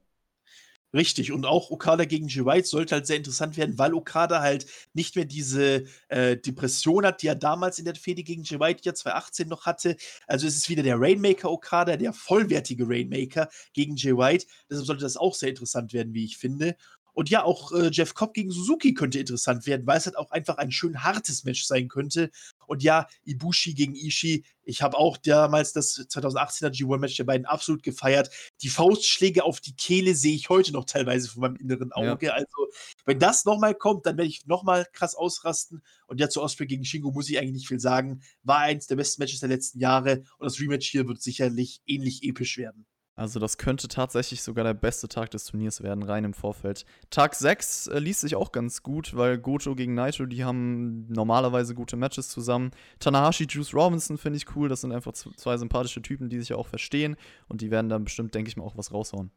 Richtig, 0.95 1.31
und 1.31 1.45
auch 1.47 1.71
Okada 1.71 2.05
gegen 2.05 2.27
Jay 2.27 2.45
White 2.45 2.67
sollte 2.67 2.93
halt 2.93 3.07
sehr 3.07 3.17
interessant 3.17 3.57
werden, 3.57 3.79
weil 3.79 3.95
Okada 3.95 4.41
halt 4.41 4.67
nicht 4.93 5.15
mehr 5.15 5.25
diese 5.25 5.85
äh, 6.09 6.37
Depression 6.37 7.03
hat, 7.03 7.23
die 7.23 7.27
er 7.27 7.35
damals 7.35 7.79
in 7.79 7.85
der 7.85 7.95
Fehde 7.95 8.21
gegen 8.21 8.43
Jay 8.43 8.59
White 8.59 8.81
ja 8.83 8.93
2018 8.93 9.47
noch 9.47 9.65
hatte. 9.65 9.95
Also 10.27 10.45
es 10.45 10.55
ist 10.55 10.69
wieder 10.69 10.83
der 10.83 10.99
Rainmaker 10.99 11.49
Okada, 11.49 11.97
der 11.97 12.13
vollwertige 12.13 12.87
Rainmaker 12.87 13.49
gegen 13.73 13.95
Jay 13.95 14.15
White. 14.15 14.45
Deshalb 14.69 14.85
sollte 14.85 15.01
das 15.03 15.17
auch 15.17 15.33
sehr 15.33 15.49
interessant 15.49 15.93
werden, 15.93 16.13
wie 16.13 16.25
ich 16.25 16.37
finde. 16.37 16.75
Und 17.13 17.29
ja, 17.29 17.43
auch 17.43 17.71
äh, 17.71 17.89
Jeff 17.91 18.13
Cobb 18.13 18.33
gegen 18.33 18.51
Suzuki 18.51 18.93
könnte 18.93 19.19
interessant 19.19 19.65
werden, 19.65 19.85
weil 19.85 19.97
es 19.97 20.05
halt 20.05 20.17
auch 20.17 20.31
einfach 20.31 20.57
ein 20.57 20.71
schön 20.71 21.03
hartes 21.03 21.43
Match 21.43 21.63
sein 21.63 21.87
könnte. 21.87 22.29
Und 22.67 22.83
ja, 22.83 23.07
Ibushi 23.25 23.73
gegen 23.73 23.95
Ishii, 23.95 24.43
ich 24.63 24.81
habe 24.81 24.97
auch 24.97 25.17
damals 25.17 25.73
das 25.73 25.97
2018er 25.97 26.69
G1-Match 26.69 27.17
der 27.17 27.25
beiden 27.25 27.45
absolut 27.45 27.83
gefeiert. 27.83 28.29
Die 28.61 28.69
Faustschläge 28.69 29.43
auf 29.43 29.59
die 29.59 29.75
Kehle 29.75 30.15
sehe 30.15 30.35
ich 30.35 30.49
heute 30.49 30.71
noch 30.71 30.85
teilweise 30.85 31.29
vor 31.29 31.41
meinem 31.41 31.57
inneren 31.57 31.91
Auge. 31.91 32.27
Ja. 32.27 32.33
Also, 32.33 32.67
wenn 33.05 33.19
das 33.19 33.45
nochmal 33.45 33.75
kommt, 33.75 34.05
dann 34.05 34.17
werde 34.17 34.29
ich 34.29 34.45
nochmal 34.45 34.87
krass 34.93 35.15
ausrasten. 35.15 35.83
Und 36.07 36.19
ja, 36.19 36.29
zu 36.29 36.41
Osprey 36.41 36.67
gegen 36.67 36.85
Shingo 36.85 37.11
muss 37.11 37.29
ich 37.29 37.37
eigentlich 37.37 37.53
nicht 37.53 37.67
viel 37.67 37.79
sagen. 37.79 38.21
War 38.43 38.59
eins 38.59 38.87
der 38.87 38.95
besten 38.95 39.21
Matches 39.21 39.41
der 39.41 39.49
letzten 39.49 39.79
Jahre. 39.79 40.23
Und 40.37 40.45
das 40.45 40.59
Rematch 40.59 40.89
hier 40.89 41.07
wird 41.07 41.21
sicherlich 41.21 41.81
ähnlich 41.85 42.23
episch 42.23 42.57
werden. 42.57 42.85
Also 43.15 43.39
das 43.39 43.59
könnte 43.59 43.87
tatsächlich 43.87 44.41
sogar 44.41 44.63
der 44.63 44.73
beste 44.73 45.07
Tag 45.07 45.29
des 45.31 45.45
Turniers 45.45 45.83
werden, 45.83 46.03
rein 46.03 46.23
im 46.23 46.33
Vorfeld. 46.33 46.83
Tag 47.11 47.35
6 47.35 47.87
äh, 47.87 47.99
liest 47.99 48.21
sich 48.21 48.35
auch 48.35 48.51
ganz 48.51 48.81
gut, 48.81 49.15
weil 49.15 49.37
Goto 49.37 49.75
gegen 49.75 49.93
Naito, 49.93 50.25
die 50.25 50.43
haben 50.43 51.05
normalerweise 51.09 51.75
gute 51.75 51.95
Matches 51.95 52.29
zusammen. 52.29 52.71
Tanahashi, 52.99 53.45
Juice 53.47 53.75
Robinson 53.75 54.17
finde 54.17 54.37
ich 54.37 54.55
cool. 54.55 54.67
Das 54.67 54.81
sind 54.81 54.91
einfach 54.91 55.13
zwei 55.13 55.57
sympathische 55.57 56.01
Typen, 56.01 56.29
die 56.29 56.39
sich 56.39 56.49
ja 56.49 56.55
auch 56.55 56.67
verstehen. 56.67 57.15
Und 57.47 57.61
die 57.61 57.69
werden 57.69 57.89
dann 57.89 58.03
bestimmt, 58.03 58.33
denke 58.33 58.49
ich 58.49 58.57
mal, 58.57 58.63
auch 58.63 58.77
was 58.77 58.91
raushauen. 58.91 59.31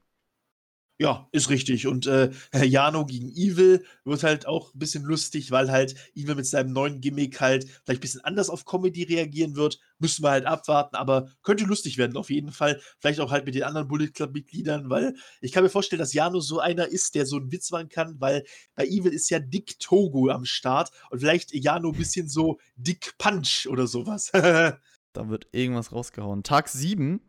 Ja, 0.99 1.29
ist 1.31 1.51
richtig. 1.51 1.87
Und 1.87 2.07
äh, 2.07 2.31
Jano 2.65 3.05
gegen 3.05 3.29
Evil 3.29 3.85
wird 4.05 4.23
halt 4.23 4.47
auch 4.47 4.73
ein 4.73 4.79
bisschen 4.79 5.05
lustig, 5.05 5.51
weil 5.51 5.71
halt 5.71 5.95
Evil 6.15 6.37
mit 6.37 6.47
seinem 6.47 6.73
neuen 6.73 7.03
Gimmick 7.03 7.39
halt 7.41 7.65
vielleicht 7.85 7.99
ein 7.99 8.01
bisschen 8.01 8.25
anders 8.25 8.49
auf 8.49 8.65
Comedy 8.65 9.03
reagieren 9.03 9.57
wird. 9.57 9.79
Müssen 9.99 10.25
wir 10.25 10.31
halt 10.31 10.47
abwarten, 10.47 10.97
aber 10.97 11.31
könnte 11.43 11.65
lustig 11.65 11.99
werden 11.99 12.17
auf 12.17 12.31
jeden 12.31 12.51
Fall. 12.51 12.81
Vielleicht 12.99 13.21
auch 13.21 13.31
halt 13.31 13.45
mit 13.45 13.55
den 13.55 13.65
anderen 13.65 13.89
Bullet 13.89 14.09
Club-Mitgliedern, 14.09 14.89
weil 14.89 15.15
ich 15.43 15.53
kann 15.53 15.63
mir 15.63 15.69
vorstellen, 15.69 16.01
dass 16.01 16.15
Jano 16.15 16.41
so 16.41 16.61
einer 16.61 16.87
ist, 16.87 17.15
der 17.15 17.27
so 17.27 17.37
einen 17.37 17.53
Witz 17.53 17.71
machen 17.71 17.91
kann, 17.91 18.19
weil 18.19 18.45
bei 18.75 18.87
Evil 18.87 19.13
ist 19.13 19.29
ja 19.29 19.39
Dick 19.39 19.79
Togo 19.79 20.31
am 20.31 20.47
Start 20.47 20.91
und 21.11 21.19
vielleicht 21.19 21.53
Jano 21.53 21.91
ein 21.91 21.99
bisschen 21.99 22.29
so 22.29 22.59
Dick 22.77 23.19
Punch 23.19 23.67
oder 23.69 23.87
sowas. 23.87 24.31
da 24.33 25.29
wird 25.29 25.47
irgendwas 25.53 25.93
rausgehauen. 25.93 26.43
Tag 26.43 26.69
7 26.69 27.21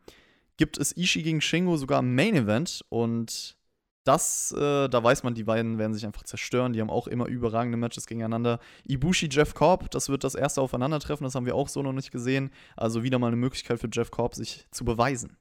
gibt 0.55 0.77
es 0.77 0.95
Ishii 0.95 1.23
gegen 1.23 1.41
Shingo 1.41 1.75
sogar 1.75 1.99
im 1.99 2.15
Main 2.15 2.35
Event 2.35 2.85
und 2.89 3.56
das, 4.07 4.53
äh, 4.53 4.87
da 4.87 5.03
weiß 5.03 5.23
man, 5.23 5.35
die 5.35 5.43
beiden 5.43 5.77
werden 5.77 5.93
sich 5.93 6.05
einfach 6.05 6.23
zerstören. 6.23 6.71
Die 6.71 6.79
haben 6.79 6.89
auch 6.89 7.07
immer 7.07 7.25
überragende 7.25 7.77
Matches 7.77 8.07
gegeneinander. 8.07 8.59
Ibushi, 8.85 9.27
Jeff 9.29 9.53
Korb, 9.53 9.91
das 9.91 10.07
wird 10.07 10.23
das 10.23 10.35
erste 10.35 10.61
Aufeinandertreffen, 10.61 11.25
das 11.25 11.35
haben 11.35 11.45
wir 11.45 11.55
auch 11.55 11.67
so 11.67 11.81
noch 11.81 11.93
nicht 11.93 12.11
gesehen. 12.11 12.51
Also 12.75 13.03
wieder 13.03 13.19
mal 13.19 13.27
eine 13.27 13.35
Möglichkeit 13.35 13.79
für 13.79 13.89
Jeff 13.91 14.11
Korb, 14.11 14.35
sich 14.35 14.65
zu 14.71 14.85
beweisen. 14.85 15.37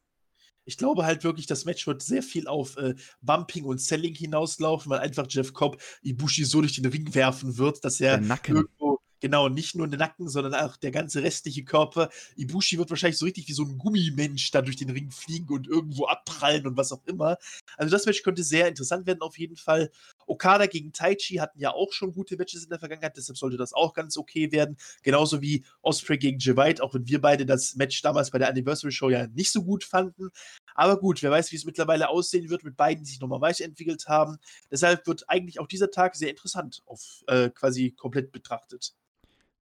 Ich 0.64 0.76
glaube 0.76 1.06
halt 1.06 1.22
wirklich, 1.22 1.46
das 1.46 1.64
Match 1.64 1.86
wird 1.86 2.02
sehr 2.02 2.24
viel 2.24 2.48
auf 2.48 2.76
äh, 2.76 2.96
Bumping 3.22 3.64
und 3.64 3.80
Selling 3.80 4.14
hinauslaufen, 4.14 4.90
weil 4.90 4.98
einfach 4.98 5.26
Jeff 5.28 5.52
Cobb 5.52 5.80
Ibushi 6.02 6.44
so 6.44 6.60
durch 6.60 6.74
den 6.74 6.86
Ring 6.86 7.14
werfen 7.14 7.56
wird, 7.56 7.84
dass 7.84 8.00
er 8.00 8.20
irgendwo 8.20 8.95
Genau, 9.26 9.48
nicht 9.48 9.74
nur 9.74 9.88
der 9.88 9.98
Nacken, 9.98 10.28
sondern 10.28 10.54
auch 10.54 10.76
der 10.76 10.92
ganze 10.92 11.20
restliche 11.20 11.64
Körper. 11.64 12.10
Ibushi 12.36 12.78
wird 12.78 12.90
wahrscheinlich 12.90 13.18
so 13.18 13.24
richtig 13.24 13.48
wie 13.48 13.54
so 13.54 13.64
ein 13.64 13.76
Gummimensch 13.76 14.52
da 14.52 14.62
durch 14.62 14.76
den 14.76 14.88
Ring 14.90 15.10
fliegen 15.10 15.52
und 15.52 15.66
irgendwo 15.66 16.04
abprallen 16.06 16.64
und 16.64 16.76
was 16.76 16.92
auch 16.92 17.04
immer. 17.06 17.36
Also 17.76 17.90
das 17.90 18.06
Match 18.06 18.22
könnte 18.22 18.44
sehr 18.44 18.68
interessant 18.68 19.04
werden 19.08 19.22
auf 19.22 19.36
jeden 19.36 19.56
Fall. 19.56 19.90
Okada 20.28 20.66
gegen 20.66 20.92
Taichi 20.92 21.38
hatten 21.38 21.58
ja 21.58 21.72
auch 21.72 21.92
schon 21.92 22.12
gute 22.12 22.36
Matches 22.36 22.62
in 22.62 22.70
der 22.70 22.78
Vergangenheit, 22.78 23.16
deshalb 23.16 23.36
sollte 23.36 23.56
das 23.56 23.72
auch 23.72 23.94
ganz 23.94 24.16
okay 24.16 24.52
werden. 24.52 24.76
Genauso 25.02 25.42
wie 25.42 25.64
Osprey 25.82 26.18
gegen 26.18 26.38
Jay 26.38 26.56
White, 26.56 26.80
auch 26.84 26.94
wenn 26.94 27.08
wir 27.08 27.20
beide 27.20 27.46
das 27.46 27.74
Match 27.74 28.00
damals 28.02 28.30
bei 28.30 28.38
der 28.38 28.48
Anniversary 28.48 28.92
Show 28.92 29.10
ja 29.10 29.26
nicht 29.26 29.50
so 29.50 29.64
gut 29.64 29.82
fanden. 29.82 30.28
Aber 30.76 31.00
gut, 31.00 31.20
wer 31.24 31.32
weiß, 31.32 31.50
wie 31.50 31.56
es 31.56 31.64
mittlerweile 31.64 32.10
aussehen 32.10 32.48
wird 32.48 32.62
mit 32.62 32.76
beiden, 32.76 33.02
die 33.02 33.10
sich 33.10 33.20
nochmal 33.20 33.40
weiterentwickelt 33.40 34.06
haben. 34.06 34.38
Deshalb 34.70 35.04
wird 35.08 35.28
eigentlich 35.28 35.58
auch 35.58 35.66
dieser 35.66 35.90
Tag 35.90 36.14
sehr 36.14 36.30
interessant 36.30 36.82
auf 36.86 37.24
äh, 37.26 37.50
quasi 37.50 37.90
komplett 37.90 38.30
betrachtet. 38.30 38.94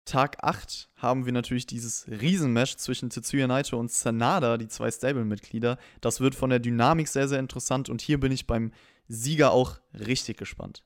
Tag 0.05 0.43
8 0.43 0.89
haben 0.97 1.25
wir 1.25 1.31
natürlich 1.31 1.65
dieses 1.65 2.07
Riesenmatch 2.07 2.75
zwischen 2.75 3.09
Tetsuya 3.09 3.47
Naito 3.47 3.79
und 3.79 3.91
Sanada, 3.91 4.57
die 4.57 4.67
zwei 4.67 4.91
Stable-Mitglieder. 4.91 5.77
Das 6.01 6.19
wird 6.19 6.35
von 6.35 6.49
der 6.49 6.59
Dynamik 6.59 7.07
sehr, 7.07 7.27
sehr 7.27 7.39
interessant 7.39 7.89
und 7.89 8.01
hier 8.01 8.19
bin 8.19 8.31
ich 8.31 8.45
beim 8.45 8.71
Sieger 9.07 9.51
auch 9.51 9.79
richtig 9.93 10.37
gespannt. 10.37 10.83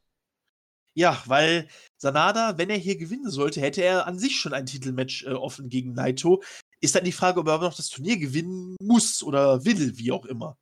Ja, 0.94 1.22
weil 1.26 1.68
Sanada, 1.98 2.58
wenn 2.58 2.72
er 2.72 2.78
hier 2.78 2.98
gewinnen 2.98 3.30
sollte, 3.30 3.62
hätte 3.62 3.84
er 3.84 4.08
an 4.08 4.18
sich 4.18 4.40
schon 4.40 4.54
ein 4.54 4.66
Titelmatch 4.66 5.26
äh, 5.26 5.34
offen 5.34 5.70
gegen 5.70 5.94
Naito. 5.94 6.42
Ist 6.82 6.96
dann 6.96 7.04
die 7.04 7.12
Frage, 7.12 7.40
ob 7.40 7.48
er 7.48 7.54
aber 7.54 7.68
noch 7.68 7.76
das 7.76 7.90
Turnier 7.90 8.18
gewinnen 8.18 8.76
muss 8.82 9.22
oder 9.22 9.64
will, 9.64 9.98
wie 9.98 10.12
auch 10.12 10.26
immer. 10.26 10.58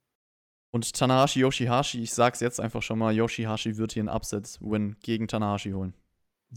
Und 0.72 0.92
Tanahashi 0.92 1.40
Yoshihashi, 1.40 2.02
ich 2.02 2.12
sag's 2.12 2.40
jetzt 2.40 2.60
einfach 2.60 2.82
schon 2.82 2.98
mal, 2.98 3.14
Yoshihashi 3.14 3.78
wird 3.78 3.94
hier 3.94 4.02
einen 4.02 4.10
Upset-Win 4.10 4.96
gegen 5.00 5.26
Tanahashi 5.26 5.70
holen. 5.70 5.94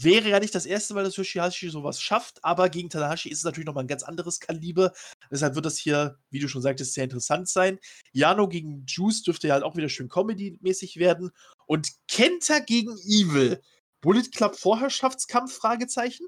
Wäre 0.02 0.30
ja 0.30 0.40
nicht 0.40 0.56
das 0.56 0.66
erste 0.66 0.94
Mal, 0.94 1.04
dass 1.04 1.18
Yoshihashi 1.18 1.70
sowas 1.70 2.02
schafft, 2.02 2.44
aber 2.44 2.70
gegen 2.70 2.90
Tanahashi 2.90 3.30
ist 3.30 3.40
es 3.40 3.44
natürlich 3.44 3.66
nochmal 3.66 3.84
ein 3.84 3.90
ganz 3.90 4.04
anderes 4.04 4.40
Kaliber. 4.40 4.94
Deshalb 5.30 5.56
wird 5.56 5.66
das 5.66 5.78
hier, 5.78 6.18
wie 6.30 6.40
du 6.40 6.48
schon 6.48 6.62
sagtest, 6.62 6.94
sehr 6.94 7.04
interessant 7.04 7.50
sein. 7.50 7.80
Yano 8.14 8.48
gegen 8.48 8.86
Juice 8.88 9.24
dürfte 9.24 9.48
ja 9.48 9.56
halt 9.56 9.64
auch 9.64 9.76
wieder 9.76 9.90
schön 9.90 10.08
Comedy-mäßig 10.08 10.98
werden. 10.98 11.32
Und 11.66 11.90
Kenta 12.08 12.60
gegen 12.60 12.98
Evil. 13.00 13.62
Bullet 14.00 14.30
Club 14.34 14.56
Vorherrschaftskampf? 14.56 15.54
Fragezeichen? 15.54 16.28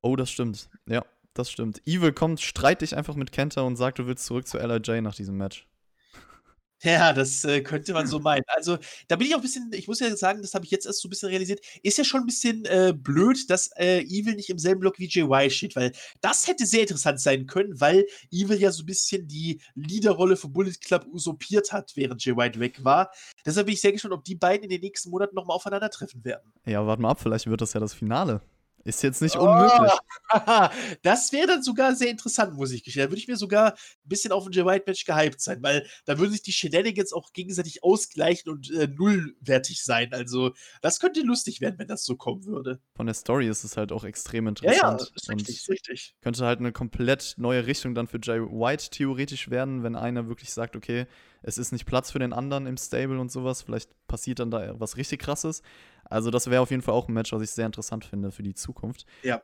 Oh, 0.00 0.16
das 0.16 0.30
stimmt. 0.30 0.70
Ja, 0.86 1.04
das 1.34 1.50
stimmt. 1.50 1.86
Evil 1.86 2.12
kommt, 2.12 2.40
streit 2.40 2.80
dich 2.80 2.96
einfach 2.96 3.14
mit 3.14 3.30
Kenta 3.32 3.60
und 3.60 3.76
sagt, 3.76 3.98
du 3.98 4.06
willst 4.06 4.24
zurück 4.24 4.46
zu 4.46 4.56
LIJ 4.56 5.02
nach 5.02 5.14
diesem 5.14 5.36
Match. 5.36 5.66
Ja, 6.82 7.12
das 7.12 7.44
äh, 7.44 7.62
könnte 7.62 7.92
man 7.92 8.06
so 8.06 8.18
meinen. 8.18 8.44
Also, 8.46 8.78
da 9.08 9.16
bin 9.16 9.26
ich 9.26 9.34
auch 9.34 9.38
ein 9.38 9.42
bisschen, 9.42 9.70
ich 9.72 9.88
muss 9.88 10.00
ja 10.00 10.14
sagen, 10.16 10.42
das 10.42 10.54
habe 10.54 10.64
ich 10.64 10.70
jetzt 10.70 10.86
erst 10.86 11.00
so 11.00 11.08
ein 11.08 11.10
bisschen 11.10 11.28
realisiert, 11.30 11.60
ist 11.82 11.98
ja 11.98 12.04
schon 12.04 12.20
ein 12.20 12.26
bisschen 12.26 12.64
äh, 12.66 12.92
blöd, 12.94 13.48
dass 13.48 13.70
äh, 13.76 14.00
Evil 14.02 14.34
nicht 14.34 14.50
im 14.50 14.58
selben 14.58 14.80
Block 14.80 14.98
wie 14.98 15.08
JY 15.08 15.50
steht, 15.50 15.76
weil 15.76 15.92
das 16.20 16.46
hätte 16.46 16.66
sehr 16.66 16.82
interessant 16.82 17.20
sein 17.20 17.46
können, 17.46 17.80
weil 17.80 18.04
Evil 18.30 18.60
ja 18.60 18.70
so 18.70 18.82
ein 18.82 18.86
bisschen 18.86 19.26
die 19.28 19.60
Leaderrolle 19.74 20.36
von 20.36 20.52
Bullet 20.52 20.74
Club 20.80 21.06
usurpiert 21.10 21.72
hat, 21.72 21.92
während 21.94 22.24
JY 22.24 22.58
weg 22.58 22.84
war. 22.84 23.10
Deshalb 23.46 23.66
bin 23.66 23.74
ich 23.74 23.80
sehr 23.80 23.92
gespannt, 23.92 24.14
ob 24.14 24.24
die 24.24 24.34
beiden 24.34 24.64
in 24.64 24.70
den 24.70 24.80
nächsten 24.80 25.10
Monaten 25.10 25.34
nochmal 25.34 25.56
aufeinandertreffen 25.56 26.24
werden. 26.24 26.52
Ja, 26.66 26.86
warte 26.86 27.00
mal 27.00 27.10
ab, 27.10 27.20
vielleicht 27.20 27.46
wird 27.46 27.60
das 27.60 27.72
ja 27.72 27.80
das 27.80 27.94
Finale. 27.94 28.42
Ist 28.84 29.02
jetzt 29.02 29.22
nicht 29.22 29.36
unmöglich. 29.36 29.92
Oh, 30.30 30.68
das 31.02 31.32
wäre 31.32 31.46
dann 31.46 31.62
sogar 31.62 31.94
sehr 31.94 32.10
interessant, 32.10 32.54
muss 32.54 32.70
ich 32.70 32.84
gestehen. 32.84 33.04
Da 33.04 33.10
würde 33.10 33.20
ich 33.20 33.28
mir 33.28 33.36
sogar 33.36 33.72
ein 33.72 34.08
bisschen 34.08 34.30
auf 34.30 34.44
ein 34.44 34.52
Jay 34.52 34.64
White 34.64 34.84
Match 34.86 35.06
gehypt 35.06 35.40
sein, 35.40 35.62
weil 35.62 35.86
da 36.04 36.18
würden 36.18 36.32
sich 36.32 36.42
die 36.42 36.52
Shenanigans 36.52 37.14
auch 37.14 37.32
gegenseitig 37.32 37.82
ausgleichen 37.82 38.52
und 38.52 38.70
äh, 38.72 38.86
nullwertig 38.86 39.82
sein. 39.82 40.12
Also, 40.12 40.52
das 40.82 41.00
könnte 41.00 41.22
lustig 41.22 41.62
werden, 41.62 41.78
wenn 41.78 41.88
das 41.88 42.04
so 42.04 42.16
kommen 42.16 42.44
würde. 42.44 42.78
Von 42.94 43.06
der 43.06 43.14
Story 43.14 43.48
ist 43.48 43.64
es 43.64 43.78
halt 43.78 43.90
auch 43.90 44.04
extrem 44.04 44.48
interessant. 44.48 44.76
Ja, 44.76 44.90
ja 44.90 44.96
ist 44.96 45.30
richtig, 45.30 45.56
ist 45.56 45.70
richtig. 45.70 46.14
Könnte 46.20 46.44
halt 46.44 46.60
eine 46.60 46.72
komplett 46.72 47.34
neue 47.38 47.66
Richtung 47.66 47.94
dann 47.94 48.06
für 48.06 48.18
Jay 48.22 48.40
White 48.40 48.90
theoretisch 48.90 49.48
werden, 49.48 49.82
wenn 49.82 49.96
einer 49.96 50.28
wirklich 50.28 50.52
sagt, 50.52 50.76
okay, 50.76 51.06
es 51.46 51.58
ist 51.58 51.72
nicht 51.72 51.84
Platz 51.84 52.10
für 52.10 52.18
den 52.18 52.32
anderen 52.32 52.66
im 52.66 52.76
Stable 52.76 53.20
und 53.20 53.30
sowas. 53.30 53.62
Vielleicht 53.62 53.90
passiert 54.06 54.38
dann 54.38 54.50
da 54.50 54.80
was 54.80 54.96
richtig 54.96 55.20
krasses. 55.20 55.62
Also, 56.04 56.30
das 56.30 56.48
wäre 56.50 56.62
auf 56.62 56.70
jeden 56.70 56.82
Fall 56.82 56.94
auch 56.94 57.08
ein 57.08 57.14
Match, 57.14 57.32
was 57.32 57.42
ich 57.42 57.50
sehr 57.50 57.66
interessant 57.66 58.04
finde 58.04 58.32
für 58.32 58.42
die 58.42 58.54
Zukunft. 58.54 59.04
Ja. 59.22 59.42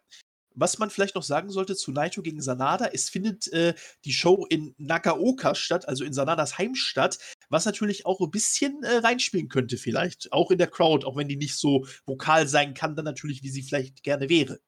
Was 0.55 0.79
man 0.79 0.91
vielleicht 0.91 1.15
noch 1.15 1.23
sagen 1.23 1.51
sollte 1.51 1.77
zu 1.77 1.93
Naito 1.93 2.23
gegen 2.23 2.43
Sanada, 2.43 2.87
es 2.93 3.09
findet 3.09 3.53
äh, 3.53 3.75
die 4.05 4.13
Show 4.13 4.47
in 4.49 4.75
Nagaoka 4.79 5.55
statt, 5.55 5.89
also 5.89 6.03
in 6.03 6.13
Sanadas 6.13 6.59
Heimstadt, 6.59 7.19
was 7.51 7.67
natürlich 7.67 8.05
auch 8.05 8.21
ein 8.21 8.33
bisschen 8.33 8.83
äh, 8.83 8.97
reinspielen 8.97 9.49
könnte, 9.49 9.77
vielleicht. 9.77 10.33
Auch 10.33 10.51
in 10.51 10.59
der 10.59 10.67
Crowd, 10.67 11.07
auch 11.07 11.17
wenn 11.17 11.29
die 11.29 11.37
nicht 11.37 11.57
so 11.57 11.87
vokal 12.05 12.49
sein 12.49 12.75
kann, 12.75 12.97
dann 12.97 13.05
natürlich, 13.05 13.45
wie 13.45 13.51
sie 13.51 13.63
vielleicht 13.63 14.03
gerne 14.03 14.29
wäre. 14.29 14.59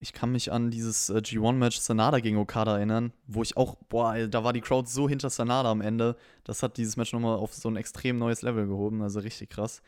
Ich 0.00 0.12
kann 0.12 0.30
mich 0.30 0.52
an 0.52 0.70
dieses 0.70 1.10
äh, 1.10 1.14
G1-Match 1.14 1.78
Sanada 1.78 2.20
gegen 2.20 2.36
Okada 2.36 2.76
erinnern, 2.76 3.12
wo 3.26 3.42
ich 3.42 3.56
auch, 3.56 3.74
boah, 3.88 4.16
da 4.28 4.44
war 4.44 4.52
die 4.52 4.60
Crowd 4.60 4.88
so 4.88 5.08
hinter 5.08 5.28
Sanada 5.28 5.70
am 5.70 5.80
Ende. 5.80 6.16
Das 6.44 6.62
hat 6.62 6.76
dieses 6.76 6.96
Match 6.96 7.12
nochmal 7.12 7.36
auf 7.36 7.52
so 7.52 7.68
ein 7.68 7.76
extrem 7.76 8.16
neues 8.18 8.42
Level 8.42 8.68
gehoben, 8.68 9.02
also 9.02 9.18
richtig 9.18 9.50
krass. 9.50 9.82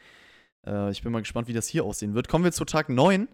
Äh, 0.67 0.91
ich 0.91 1.03
bin 1.03 1.13
mal 1.13 1.21
gespannt, 1.21 1.47
wie 1.47 1.53
das 1.53 1.69
hier 1.69 1.85
aussehen 1.85 2.15
wird. 2.15 2.27
Kommen 2.29 2.45
wir 2.45 2.51
zu 2.51 2.65
Tag 2.65 2.89
9. 2.89 3.29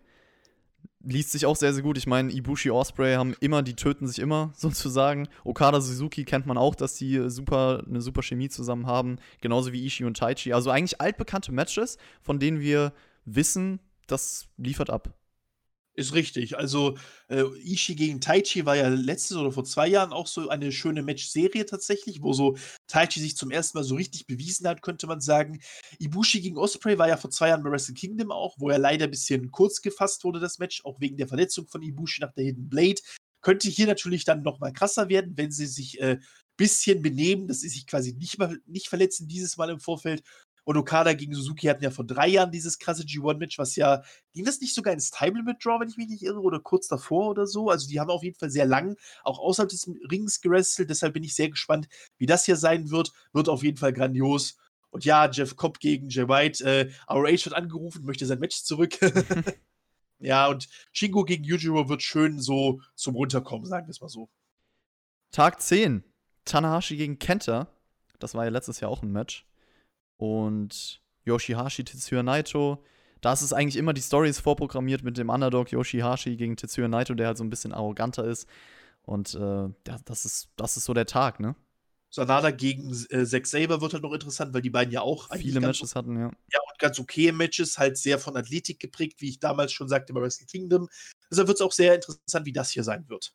Liest 1.01 1.33
sich 1.33 1.47
auch 1.47 1.57
sehr, 1.57 1.72
sehr 1.72 1.83
gut. 1.83 1.97
Ich 1.97 2.07
meine, 2.07 2.31
Ibushi 2.31 2.70
Osprey 2.70 3.14
haben 3.14 3.35
immer, 3.41 3.62
die 3.62 3.74
töten 3.74 4.07
sich 4.07 4.18
immer, 4.18 4.53
sozusagen. 4.57 5.29
Okada 5.45 5.81
Suzuki 5.81 6.24
kennt 6.27 6.45
man 6.45 6.59
auch, 6.59 6.74
dass 6.74 6.95
die 6.97 7.31
super, 7.31 7.85
eine 7.89 8.03
super 8.03 8.22
Chemie 8.22 8.51
zusammen 8.51 8.87
haben. 8.87 9.16
Genauso 9.41 9.72
wie 9.72 9.87
Ishii 9.87 10.05
und 10.05 10.18
Taichi. 10.18 10.53
Also 10.53 10.70
eigentlich 10.70 11.01
altbekannte 11.01 11.53
Matches, 11.53 11.97
von 12.20 12.39
denen 12.39 12.61
wir 12.61 12.93
wissen, 13.24 13.81
das 14.09 14.49
liefert 14.59 14.91
ab. 14.91 15.14
Ist 15.99 16.12
richtig. 16.12 16.59
Also, 16.59 16.99
äh, 17.28 17.44
Ishii 17.64 17.97
gegen 17.97 18.20
Taichi 18.20 18.66
war 18.66 18.76
ja 18.76 18.88
letztes 18.88 19.34
oder 19.38 19.51
vor 19.51 19.64
zwei 19.64 19.88
Jahren 19.88 20.12
auch 20.12 20.26
so 20.26 20.51
eine 20.51 20.70
schöne 20.70 21.03
Match-Serie 21.03 21.64
tatsächlich, 21.64 22.20
wo 22.20 22.34
so 22.34 22.59
Taichi 22.86 23.18
sich 23.18 23.34
zum 23.34 23.51
ersten 23.51 23.78
Mal 23.78 23.84
so 23.84 23.94
richtig 23.94 24.26
bewiesen 24.26 24.68
hat, 24.68 24.82
könnte 24.82 25.07
man 25.07 25.22
sagen. 25.22 25.59
Ibushi 25.99 26.42
gegen 26.42 26.59
Osprey 26.59 26.99
war 26.99 27.09
ja 27.09 27.16
vor 27.16 27.30
zwei 27.30 27.49
Jahren 27.49 27.62
bei 27.62 27.70
Wrestle 27.70 27.94
Kingdom 27.94 28.30
auch, 28.30 28.57
wo 28.59 28.68
er 28.68 28.78
leider 28.78 29.07
ein 29.07 29.11
bisschen 29.11 29.51
kurz 29.51 29.80
gefasst 29.80 30.22
wurde, 30.24 30.38
das 30.38 30.59
Match, 30.59 30.84
auch 30.84 31.01
wegen 31.01 31.16
der 31.16 31.28
Verletzung 31.28 31.66
von 31.66 31.82
Ibushi 31.82 32.20
nach 32.20 32.34
der 32.34 32.44
Hidden 32.44 32.68
Blade. 32.68 33.01
Könnte 33.40 33.70
hier 33.70 33.86
natürlich 33.86 34.26
dann 34.26 34.42
noch 34.42 34.61
mal 34.61 34.74
krasser 34.74 35.09
werden, 35.09 35.32
wenn 35.36 35.51
sie 35.51 35.66
sich 35.66 35.99
äh, 36.01 36.18
bisschen 36.57 37.03
benehmen, 37.03 37.49
dass 37.49 37.61
sie 37.61 37.68
sich 37.68 37.86
quasi 37.86 38.12
nicht 38.14 38.38
mal 38.38 38.59
nicht 38.66 38.88
verletzen 38.88 39.28
dieses 39.28 39.57
Mal 39.57 39.70
im 39.70 39.80
Vorfeld 39.80 40.22
und 40.66 40.76
Okada 40.76 41.12
gegen 41.12 41.32
Suzuki 41.32 41.68
hatten 41.68 41.84
ja 41.84 41.90
vor 41.90 42.04
drei 42.04 42.26
Jahren 42.26 42.50
dieses 42.50 42.80
krasse 42.80 43.04
G1-Match, 43.04 43.56
was 43.56 43.76
ja, 43.76 44.02
ging 44.32 44.44
das 44.44 44.60
nicht 44.60 44.74
sogar 44.74 44.92
ins 44.92 45.12
Time 45.12 45.38
Limit 45.38 45.64
Draw, 45.64 45.78
wenn 45.78 45.88
ich 45.88 45.96
mich 45.96 46.08
nicht 46.08 46.24
irre, 46.24 46.40
oder 46.40 46.58
kurz 46.58 46.88
davor 46.88 47.28
oder 47.28 47.46
so? 47.46 47.70
Also 47.70 47.88
die 47.88 48.00
haben 48.00 48.10
auf 48.10 48.24
jeden 48.24 48.36
Fall 48.36 48.50
sehr 48.50 48.66
lang 48.66 48.96
auch 49.22 49.38
außerhalb 49.38 49.70
des 49.70 49.88
Rings 50.10 50.40
gerestelt, 50.40 50.90
deshalb 50.90 51.14
bin 51.14 51.22
ich 51.22 51.36
sehr 51.36 51.50
gespannt, 51.50 51.88
wie 52.18 52.26
das 52.26 52.46
hier 52.46 52.56
sein 52.56 52.90
wird. 52.90 53.12
Wird 53.32 53.48
auf 53.48 53.62
jeden 53.62 53.76
Fall 53.76 53.92
grandios. 53.92 54.56
Und 54.90 55.04
ja, 55.04 55.30
Jeff 55.30 55.54
Cobb 55.54 55.78
gegen 55.78 56.08
Jay 56.08 56.28
White. 56.28 56.64
Äh, 56.64 56.90
ROH 57.08 57.44
wird 57.44 57.54
angerufen, 57.54 58.04
möchte 58.04 58.26
sein 58.26 58.40
Match 58.40 58.64
zurück. 58.64 58.98
ja, 60.18 60.48
und 60.48 60.68
Shingo 60.90 61.22
gegen 61.22 61.44
Yujiro 61.44 61.88
wird 61.88 62.02
schön 62.02 62.40
so 62.40 62.80
zum 62.96 63.14
Runterkommen, 63.14 63.66
sagen 63.66 63.86
wir 63.86 63.92
es 63.92 64.00
mal 64.00 64.08
so. 64.08 64.28
Tag 65.30 65.62
10. 65.62 66.02
Tanahashi 66.44 66.96
gegen 66.96 67.20
Kenta 67.20 67.68
Das 68.18 68.34
war 68.34 68.42
ja 68.42 68.50
letztes 68.50 68.80
Jahr 68.80 68.90
auch 68.90 69.04
ein 69.04 69.12
Match. 69.12 69.46
Und 70.16 71.00
Yoshihashi 71.24 71.84
Tetsuya 71.84 72.22
Naito. 72.22 72.82
Da 73.20 73.32
ist 73.32 73.42
es 73.42 73.52
eigentlich 73.52 73.76
immer, 73.76 73.92
die 73.92 74.00
Story 74.00 74.28
ist 74.28 74.40
vorprogrammiert 74.40 75.02
mit 75.02 75.18
dem 75.18 75.30
Underdog 75.30 75.72
Yoshihashi 75.72 76.36
gegen 76.36 76.56
Tetsuya 76.56 76.88
Naito, 76.88 77.14
der 77.14 77.28
halt 77.28 77.38
so 77.38 77.44
ein 77.44 77.50
bisschen 77.50 77.72
arroganter 77.72 78.24
ist. 78.24 78.46
Und 79.02 79.34
äh, 79.34 79.38
ja, 79.38 79.98
das, 80.04 80.24
ist, 80.24 80.48
das 80.56 80.76
ist 80.76 80.84
so 80.84 80.94
der 80.94 81.06
Tag, 81.06 81.40
ne? 81.40 81.54
Sanada 82.10 82.50
gegen 82.50 82.90
äh, 83.10 83.24
Zack 83.26 83.46
Saber 83.46 83.80
wird 83.80 83.92
halt 83.92 84.02
noch 84.02 84.12
interessant, 84.12 84.54
weil 84.54 84.62
die 84.62 84.70
beiden 84.70 84.92
ja 84.92 85.00
auch 85.00 85.28
viele 85.36 85.60
Matches 85.60 85.94
hatten, 85.94 86.16
ja. 86.16 86.30
Ja, 86.52 86.60
und 86.60 86.78
ganz 86.78 86.98
okay 86.98 87.32
Matches, 87.32 87.78
halt 87.78 87.98
sehr 87.98 88.18
von 88.18 88.36
Athletik 88.36 88.80
geprägt, 88.80 89.20
wie 89.20 89.28
ich 89.28 89.38
damals 89.38 89.72
schon 89.72 89.88
sagte 89.88 90.12
bei 90.12 90.20
Wrestle 90.20 90.46
Kingdom. 90.46 90.88
Deshalb 91.30 91.48
wird 91.48 91.58
es 91.58 91.62
auch 91.62 91.72
sehr 91.72 91.94
interessant, 91.94 92.46
wie 92.46 92.52
das 92.52 92.70
hier 92.70 92.84
sein 92.84 93.08
wird. 93.08 93.34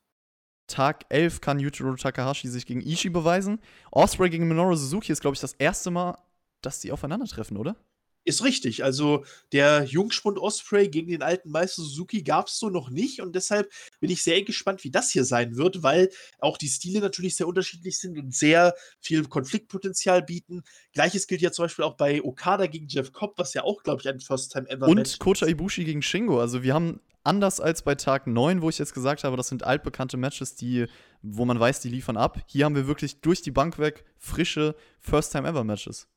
Tag 0.66 1.04
11 1.10 1.40
kann 1.40 1.58
Yujiro 1.58 1.94
Takahashi 1.96 2.48
sich 2.48 2.66
gegen 2.66 2.80
Ishii 2.80 3.10
beweisen. 3.10 3.60
Osprey 3.90 4.30
gegen 4.30 4.48
Minoru 4.48 4.74
Suzuki 4.74 5.12
ist, 5.12 5.20
glaube 5.20 5.34
ich, 5.34 5.40
das 5.40 5.52
erste 5.54 5.90
Mal, 5.90 6.16
dass 6.62 6.80
die 6.80 6.92
aufeinandertreffen, 6.92 7.56
oder? 7.56 7.76
Ist 8.24 8.44
richtig. 8.44 8.84
Also 8.84 9.24
der 9.50 9.82
Jungspund 9.82 10.38
Osprey 10.38 10.88
gegen 10.88 11.08
den 11.08 11.22
alten 11.22 11.50
Meister 11.50 11.82
Suzuki 11.82 12.22
gab 12.22 12.46
es 12.46 12.58
so 12.58 12.70
noch 12.70 12.88
nicht 12.88 13.20
und 13.20 13.34
deshalb 13.34 13.72
bin 13.98 14.10
ich 14.10 14.22
sehr 14.22 14.42
gespannt, 14.42 14.84
wie 14.84 14.92
das 14.92 15.10
hier 15.10 15.24
sein 15.24 15.56
wird, 15.56 15.82
weil 15.82 16.08
auch 16.38 16.56
die 16.56 16.68
Stile 16.68 17.00
natürlich 17.00 17.34
sehr 17.34 17.48
unterschiedlich 17.48 17.98
sind 17.98 18.16
und 18.16 18.32
sehr 18.32 18.74
viel 19.00 19.24
Konfliktpotenzial 19.24 20.22
bieten. 20.22 20.62
Gleiches 20.92 21.26
gilt 21.26 21.40
ja 21.40 21.50
zum 21.50 21.64
Beispiel 21.64 21.84
auch 21.84 21.96
bei 21.96 22.22
Okada 22.22 22.66
gegen 22.66 22.86
Jeff 22.86 23.12
Cobb, 23.12 23.38
was 23.38 23.54
ja 23.54 23.64
auch, 23.64 23.82
glaube 23.82 24.02
ich, 24.02 24.08
ein 24.08 24.20
First-Time-Ever 24.20 24.86
Und 24.86 24.98
Match 24.98 25.18
Kota 25.18 25.46
Ibushi 25.46 25.82
gegen 25.82 26.02
Shingo. 26.02 26.40
Also 26.40 26.62
wir 26.62 26.74
haben 26.74 27.00
anders 27.24 27.58
als 27.58 27.82
bei 27.82 27.96
Tag 27.96 28.28
9, 28.28 28.62
wo 28.62 28.68
ich 28.68 28.78
jetzt 28.78 28.94
gesagt 28.94 29.24
habe, 29.24 29.36
das 29.36 29.48
sind 29.48 29.64
altbekannte 29.64 30.16
Matches, 30.16 30.54
die, 30.54 30.86
wo 31.22 31.44
man 31.44 31.58
weiß, 31.58 31.80
die 31.80 31.88
liefern 31.88 32.16
ab. 32.16 32.38
Hier 32.46 32.66
haben 32.66 32.76
wir 32.76 32.86
wirklich 32.86 33.20
durch 33.20 33.42
die 33.42 33.50
Bank 33.50 33.80
weg 33.80 34.04
frische 34.16 34.76
First-Time-Ever-Matches 35.00 36.11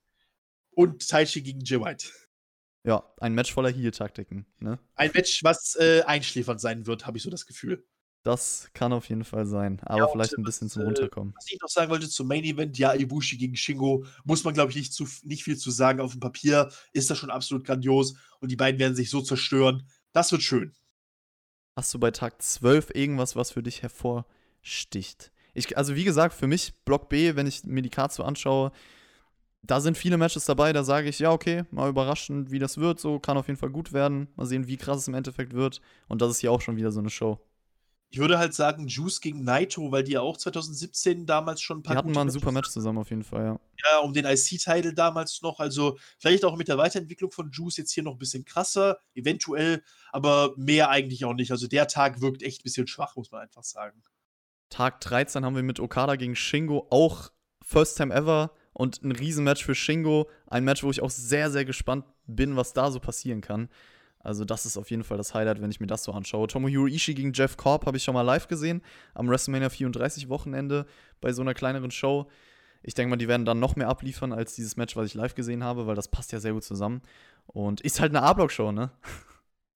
und 0.76 1.08
Taichi 1.08 1.42
gegen 1.42 1.62
Jay 1.62 1.80
White. 1.80 2.08
Ja, 2.84 3.04
ein 3.20 3.34
Match 3.34 3.52
voller 3.52 3.72
Heal-Taktiken. 3.72 4.46
Ne? 4.60 4.78
Ein 4.96 5.12
Match, 5.14 5.44
was 5.44 5.76
äh, 5.76 6.04
einschläfernd 6.06 6.62
sein 6.62 6.86
wird, 6.86 7.08
habe 7.08 7.18
ich 7.18 7.24
so 7.24 7.32
das 7.32 7.48
Gefühl. 7.48 7.84
Das 8.26 8.70
kann 8.74 8.92
auf 8.92 9.08
jeden 9.10 9.24
Fall 9.24 9.46
sein, 9.46 9.80
aber 9.84 10.00
ja, 10.00 10.08
vielleicht 10.08 10.36
ein 10.36 10.44
bisschen 10.44 10.68
zum 10.68 10.82
äh, 10.82 10.86
Runterkommen. 10.86 11.34
Was 11.36 11.46
ich 11.52 11.60
noch 11.62 11.70
sagen 11.70 11.92
wollte 11.92 12.10
zum 12.10 12.28
Main 12.28 12.44
Event, 12.44 12.78
ja, 12.80 12.94
Ibushi 12.94 13.38
gegen 13.38 13.56
Shingo, 13.56 14.06
muss 14.24 14.44
man, 14.44 14.56
glaube 14.56 14.72
ich, 14.72 14.78
nicht, 14.78 14.94
zu, 14.94 15.08
nicht 15.24 15.44
viel 15.44 15.58
zu 15.58 15.70
sagen. 15.70 16.00
Auf 16.00 16.12
dem 16.12 16.22
Papier 16.22 16.72
ist 16.92 17.10
das 17.10 17.20
schon 17.20 17.30
absolut 17.30 17.66
grandios 17.66 18.16
und 18.40 18.50
die 18.50 18.56
beiden 18.56 18.80
werden 18.80 18.96
sich 18.96 19.12
so 19.12 19.22
zerstören. 19.22 19.88
Das 20.12 20.32
wird 20.32 20.42
schön. 20.42 20.74
Hast 21.76 21.94
du 21.94 22.00
bei 22.00 22.10
Tag 22.10 22.42
12 22.42 22.96
irgendwas, 22.96 23.36
was 23.36 23.52
für 23.52 23.62
dich 23.62 23.84
hervorsticht? 23.84 25.32
Ich, 25.54 25.78
also, 25.78 25.96
wie 25.96 26.04
gesagt, 26.04 26.34
für 26.34 26.48
mich 26.48 26.74
Block 26.84 27.10
B, 27.10 27.36
wenn 27.36 27.46
ich 27.46 27.64
mir 27.64 27.84
die 27.84 27.92
Karte 27.92 28.16
so 28.16 28.24
anschaue, 28.24 28.72
da 29.68 29.82
sind 29.82 29.98
viele 29.98 30.18
Matches 30.18 30.46
dabei, 30.46 30.74
da 30.74 30.84
sage 30.84 31.10
ich, 31.10 31.20
ja, 31.20 31.32
okay, 31.32 31.64
mal 31.72 31.90
überraschend, 31.90 32.52
wie 32.52 32.60
das 32.60 32.78
wird, 32.78 33.00
so 33.00 33.20
kann 33.20 33.38
auf 33.38 33.48
jeden 33.48 33.60
Fall 33.60 33.70
gut 33.70 33.94
werden. 33.94 34.28
Mal 34.36 34.46
sehen, 34.46 34.68
wie 34.68 34.78
krass 34.78 35.00
es 35.00 35.08
im 35.08 35.14
Endeffekt 35.14 35.54
wird. 35.54 35.82
Und 36.08 36.22
das 36.22 36.32
ist 36.32 36.40
hier 36.40 36.52
auch 36.52 36.62
schon 36.62 36.78
wieder 36.78 36.92
so 36.92 37.00
eine 37.00 37.10
Show. 37.10 37.40
Ich 38.10 38.20
würde 38.20 38.38
halt 38.38 38.54
sagen, 38.54 38.88
Juice 38.88 39.20
gegen 39.20 39.44
Naito, 39.44 39.92
weil 39.92 40.04
die 40.04 40.14
ja 40.14 40.22
auch 40.22 40.38
2017 40.38 41.26
damals 41.26 41.62
schon 41.62 41.80
ein 41.80 41.84
paar. 41.84 41.96
Die 41.96 41.98
hatten 41.98 42.12
mal 42.12 42.22
ein 42.22 42.30
super 42.30 42.52
Match 42.52 42.70
zusammen 42.70 43.00
auf 43.00 43.10
jeden 43.10 43.24
Fall, 43.24 43.44
ja. 43.44 43.60
Ja, 43.84 44.00
um 44.00 44.14
den 44.14 44.26
IC-Title 44.26 44.94
damals 44.94 45.42
noch. 45.42 45.60
Also 45.60 45.98
vielleicht 46.18 46.46
auch 46.46 46.56
mit 46.56 46.68
der 46.68 46.78
Weiterentwicklung 46.78 47.32
von 47.32 47.52
Juice 47.52 47.78
jetzt 47.78 47.92
hier 47.92 48.04
noch 48.04 48.14
ein 48.14 48.18
bisschen 48.18 48.46
krasser, 48.46 49.00
eventuell, 49.16 49.84
aber 50.12 50.54
mehr 50.56 50.90
eigentlich 50.90 51.26
auch 51.26 51.34
nicht. 51.34 51.52
Also 51.52 51.68
der 51.68 51.88
Tag 51.88 52.22
wirkt 52.22 52.42
echt 52.42 52.62
ein 52.62 52.64
bisschen 52.64 52.88
schwach, 52.88 53.16
muss 53.16 53.32
man 53.32 53.42
einfach 53.42 53.64
sagen. 53.64 54.02
Tag 54.70 55.02
13 55.02 55.44
haben 55.44 55.56
wir 55.56 55.64
mit 55.64 55.80
Okada 55.80 56.16
gegen 56.16 56.36
Shingo 56.36 56.88
auch 56.90 57.32
First 57.64 57.98
Time 57.98 58.14
Ever 58.14 58.52
und 58.76 59.04
ein 59.04 59.14
Riesenmatch 59.14 59.64
für 59.64 59.74
Shingo. 59.74 60.30
Ein 60.48 60.66
Match, 60.66 60.84
wo 60.84 60.92
ich 60.92 61.02
auch 61.02 61.10
sehr, 61.10 61.50
sehr 61.50 61.64
gespannt 61.64 62.06
bin, 62.28 62.58
was 62.58 62.74
da 62.74 62.92
so 62.92 63.00
passieren 63.00 63.40
kann. 63.40 63.70
Also, 64.20 64.44
das 64.44 64.66
ist 64.66 64.76
auf 64.76 64.92
jeden 64.92 65.06
Fall 65.06 65.18
das 65.18 65.34
Highlight, 65.34 65.62
wenn 65.62 65.72
ich 65.72 65.80
mir 65.80 65.88
das 65.88 66.04
so 66.04 66.12
anschaue. 66.12 66.48
Tomohiro 66.48 66.86
Ishii 66.86 67.16
gegen 67.16 67.32
Jeff 67.32 67.56
Korb 67.56 67.86
habe 67.86 67.96
ich 67.96 68.04
schon 68.04 68.14
mal 68.14 68.24
live 68.24 68.48
gesehen 68.48 68.82
am 69.14 69.30
WrestleMania 69.30 69.70
34 69.70 70.28
Wochenende 70.28 70.86
bei 71.22 71.32
so 71.32 71.42
einer 71.42 71.54
kleineren 71.54 71.90
Show. 71.90 72.30
Ich 72.84 72.94
denke 72.94 73.12
mal, 73.12 73.16
die 73.16 73.30
werden 73.30 73.46
dann 73.46 73.60
noch 73.60 73.78
mehr 73.78 73.88
abliefern 73.88 74.34
als 74.34 74.56
dieses 74.56 74.76
Match, 74.76 74.96
was 74.98 75.08
ich 75.08 75.14
live 75.14 75.36
gesehen 75.36 75.64
habe, 75.64 75.88
weil 75.88 75.96
das 75.96 76.10
passt 76.10 76.34
ja 76.34 76.42
sehr 76.42 76.52
gut 76.52 76.66
zusammen. 76.66 77.02
Und 77.48 77.80
ist 77.80 78.02
halt 78.02 78.12
eine 78.12 78.24
A-Block-Show, 78.24 78.74
ne? 78.74 78.92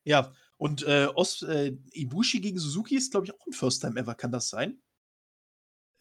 Ja, 0.04 0.34
und 0.58 0.84
äh, 0.84 1.08
Os, 1.16 1.42
äh, 1.44 1.78
Ibushi 1.94 2.42
gegen 2.42 2.60
Suzuki 2.60 2.96
ist, 2.98 3.12
glaube 3.12 3.28
ich, 3.28 3.34
auch 3.34 3.46
ein 3.48 3.54
First 3.54 3.82
Time 3.82 3.98
Ever. 3.98 4.16
Kann 4.16 4.32
das 4.32 4.50
sein? 4.50 4.78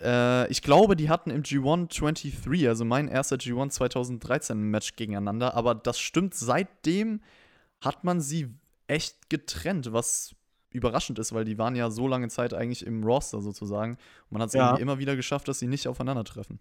Äh, 0.00 0.50
ich 0.50 0.62
glaube, 0.62 0.96
die 0.96 1.08
hatten 1.08 1.30
im 1.30 1.42
G1 1.42 1.98
23, 1.98 2.68
also 2.68 2.84
mein 2.84 3.08
erster 3.08 3.36
G1 3.36 3.70
2013 3.70 4.58
Match 4.58 4.96
gegeneinander, 4.96 5.54
aber 5.54 5.74
das 5.74 5.98
stimmt, 5.98 6.34
seitdem 6.34 7.20
hat 7.80 8.04
man 8.04 8.20
sie 8.20 8.54
echt 8.86 9.28
getrennt, 9.28 9.92
was 9.92 10.34
überraschend 10.70 11.18
ist, 11.18 11.32
weil 11.32 11.44
die 11.44 11.58
waren 11.58 11.76
ja 11.76 11.90
so 11.90 12.06
lange 12.06 12.28
Zeit 12.28 12.54
eigentlich 12.54 12.84
im 12.84 13.02
Roster 13.02 13.40
sozusagen. 13.40 13.92
Und 13.92 14.32
man 14.32 14.42
hat 14.42 14.48
es 14.48 14.54
ja. 14.54 14.68
irgendwie 14.68 14.82
immer 14.82 14.98
wieder 14.98 15.16
geschafft, 15.16 15.48
dass 15.48 15.58
sie 15.58 15.66
nicht 15.66 15.88
aufeinandertreffen. 15.88 16.60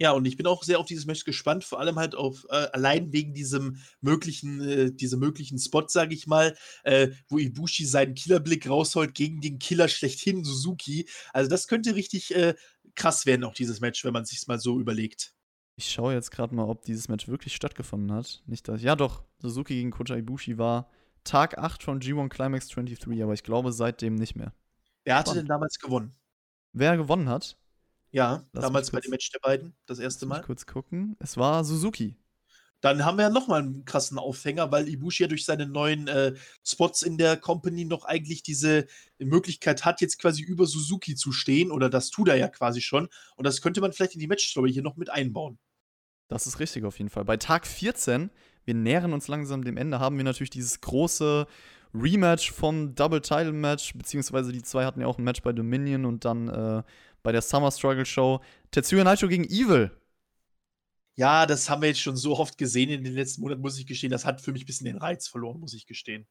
Ja, 0.00 0.10
und 0.10 0.24
ich 0.24 0.36
bin 0.36 0.46
auch 0.46 0.64
sehr 0.64 0.80
auf 0.80 0.86
dieses 0.86 1.06
Match 1.06 1.24
gespannt, 1.24 1.62
vor 1.62 1.78
allem 1.78 2.00
halt 2.00 2.16
auf 2.16 2.44
äh, 2.50 2.66
allein 2.72 3.12
wegen 3.12 3.32
diesem 3.32 3.76
möglichen, 4.00 4.60
äh, 4.60 4.92
diesem 4.92 5.20
möglichen 5.20 5.56
Spot, 5.56 5.84
sage 5.86 6.14
ich 6.14 6.26
mal, 6.26 6.56
äh, 6.82 7.10
wo 7.28 7.38
Ibushi 7.38 7.84
seinen 7.84 8.14
Killerblick 8.14 8.68
rausholt 8.68 9.14
gegen 9.14 9.40
den 9.40 9.60
Killer 9.60 9.86
schlechthin, 9.86 10.42
Suzuki. 10.42 11.08
Also 11.32 11.48
das 11.48 11.68
könnte 11.68 11.94
richtig 11.94 12.34
äh, 12.34 12.54
krass 12.94 13.26
werden, 13.26 13.44
auch 13.44 13.54
dieses 13.54 13.80
Match, 13.80 14.04
wenn 14.04 14.12
man 14.12 14.24
sich 14.24 14.46
mal 14.46 14.58
so 14.58 14.80
überlegt. 14.80 15.34
Ich 15.76 15.90
schaue 15.90 16.14
jetzt 16.14 16.30
gerade 16.30 16.54
mal, 16.54 16.68
ob 16.68 16.82
dieses 16.82 17.08
Match 17.08 17.26
wirklich 17.26 17.54
stattgefunden 17.54 18.12
hat. 18.12 18.42
Nicht, 18.46 18.68
dass. 18.68 18.82
Ja, 18.82 18.94
doch. 18.94 19.24
Suzuki 19.38 19.74
gegen 19.74 19.90
Kota 19.90 20.14
Ibushi 20.16 20.56
war 20.56 20.88
Tag 21.24 21.58
8 21.58 21.82
von 21.82 22.00
G1 22.00 22.28
Climax 22.28 22.68
23, 22.68 23.22
aber 23.22 23.32
ich 23.34 23.42
glaube 23.42 23.72
seitdem 23.72 24.14
nicht 24.14 24.36
mehr. 24.36 24.52
Wer 25.04 25.16
hatte 25.18 25.34
denn 25.34 25.46
damals 25.46 25.78
gewonnen? 25.78 26.14
Wer 26.72 26.96
gewonnen 26.96 27.28
hat? 27.28 27.58
Ja, 28.10 28.44
Lass 28.52 28.64
damals 28.64 28.90
bei 28.92 29.00
dem 29.00 29.10
Match 29.10 29.30
der 29.32 29.40
beiden, 29.40 29.74
das 29.86 29.98
erste 29.98 30.26
Mal. 30.26 30.42
kurz 30.42 30.66
gucken. 30.66 31.16
Es 31.18 31.36
war 31.36 31.64
Suzuki. 31.64 32.16
Dann 32.84 33.02
haben 33.02 33.16
wir 33.16 33.22
ja 33.22 33.30
nochmal 33.30 33.62
einen 33.62 33.86
krassen 33.86 34.18
Aufhänger, 34.18 34.70
weil 34.70 34.90
Ibushi 34.90 35.22
ja 35.22 35.26
durch 35.26 35.46
seine 35.46 35.66
neuen 35.66 36.06
äh, 36.06 36.34
Spots 36.62 37.00
in 37.00 37.16
der 37.16 37.38
Company 37.38 37.86
noch 37.86 38.04
eigentlich 38.04 38.42
diese 38.42 38.84
Möglichkeit 39.18 39.86
hat, 39.86 40.02
jetzt 40.02 40.18
quasi 40.18 40.42
über 40.42 40.66
Suzuki 40.66 41.14
zu 41.14 41.32
stehen. 41.32 41.70
Oder 41.70 41.88
das 41.88 42.10
tut 42.10 42.28
er 42.28 42.36
ja 42.36 42.48
quasi 42.48 42.82
schon. 42.82 43.08
Und 43.36 43.46
das 43.46 43.62
könnte 43.62 43.80
man 43.80 43.94
vielleicht 43.94 44.12
in 44.12 44.20
die 44.20 44.26
Matchstory 44.26 44.70
hier 44.70 44.82
noch 44.82 44.96
mit 44.96 45.08
einbauen. 45.08 45.58
Das 46.28 46.46
ist 46.46 46.60
richtig 46.60 46.84
auf 46.84 46.98
jeden 46.98 47.08
Fall. 47.08 47.24
Bei 47.24 47.38
Tag 47.38 47.66
14, 47.66 48.28
wir 48.66 48.74
nähern 48.74 49.14
uns 49.14 49.28
langsam 49.28 49.64
dem 49.64 49.78
Ende, 49.78 49.98
haben 49.98 50.18
wir 50.18 50.24
natürlich 50.24 50.50
dieses 50.50 50.82
große 50.82 51.46
Rematch 51.94 52.52
vom 52.52 52.94
Double 52.94 53.22
Title 53.22 53.52
Match, 53.52 53.94
beziehungsweise 53.94 54.52
die 54.52 54.62
zwei 54.62 54.84
hatten 54.84 55.00
ja 55.00 55.06
auch 55.06 55.16
ein 55.16 55.24
Match 55.24 55.40
bei 55.40 55.54
Dominion 55.54 56.04
und 56.04 56.26
dann 56.26 56.48
äh, 56.48 56.82
bei 57.22 57.32
der 57.32 57.40
Summer 57.40 57.70
Struggle 57.70 58.04
Show. 58.04 58.42
Tetsuya 58.72 59.04
Naito 59.04 59.26
gegen 59.26 59.44
Evil. 59.44 59.90
Ja, 61.16 61.46
das 61.46 61.70
haben 61.70 61.82
wir 61.82 61.88
jetzt 61.88 62.00
schon 62.00 62.16
so 62.16 62.36
oft 62.38 62.58
gesehen 62.58 62.90
in 62.90 63.04
den 63.04 63.14
letzten 63.14 63.42
Monaten, 63.42 63.60
muss 63.60 63.78
ich 63.78 63.86
gestehen. 63.86 64.10
Das 64.10 64.24
hat 64.24 64.40
für 64.40 64.52
mich 64.52 64.64
ein 64.64 64.66
bisschen 64.66 64.86
den 64.86 64.98
Reiz 64.98 65.28
verloren, 65.28 65.60
muss 65.60 65.74
ich 65.74 65.86
gestehen. 65.86 66.26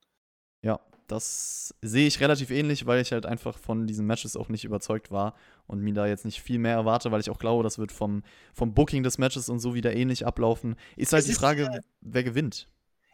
Ja, 0.61 0.79
das 1.07 1.73
sehe 1.81 2.07
ich 2.07 2.19
relativ 2.19 2.49
ähnlich, 2.49 2.85
weil 2.85 3.01
ich 3.01 3.11
halt 3.11 3.25
einfach 3.25 3.57
von 3.57 3.87
diesen 3.87 4.05
Matches 4.05 4.35
auch 4.35 4.49
nicht 4.49 4.63
überzeugt 4.65 5.11
war 5.11 5.35
und 5.67 5.81
mir 5.81 5.93
da 5.93 6.07
jetzt 6.07 6.25
nicht 6.25 6.41
viel 6.41 6.59
mehr 6.59 6.73
erwarte, 6.73 7.11
weil 7.11 7.21
ich 7.21 7.29
auch 7.29 7.39
glaube, 7.39 7.63
das 7.63 7.77
wird 7.77 7.91
vom, 7.91 8.23
vom 8.53 8.73
Booking 8.73 9.03
des 9.03 9.17
Matches 9.17 9.49
und 9.49 9.59
so 9.59 9.73
wieder 9.73 9.93
ähnlich 9.93 10.25
ablaufen. 10.25 10.75
Ist 10.95 11.13
halt 11.13 11.21
es 11.21 11.29
die 11.29 11.35
Frage, 11.35 11.63
ist, 11.63 11.87
wer 12.01 12.23
gewinnt 12.23 12.67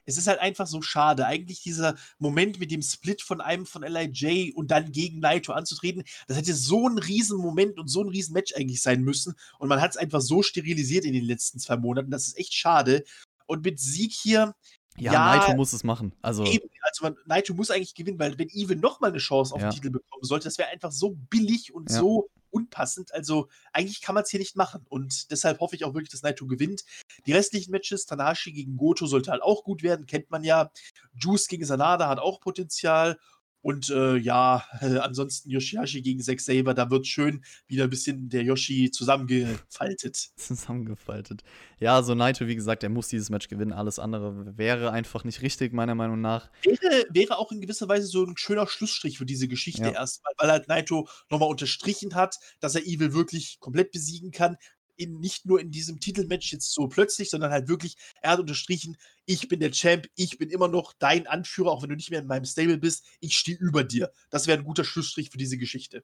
es 0.10 0.18
ist 0.18 0.28
halt 0.28 0.40
einfach 0.40 0.68
so 0.68 0.82
schade. 0.82 1.26
Eigentlich 1.26 1.62
dieser 1.62 1.96
Moment 2.18 2.60
mit 2.60 2.72
dem 2.72 2.82
Split 2.82 3.22
von 3.22 3.42
einem 3.42 3.66
von 3.66 3.84
LIJ 3.84 4.54
und 4.56 4.72
dann 4.72 4.92
gegen 4.92 5.20
Naito 5.20 5.54
anzutreten, 5.54 6.04
das 6.28 6.38
hätte 6.38 6.54
so 6.56 6.88
ein 6.88 6.98
Riesenmoment 6.98 7.80
und 7.80 7.88
so 7.88 8.04
ein 8.04 8.10
Riesenmatch 8.10 8.56
eigentlich 8.56 8.82
sein 8.82 9.04
müssen. 9.04 9.36
Und 9.60 9.70
man 9.70 9.82
hat 9.82 9.92
es 9.92 9.98
einfach 9.98 10.22
so 10.22 10.42
sterilisiert 10.42 11.06
in 11.06 11.14
den 11.14 11.26
letzten 11.26 11.60
zwei 11.60 11.78
Monaten. 11.78 12.10
Das 12.10 12.28
ist 12.28 12.38
echt 12.38 12.54
schade. 12.54 13.04
Und 13.46 13.64
mit 13.64 13.80
Sieg 13.80 14.12
hier. 14.12 14.56
Ja, 14.98 15.14
ja 15.14 15.38
Naito 15.38 15.56
muss 15.56 15.74
es 15.74 15.84
machen. 15.84 16.14
Also, 16.22 16.44
eben, 16.44 16.68
also 16.82 17.04
man, 17.04 17.16
Naito 17.26 17.54
muss 17.54 17.70
eigentlich 17.70 17.94
gewinnen, 17.94 18.20
weil 18.20 18.38
wenn 18.38 18.50
Evil 18.50 18.78
nochmal 18.78 19.12
eine 19.12 19.20
Chance 19.20 19.54
auf 19.54 19.62
ja. 19.62 19.70
den 19.70 19.76
Titel 19.76 19.92
bekommen 19.92 20.24
sollte, 20.24 20.46
das 20.46 20.58
wäre 20.58 20.70
einfach 20.70 20.92
so 20.92 21.12
billig 21.30 21.74
und 21.74 21.90
ja. 21.90 22.00
so 22.00 22.30
unpassend. 22.52 23.14
Also 23.14 23.50
eigentlich 23.74 24.02
kann 24.02 24.16
man 24.16 24.24
es 24.24 24.30
hier 24.30 24.40
nicht 24.40 24.56
machen. 24.56 24.86
Und 24.90 25.32
deshalb 25.32 25.60
hoffe 25.60 25.76
ich 25.76 25.86
auch 25.86 25.94
wirklich, 25.94 26.10
dass 26.10 26.22
Naito 26.22 26.48
gewinnt. 26.48 26.84
Die 27.26 27.34
restlichen 27.34 27.72
Matches, 27.72 28.06
Tanahashi 28.06 28.52
gegen 28.52 28.78
Goto 28.78 29.06
sollte 29.06 29.32
halt 29.32 29.42
auch 29.42 29.64
gut 29.64 29.84
werden, 29.84 30.06
kennt 30.06 30.30
man 30.32 30.44
ja. 30.44 30.72
Juice 31.14 31.48
gegen 31.48 31.66
Sanada 31.66 32.08
hat 32.08 32.20
auch 32.20 32.40
Potenzial. 32.40 33.18
Und 33.62 33.90
äh, 33.90 34.16
ja, 34.18 34.64
äh, 34.82 34.98
ansonsten 35.00 35.50
Yoshihashi 35.50 36.02
gegen 36.02 36.22
Zack 36.22 36.40
Saber, 36.40 36.74
da 36.74 36.90
wird 36.90 37.08
schön 37.08 37.44
wieder 37.68 37.86
ein 37.86 37.90
bisschen 37.90 38.30
der 38.30 38.44
Yoshi 38.44 38.92
zusammengefaltet. 38.92 40.16
Zusammengefaltet. 40.36 41.44
Ja, 41.80 42.02
so 42.02 42.16
Naito, 42.16 42.48
wie 42.48 42.56
gesagt, 42.56 42.84
er 42.84 42.90
muss 42.90 43.10
dieses 43.10 43.30
Match 43.30 43.48
gewinnen. 43.48 43.74
Alles 43.74 44.00
andere 44.00 44.58
wäre 44.58 44.92
einfach 44.92 45.24
nicht 45.24 45.42
richtig, 45.42 45.74
meiner 45.74 45.96
Meinung 45.96 46.22
nach. 46.22 46.50
Wäre, 46.64 47.06
wäre 47.10 47.38
auch 47.38 47.52
in 47.52 47.62
gewisser 47.62 47.88
Weise 47.88 48.08
so 48.08 48.24
ein 48.24 48.38
schöner 48.38 48.68
Schlussstrich 48.68 49.18
für 49.18 49.26
diese 49.26 49.48
Geschichte 49.48 49.84
ja. 49.84 49.92
erstmal, 49.92 50.34
weil 50.38 50.52
halt 50.52 50.68
Naito 50.68 51.08
nochmal 51.30 51.50
unterstrichen 51.50 52.16
hat, 52.16 52.38
dass 52.60 52.76
er 52.76 52.86
Evil 52.86 53.14
wirklich 53.14 53.60
komplett 53.60 53.92
besiegen 53.92 54.32
kann 54.32 54.58
in, 55.00 55.20
nicht 55.20 55.46
nur 55.46 55.60
in 55.60 55.72
diesem 55.72 56.00
Titelmatch 56.00 56.52
jetzt 56.52 56.74
so 56.74 56.88
plötzlich, 56.88 57.30
sondern 57.30 57.52
halt 57.52 57.68
wirklich, 57.68 57.96
er 58.22 58.32
hat 58.32 58.40
unterstrichen, 58.40 58.98
ich 59.26 59.48
bin 59.48 59.60
der 59.60 59.72
Champ, 59.72 60.08
ich 60.16 60.38
bin 60.38 60.50
immer 60.50 60.68
noch 60.68 60.94
dein 61.00 61.26
Anführer, 61.26 61.72
auch 61.72 61.82
wenn 61.82 61.90
du 61.90 61.96
nicht 61.96 62.12
mehr 62.12 62.20
in 62.20 62.28
meinem 62.28 62.46
Stable 62.46 62.78
bist, 62.78 63.06
ich 63.20 63.36
stehe 63.36 63.58
über 63.58 63.84
dir. 63.84 64.12
Das 64.30 64.48
wäre 64.48 64.58
ein 64.58 64.66
guter 64.66 64.84
Schlussstrich 64.84 65.30
für 65.30 65.38
diese 65.38 65.58
Geschichte. 65.58 66.04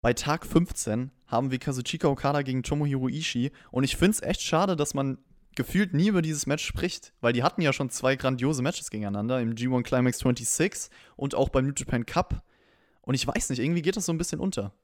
Bei 0.00 0.12
Tag 0.12 0.46
15 0.46 1.10
haben 1.26 1.50
wir 1.50 1.58
Kazuchika 1.58 2.06
Okada 2.06 2.42
gegen 2.42 2.62
Tomohiro 2.62 3.08
Ishii 3.08 3.50
und 3.72 3.82
ich 3.82 3.96
finde 3.96 4.12
es 4.12 4.22
echt 4.22 4.40
schade, 4.40 4.76
dass 4.76 4.94
man 4.94 5.18
gefühlt 5.56 5.94
nie 5.94 6.08
über 6.08 6.22
dieses 6.22 6.46
Match 6.46 6.64
spricht, 6.64 7.12
weil 7.20 7.32
die 7.32 7.42
hatten 7.42 7.62
ja 7.62 7.72
schon 7.72 7.90
zwei 7.90 8.14
grandiose 8.14 8.62
Matches 8.62 8.90
gegeneinander 8.90 9.40
im 9.40 9.54
G1 9.54 9.82
Climax 9.82 10.18
26 10.18 10.90
und 11.16 11.34
auch 11.34 11.48
beim 11.48 11.66
New 11.66 11.72
Japan 11.76 12.06
Cup. 12.06 12.44
Und 13.00 13.14
ich 13.14 13.26
weiß 13.26 13.50
nicht, 13.50 13.58
irgendwie 13.58 13.82
geht 13.82 13.96
das 13.96 14.06
so 14.06 14.12
ein 14.12 14.18
bisschen 14.18 14.38
unter. 14.38 14.74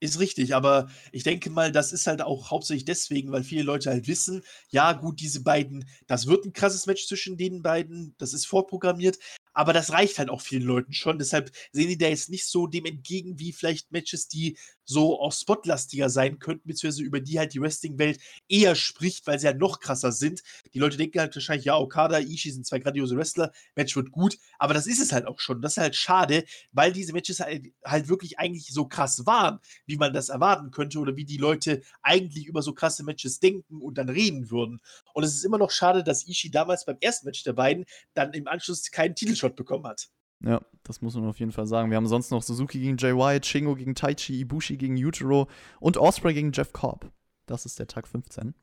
Ist 0.00 0.20
richtig, 0.20 0.54
aber 0.54 0.88
ich 1.10 1.24
denke 1.24 1.50
mal, 1.50 1.72
das 1.72 1.92
ist 1.92 2.06
halt 2.06 2.22
auch 2.22 2.52
hauptsächlich 2.52 2.84
deswegen, 2.84 3.32
weil 3.32 3.42
viele 3.42 3.64
Leute 3.64 3.90
halt 3.90 4.06
wissen, 4.06 4.44
ja, 4.70 4.92
gut, 4.92 5.18
diese 5.20 5.42
beiden, 5.42 5.88
das 6.06 6.28
wird 6.28 6.44
ein 6.44 6.52
krasses 6.52 6.86
Match 6.86 7.08
zwischen 7.08 7.36
den 7.36 7.62
beiden, 7.62 8.14
das 8.18 8.32
ist 8.32 8.46
vorprogrammiert, 8.46 9.18
aber 9.58 9.72
das 9.72 9.90
reicht 9.90 10.20
halt 10.20 10.30
auch 10.30 10.40
vielen 10.40 10.62
Leuten 10.62 10.92
schon. 10.92 11.18
Deshalb 11.18 11.50
sehen 11.72 11.88
die 11.88 11.98
da 11.98 12.06
jetzt 12.06 12.30
nicht 12.30 12.46
so 12.46 12.68
dem 12.68 12.84
entgegen 12.84 13.40
wie 13.40 13.52
vielleicht 13.52 13.90
Matches, 13.90 14.28
die 14.28 14.56
so 14.84 15.20
auch 15.20 15.32
spotlastiger 15.32 16.08
sein 16.10 16.38
könnten, 16.38 16.68
beziehungsweise 16.68 17.02
über 17.02 17.18
die 17.18 17.40
halt 17.40 17.54
die 17.54 17.60
Wrestling-Welt 17.60 18.20
eher 18.48 18.76
spricht, 18.76 19.26
weil 19.26 19.40
sie 19.40 19.48
halt 19.48 19.58
noch 19.58 19.80
krasser 19.80 20.12
sind. 20.12 20.44
Die 20.74 20.78
Leute 20.78 20.96
denken 20.96 21.18
halt 21.18 21.34
wahrscheinlich, 21.34 21.64
ja, 21.64 21.76
Okada, 21.76 22.20
Ishii 22.20 22.52
sind 22.52 22.66
zwei 22.66 22.78
grandiose 22.78 23.16
Wrestler, 23.16 23.52
Match 23.74 23.96
wird 23.96 24.12
gut, 24.12 24.38
aber 24.60 24.74
das 24.74 24.86
ist 24.86 25.00
es 25.00 25.12
halt 25.12 25.26
auch 25.26 25.40
schon. 25.40 25.60
Das 25.60 25.72
ist 25.72 25.82
halt 25.82 25.96
schade, 25.96 26.44
weil 26.70 26.92
diese 26.92 27.12
Matches 27.12 27.40
halt, 27.40 27.66
halt 27.84 28.08
wirklich 28.08 28.38
eigentlich 28.38 28.68
so 28.72 28.86
krass 28.86 29.26
waren, 29.26 29.58
wie 29.86 29.96
man 29.96 30.12
das 30.12 30.28
erwarten 30.28 30.70
könnte 30.70 31.00
oder 31.00 31.16
wie 31.16 31.24
die 31.24 31.36
Leute 31.36 31.82
eigentlich 32.00 32.46
über 32.46 32.62
so 32.62 32.74
krasse 32.74 33.02
Matches 33.02 33.40
denken 33.40 33.82
und 33.82 33.98
dann 33.98 34.08
reden 34.08 34.52
würden. 34.52 34.80
Und 35.14 35.24
es 35.24 35.34
ist 35.34 35.44
immer 35.44 35.58
noch 35.58 35.72
schade, 35.72 36.04
dass 36.04 36.28
Ishii 36.28 36.52
damals 36.52 36.84
beim 36.84 36.96
ersten 37.00 37.26
Match 37.26 37.42
der 37.42 37.54
beiden 37.54 37.86
dann 38.14 38.32
im 38.32 38.46
Anschluss 38.46 38.88
keinen 38.92 39.16
Titelshot 39.16 39.47
Headshot 39.48 39.56
bekommen 39.56 39.86
hat. 39.86 40.08
Ja, 40.40 40.60
das 40.84 41.02
muss 41.02 41.16
man 41.16 41.26
auf 41.26 41.40
jeden 41.40 41.52
Fall 41.52 41.66
sagen. 41.66 41.90
Wir 41.90 41.96
haben 41.96 42.06
sonst 42.06 42.30
noch 42.30 42.42
Suzuki 42.42 42.78
gegen 42.78 42.96
Jay 42.96 43.12
White, 43.12 43.46
Shingo 43.46 43.74
gegen 43.74 43.94
Taichi, 43.94 44.40
Ibushi 44.40 44.76
gegen 44.76 44.96
Yujiro 44.96 45.48
und 45.80 45.96
Osprey 45.96 46.32
gegen 46.32 46.52
Jeff 46.52 46.72
Cobb. 46.72 47.10
Das 47.46 47.66
ist 47.66 47.78
der 47.78 47.88
Tag 47.88 48.06
15. 48.06 48.54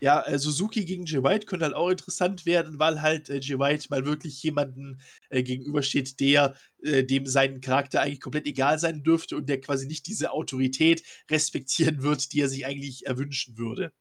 Ja, 0.00 0.22
äh, 0.22 0.38
Suzuki 0.38 0.84
gegen 0.84 1.04
Jay 1.06 1.22
White 1.22 1.46
könnte 1.46 1.64
halt 1.66 1.74
auch 1.74 1.90
interessant 1.90 2.46
werden, 2.46 2.78
weil 2.78 3.02
halt 3.02 3.28
äh, 3.28 3.40
Jay 3.40 3.58
White 3.58 3.88
mal 3.90 4.06
wirklich 4.06 4.42
jemanden 4.42 5.00
äh, 5.28 5.42
gegenübersteht, 5.42 6.20
der 6.20 6.54
äh, 6.82 7.02
dem 7.02 7.26
seinen 7.26 7.60
Charakter 7.60 8.00
eigentlich 8.00 8.20
komplett 8.20 8.46
egal 8.46 8.78
sein 8.78 9.02
dürfte 9.02 9.36
und 9.36 9.48
der 9.48 9.60
quasi 9.60 9.86
nicht 9.86 10.06
diese 10.06 10.30
Autorität 10.30 11.02
respektieren 11.30 12.02
wird, 12.02 12.32
die 12.32 12.40
er 12.40 12.48
sich 12.48 12.64
eigentlich 12.64 13.06
erwünschen 13.06 13.58
würde. 13.58 13.92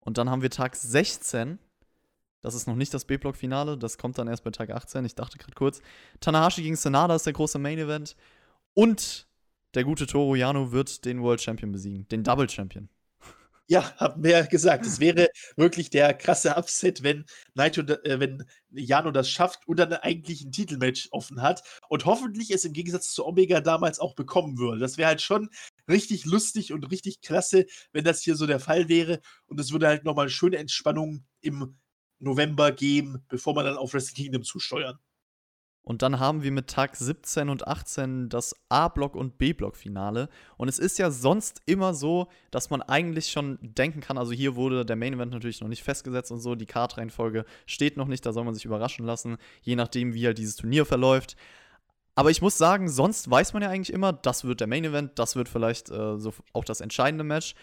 Und 0.00 0.18
dann 0.18 0.30
haben 0.30 0.42
wir 0.42 0.50
Tag 0.50 0.74
16. 0.74 1.58
Das 2.46 2.54
ist 2.54 2.68
noch 2.68 2.76
nicht 2.76 2.94
das 2.94 3.04
B-Block-Finale, 3.04 3.76
das 3.76 3.98
kommt 3.98 4.18
dann 4.18 4.28
erst 4.28 4.44
bei 4.44 4.52
Tag 4.52 4.70
18. 4.70 5.04
Ich 5.04 5.16
dachte 5.16 5.36
gerade 5.36 5.54
kurz. 5.54 5.80
Tanahashi 6.20 6.62
gegen 6.62 6.76
Senada 6.76 7.16
ist 7.16 7.26
der 7.26 7.32
große 7.32 7.58
Main-Event. 7.58 8.14
Und 8.72 9.26
der 9.74 9.82
gute 9.82 10.06
Toru 10.06 10.36
Yano 10.36 10.70
wird 10.70 11.04
den 11.04 11.22
World 11.22 11.40
Champion 11.42 11.72
besiegen, 11.72 12.06
den 12.06 12.22
Double 12.22 12.48
Champion. 12.48 12.88
Ja, 13.68 14.14
wir 14.16 14.30
ja 14.30 14.46
gesagt. 14.46 14.86
Es 14.86 15.00
wäre 15.00 15.28
wirklich 15.56 15.90
der 15.90 16.14
krasse 16.14 16.56
Upset, 16.56 17.02
wenn 17.02 17.24
Naito, 17.54 17.80
äh, 17.80 18.20
wenn 18.20 18.44
Jano 18.70 19.10
das 19.10 19.28
schafft 19.28 19.66
und 19.66 19.80
dann 19.80 19.92
eigentlich 19.92 20.44
ein 20.44 20.52
Titelmatch 20.52 21.08
offen 21.10 21.42
hat 21.42 21.64
und 21.88 22.04
hoffentlich 22.04 22.52
es 22.52 22.64
im 22.64 22.72
Gegensatz 22.72 23.10
zu 23.10 23.26
Omega 23.26 23.60
damals 23.60 23.98
auch 23.98 24.14
bekommen 24.14 24.56
würde. 24.56 24.78
Das 24.78 24.98
wäre 24.98 25.08
halt 25.08 25.20
schon 25.20 25.48
richtig 25.88 26.26
lustig 26.26 26.72
und 26.72 26.88
richtig 26.92 27.22
klasse, 27.22 27.66
wenn 27.90 28.04
das 28.04 28.22
hier 28.22 28.36
so 28.36 28.46
der 28.46 28.60
Fall 28.60 28.88
wäre 28.88 29.18
und 29.46 29.58
es 29.58 29.72
würde 29.72 29.88
halt 29.88 30.04
nochmal 30.04 30.28
schöne 30.28 30.58
Entspannung 30.58 31.24
im 31.40 31.76
November 32.18 32.72
geben, 32.72 33.24
bevor 33.28 33.54
man 33.54 33.64
dann 33.64 33.76
auf 33.76 33.94
Wrestle 33.94 34.14
Kingdom 34.14 34.42
zusteuern. 34.42 34.98
Und 35.88 36.02
dann 36.02 36.18
haben 36.18 36.42
wir 36.42 36.50
mit 36.50 36.66
Tag 36.66 36.96
17 36.96 37.48
und 37.48 37.68
18 37.68 38.28
das 38.28 38.56
A-Block 38.68 39.14
und 39.14 39.38
B-Block-Finale. 39.38 40.28
Und 40.56 40.66
es 40.66 40.80
ist 40.80 40.98
ja 40.98 41.12
sonst 41.12 41.62
immer 41.64 41.94
so, 41.94 42.26
dass 42.50 42.70
man 42.70 42.82
eigentlich 42.82 43.28
schon 43.30 43.56
denken 43.62 44.00
kann, 44.00 44.18
also 44.18 44.32
hier 44.32 44.56
wurde 44.56 44.84
der 44.84 44.96
Main 44.96 45.12
Event 45.12 45.30
natürlich 45.30 45.60
noch 45.60 45.68
nicht 45.68 45.84
festgesetzt 45.84 46.32
und 46.32 46.40
so, 46.40 46.56
die 46.56 46.66
Kartreihenfolge 46.66 47.44
steht 47.66 47.96
noch 47.96 48.08
nicht, 48.08 48.26
da 48.26 48.32
soll 48.32 48.42
man 48.42 48.54
sich 48.54 48.64
überraschen 48.64 49.06
lassen, 49.06 49.36
je 49.62 49.76
nachdem, 49.76 50.12
wie 50.12 50.26
halt 50.26 50.38
dieses 50.38 50.56
Turnier 50.56 50.86
verläuft. 50.86 51.36
Aber 52.16 52.32
ich 52.32 52.42
muss 52.42 52.58
sagen, 52.58 52.88
sonst 52.88 53.30
weiß 53.30 53.52
man 53.52 53.62
ja 53.62 53.68
eigentlich 53.68 53.92
immer, 53.92 54.12
das 54.12 54.42
wird 54.42 54.58
der 54.58 54.66
Main 54.66 54.84
Event, 54.84 55.20
das 55.20 55.36
wird 55.36 55.48
vielleicht 55.48 55.90
äh, 55.90 56.18
so 56.18 56.34
auch 56.52 56.64
das 56.64 56.80
entscheidende 56.80 57.22
Match. 57.22 57.54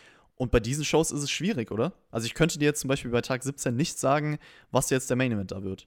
Und 0.44 0.52
bei 0.52 0.60
diesen 0.60 0.84
Shows 0.84 1.12
ist 1.12 1.24
es 1.24 1.32
schwierig, 1.32 1.72
oder? 1.72 1.94
Also 2.12 2.26
ich 2.26 2.34
könnte 2.34 2.60
dir 2.60 2.66
jetzt 2.66 2.82
zum 2.82 2.90
Beispiel 2.90 3.12
bei 3.12 3.22
Tag 3.22 3.44
17 3.44 3.74
nicht 3.78 3.98
sagen, 3.98 4.40
was 4.72 4.90
jetzt 4.90 5.10
der 5.10 5.16
Main 5.16 5.32
Event 5.32 5.54
da 5.54 5.64
wird. 5.64 5.86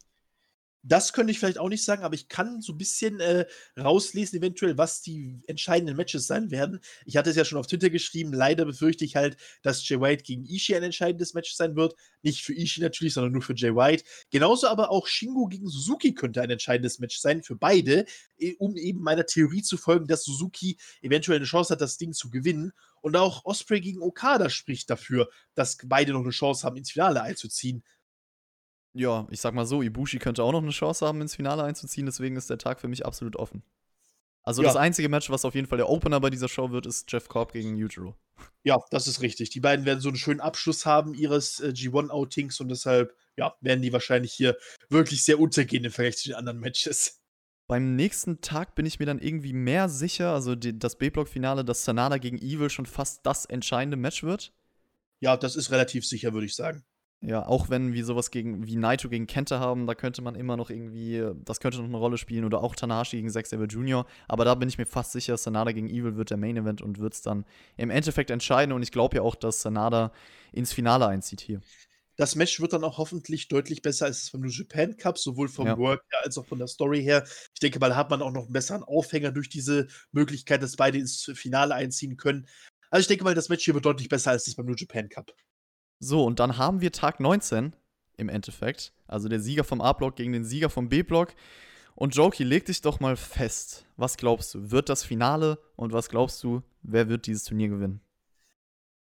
Das 0.88 1.12
könnte 1.12 1.32
ich 1.32 1.40
vielleicht 1.40 1.58
auch 1.58 1.68
nicht 1.68 1.84
sagen, 1.84 2.04
aber 2.04 2.14
ich 2.14 2.28
kann 2.28 2.60
so 2.60 2.72
ein 2.72 2.78
bisschen 2.78 3.18
äh, 3.18 3.46
rauslesen, 3.76 4.38
eventuell, 4.38 4.78
was 4.78 5.02
die 5.02 5.40
entscheidenden 5.48 5.96
Matches 5.96 6.28
sein 6.28 6.52
werden. 6.52 6.78
Ich 7.04 7.16
hatte 7.16 7.30
es 7.30 7.36
ja 7.36 7.44
schon 7.44 7.58
auf 7.58 7.66
Twitter 7.66 7.90
geschrieben. 7.90 8.32
Leider 8.32 8.64
befürchte 8.64 9.04
ich 9.04 9.16
halt, 9.16 9.36
dass 9.62 9.86
Jay 9.88 10.00
White 10.00 10.22
gegen 10.22 10.46
Ishii 10.46 10.76
ein 10.76 10.84
entscheidendes 10.84 11.34
Match 11.34 11.54
sein 11.54 11.74
wird. 11.74 11.96
Nicht 12.22 12.42
für 12.42 12.54
Ishii 12.54 12.82
natürlich, 12.82 13.14
sondern 13.14 13.32
nur 13.32 13.42
für 13.42 13.54
Jay 13.56 13.74
White. 13.74 14.04
Genauso 14.30 14.68
aber 14.68 14.90
auch 14.90 15.08
Shingo 15.08 15.46
gegen 15.48 15.66
Suzuki 15.68 16.14
könnte 16.14 16.40
ein 16.40 16.50
entscheidendes 16.50 17.00
Match 17.00 17.18
sein 17.18 17.42
für 17.42 17.56
beide, 17.56 18.06
äh, 18.38 18.54
um 18.58 18.76
eben 18.76 19.00
meiner 19.00 19.26
Theorie 19.26 19.62
zu 19.62 19.76
folgen, 19.78 20.06
dass 20.06 20.22
Suzuki 20.22 20.78
eventuell 21.02 21.38
eine 21.38 21.46
Chance 21.46 21.72
hat, 21.72 21.80
das 21.80 21.98
Ding 21.98 22.12
zu 22.12 22.30
gewinnen. 22.30 22.72
Und 23.00 23.16
auch 23.16 23.44
Osprey 23.44 23.80
gegen 23.80 24.02
Okada 24.02 24.50
spricht 24.50 24.88
dafür, 24.88 25.28
dass 25.54 25.78
beide 25.84 26.12
noch 26.12 26.22
eine 26.22 26.30
Chance 26.30 26.64
haben, 26.64 26.76
ins 26.76 26.92
Finale 26.92 27.22
einzuziehen 27.22 27.82
ja, 28.96 29.26
ich 29.30 29.40
sag 29.40 29.54
mal 29.54 29.66
so, 29.66 29.82
Ibushi 29.82 30.18
könnte 30.18 30.42
auch 30.42 30.52
noch 30.52 30.62
eine 30.62 30.70
Chance 30.70 31.06
haben, 31.06 31.20
ins 31.20 31.36
Finale 31.36 31.62
einzuziehen, 31.62 32.06
deswegen 32.06 32.36
ist 32.36 32.50
der 32.50 32.58
Tag 32.58 32.80
für 32.80 32.88
mich 32.88 33.04
absolut 33.04 33.36
offen. 33.36 33.62
Also 34.42 34.62
ja. 34.62 34.68
das 34.68 34.76
einzige 34.76 35.08
Match, 35.08 35.28
was 35.28 35.44
auf 35.44 35.54
jeden 35.54 35.66
Fall 35.66 35.78
der 35.78 35.88
Opener 35.88 36.20
bei 36.20 36.30
dieser 36.30 36.48
Show 36.48 36.70
wird, 36.70 36.86
ist 36.86 37.10
Jeff 37.10 37.28
Cobb 37.28 37.52
gegen 37.52 37.76
Yujiro. 37.76 38.14
Ja, 38.62 38.78
das 38.90 39.08
ist 39.08 39.20
richtig. 39.20 39.50
Die 39.50 39.60
beiden 39.60 39.84
werden 39.84 40.00
so 40.00 40.08
einen 40.08 40.16
schönen 40.16 40.40
Abschluss 40.40 40.86
haben 40.86 41.14
ihres 41.14 41.60
äh, 41.60 41.68
G1-Outings 41.68 42.60
und 42.60 42.68
deshalb, 42.68 43.16
ja, 43.36 43.54
werden 43.60 43.82
die 43.82 43.92
wahrscheinlich 43.92 44.32
hier 44.32 44.56
wirklich 44.88 45.24
sehr 45.24 45.40
untergehen 45.40 45.84
im 45.84 45.90
Vergleich 45.90 46.18
zu 46.18 46.28
den 46.28 46.36
anderen 46.36 46.60
Matches. 46.60 47.20
Beim 47.66 47.96
nächsten 47.96 48.40
Tag 48.40 48.76
bin 48.76 48.86
ich 48.86 49.00
mir 49.00 49.06
dann 49.06 49.18
irgendwie 49.18 49.52
mehr 49.52 49.88
sicher, 49.88 50.32
also 50.32 50.54
die, 50.54 50.78
das 50.78 50.96
B-Block-Finale, 50.96 51.64
dass 51.64 51.84
Sanada 51.84 52.18
gegen 52.18 52.38
Evil 52.38 52.70
schon 52.70 52.86
fast 52.86 53.26
das 53.26 53.46
entscheidende 53.46 53.96
Match 53.96 54.22
wird. 54.22 54.52
Ja, 55.18 55.36
das 55.36 55.56
ist 55.56 55.72
relativ 55.72 56.06
sicher, 56.06 56.32
würde 56.32 56.46
ich 56.46 56.54
sagen. 56.54 56.84
Ja, 57.22 57.46
auch 57.46 57.70
wenn 57.70 57.94
wir 57.94 58.04
sowas 58.04 58.30
gegen, 58.30 58.66
wie 58.66 58.76
Naito 58.76 59.08
gegen 59.08 59.26
Kenta 59.26 59.58
haben, 59.58 59.86
da 59.86 59.94
könnte 59.94 60.20
man 60.20 60.34
immer 60.34 60.56
noch 60.56 60.68
irgendwie, 60.68 61.24
das 61.44 61.60
könnte 61.60 61.78
noch 61.78 61.86
eine 61.86 61.96
Rolle 61.96 62.18
spielen 62.18 62.44
oder 62.44 62.62
auch 62.62 62.74
Tanahashi 62.74 63.16
gegen 63.16 63.30
Zack 63.30 63.46
Saber 63.46 63.64
Jr., 63.64 64.06
aber 64.28 64.44
da 64.44 64.54
bin 64.54 64.68
ich 64.68 64.76
mir 64.76 64.86
fast 64.86 65.12
sicher, 65.12 65.36
Sanada 65.36 65.72
gegen 65.72 65.88
Evil 65.88 66.16
wird 66.16 66.30
der 66.30 66.36
Main 66.36 66.58
Event 66.58 66.82
und 66.82 66.98
wird 66.98 67.14
es 67.14 67.22
dann 67.22 67.46
im 67.78 67.90
Endeffekt 67.90 68.30
entscheiden 68.30 68.72
und 68.72 68.82
ich 68.82 68.92
glaube 68.92 69.16
ja 69.16 69.22
auch, 69.22 69.34
dass 69.34 69.62
Sanada 69.62 70.12
ins 70.52 70.72
Finale 70.72 71.06
einzieht 71.06 71.40
hier. 71.40 71.62
Das 72.16 72.34
Match 72.34 72.60
wird 72.60 72.72
dann 72.72 72.84
auch 72.84 72.98
hoffentlich 72.98 73.48
deutlich 73.48 73.82
besser 73.82 74.06
als 74.06 74.28
vom 74.28 74.40
New 74.40 74.48
Japan 74.48 74.96
Cup, 74.96 75.18
sowohl 75.18 75.48
vom 75.48 75.66
ja. 75.66 75.78
Work 75.78 76.02
her 76.10 76.20
als 76.22 76.38
auch 76.38 76.46
von 76.46 76.58
der 76.58 76.66
Story 76.66 77.02
her. 77.02 77.24
Ich 77.54 77.60
denke 77.60 77.78
mal, 77.78 77.90
da 77.90 77.96
hat 77.96 78.10
man 78.10 78.22
auch 78.22 78.32
noch 78.32 78.44
einen 78.44 78.52
besseren 78.52 78.82
Aufhänger 78.82 79.32
durch 79.32 79.48
diese 79.48 79.86
Möglichkeit, 80.12 80.62
dass 80.62 80.76
beide 80.76 80.98
ins 80.98 81.30
Finale 81.34 81.74
einziehen 81.74 82.16
können. 82.16 82.46
Also 82.90 83.02
ich 83.02 83.08
denke 83.08 83.24
mal, 83.24 83.34
das 83.34 83.48
Match 83.48 83.64
hier 83.64 83.74
wird 83.74 83.84
deutlich 83.84 84.08
besser 84.08 84.30
als 84.30 84.44
das 84.44 84.54
beim 84.54 84.66
New 84.66 84.74
Japan 84.74 85.08
Cup. 85.08 85.32
So, 85.98 86.24
und 86.24 86.40
dann 86.40 86.58
haben 86.58 86.80
wir 86.80 86.92
Tag 86.92 87.20
19 87.20 87.74
im 88.16 88.28
Endeffekt. 88.28 88.92
Also 89.06 89.28
der 89.28 89.40
Sieger 89.40 89.64
vom 89.64 89.80
A-Block 89.80 90.16
gegen 90.16 90.32
den 90.32 90.44
Sieger 90.44 90.70
vom 90.70 90.88
B-Block. 90.88 91.34
Und 91.94 92.14
Jokey, 92.14 92.44
leg 92.44 92.66
dich 92.66 92.82
doch 92.82 93.00
mal 93.00 93.16
fest. 93.16 93.86
Was 93.96 94.18
glaubst 94.18 94.54
du? 94.54 94.70
Wird 94.70 94.88
das 94.90 95.02
Finale 95.02 95.58
und 95.76 95.92
was 95.92 96.10
glaubst 96.10 96.42
du, 96.44 96.62
wer 96.82 97.08
wird 97.08 97.26
dieses 97.26 97.44
Turnier 97.44 97.68
gewinnen? 97.68 98.00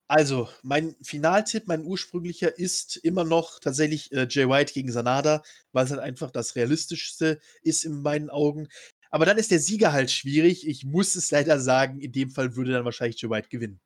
Also, 0.08 0.48
mein 0.62 0.94
Finaltipp, 1.02 1.66
mein 1.66 1.84
ursprünglicher, 1.84 2.56
ist 2.56 2.96
immer 2.96 3.24
noch 3.24 3.58
tatsächlich 3.58 4.12
äh, 4.12 4.28
Jay 4.30 4.48
White 4.48 4.72
gegen 4.72 4.92
Sanada, 4.92 5.42
weil 5.72 5.84
es 5.84 5.90
halt 5.90 6.00
einfach 6.00 6.30
das 6.30 6.54
Realistischste 6.54 7.40
ist 7.62 7.84
in 7.84 8.02
meinen 8.02 8.30
Augen. 8.30 8.68
Aber 9.10 9.26
dann 9.26 9.36
ist 9.36 9.50
der 9.50 9.58
Sieger 9.58 9.92
halt 9.92 10.12
schwierig. 10.12 10.66
Ich 10.68 10.84
muss 10.84 11.16
es 11.16 11.32
leider 11.32 11.58
sagen, 11.58 11.98
in 11.98 12.12
dem 12.12 12.30
Fall 12.30 12.54
würde 12.54 12.72
dann 12.72 12.84
wahrscheinlich 12.84 13.20
Jay 13.20 13.28
White 13.28 13.48
gewinnen. 13.48 13.80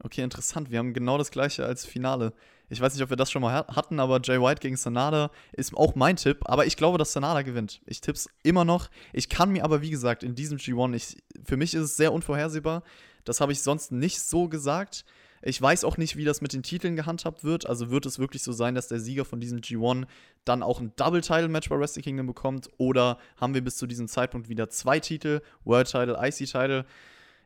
Okay, 0.00 0.22
interessant. 0.22 0.70
Wir 0.70 0.78
haben 0.78 0.94
genau 0.94 1.18
das 1.18 1.30
gleiche 1.30 1.64
als 1.64 1.84
Finale. 1.84 2.32
Ich 2.70 2.80
weiß 2.80 2.94
nicht, 2.94 3.02
ob 3.02 3.10
wir 3.10 3.16
das 3.16 3.30
schon 3.30 3.42
mal 3.42 3.66
hatten, 3.66 3.98
aber 3.98 4.20
Jay 4.22 4.40
White 4.40 4.60
gegen 4.60 4.76
Sanada 4.76 5.30
ist 5.52 5.74
auch 5.74 5.94
mein 5.94 6.16
Tipp. 6.16 6.40
Aber 6.44 6.66
ich 6.66 6.76
glaube, 6.76 6.98
dass 6.98 7.12
Sanada 7.12 7.42
gewinnt. 7.42 7.80
Ich 7.86 8.00
tipp's 8.00 8.28
immer 8.42 8.64
noch. 8.64 8.90
Ich 9.12 9.28
kann 9.28 9.50
mir 9.50 9.64
aber, 9.64 9.80
wie 9.80 9.90
gesagt, 9.90 10.22
in 10.22 10.34
diesem 10.34 10.58
G1, 10.58 10.94
ich, 10.94 11.16
für 11.44 11.56
mich 11.56 11.74
ist 11.74 11.82
es 11.82 11.96
sehr 11.96 12.12
unvorhersehbar. 12.12 12.82
Das 13.24 13.40
habe 13.40 13.52
ich 13.52 13.62
sonst 13.62 13.90
nicht 13.90 14.20
so 14.20 14.48
gesagt. 14.48 15.04
Ich 15.42 15.60
weiß 15.60 15.84
auch 15.84 15.96
nicht, 15.96 16.16
wie 16.16 16.24
das 16.24 16.40
mit 16.40 16.52
den 16.52 16.62
Titeln 16.62 16.94
gehandhabt 16.94 17.42
wird. 17.42 17.66
Also 17.66 17.90
wird 17.90 18.06
es 18.06 18.18
wirklich 18.18 18.42
so 18.42 18.52
sein, 18.52 18.74
dass 18.74 18.88
der 18.88 19.00
Sieger 19.00 19.24
von 19.24 19.40
diesem 19.40 19.60
G1 19.60 20.06
dann 20.44 20.62
auch 20.62 20.80
ein 20.80 20.92
Double-Title-Match 20.96 21.68
bei 21.68 21.78
Wrestle 21.78 22.02
Kingdom 22.02 22.26
bekommt? 22.26 22.70
Oder 22.76 23.18
haben 23.40 23.54
wir 23.54 23.62
bis 23.62 23.76
zu 23.76 23.86
diesem 23.86 24.08
Zeitpunkt 24.08 24.48
wieder 24.48 24.68
zwei 24.68 25.00
Titel, 25.00 25.40
World 25.64 25.90
Title, 25.90 26.18
IC 26.20 26.46
Title? 26.46 26.84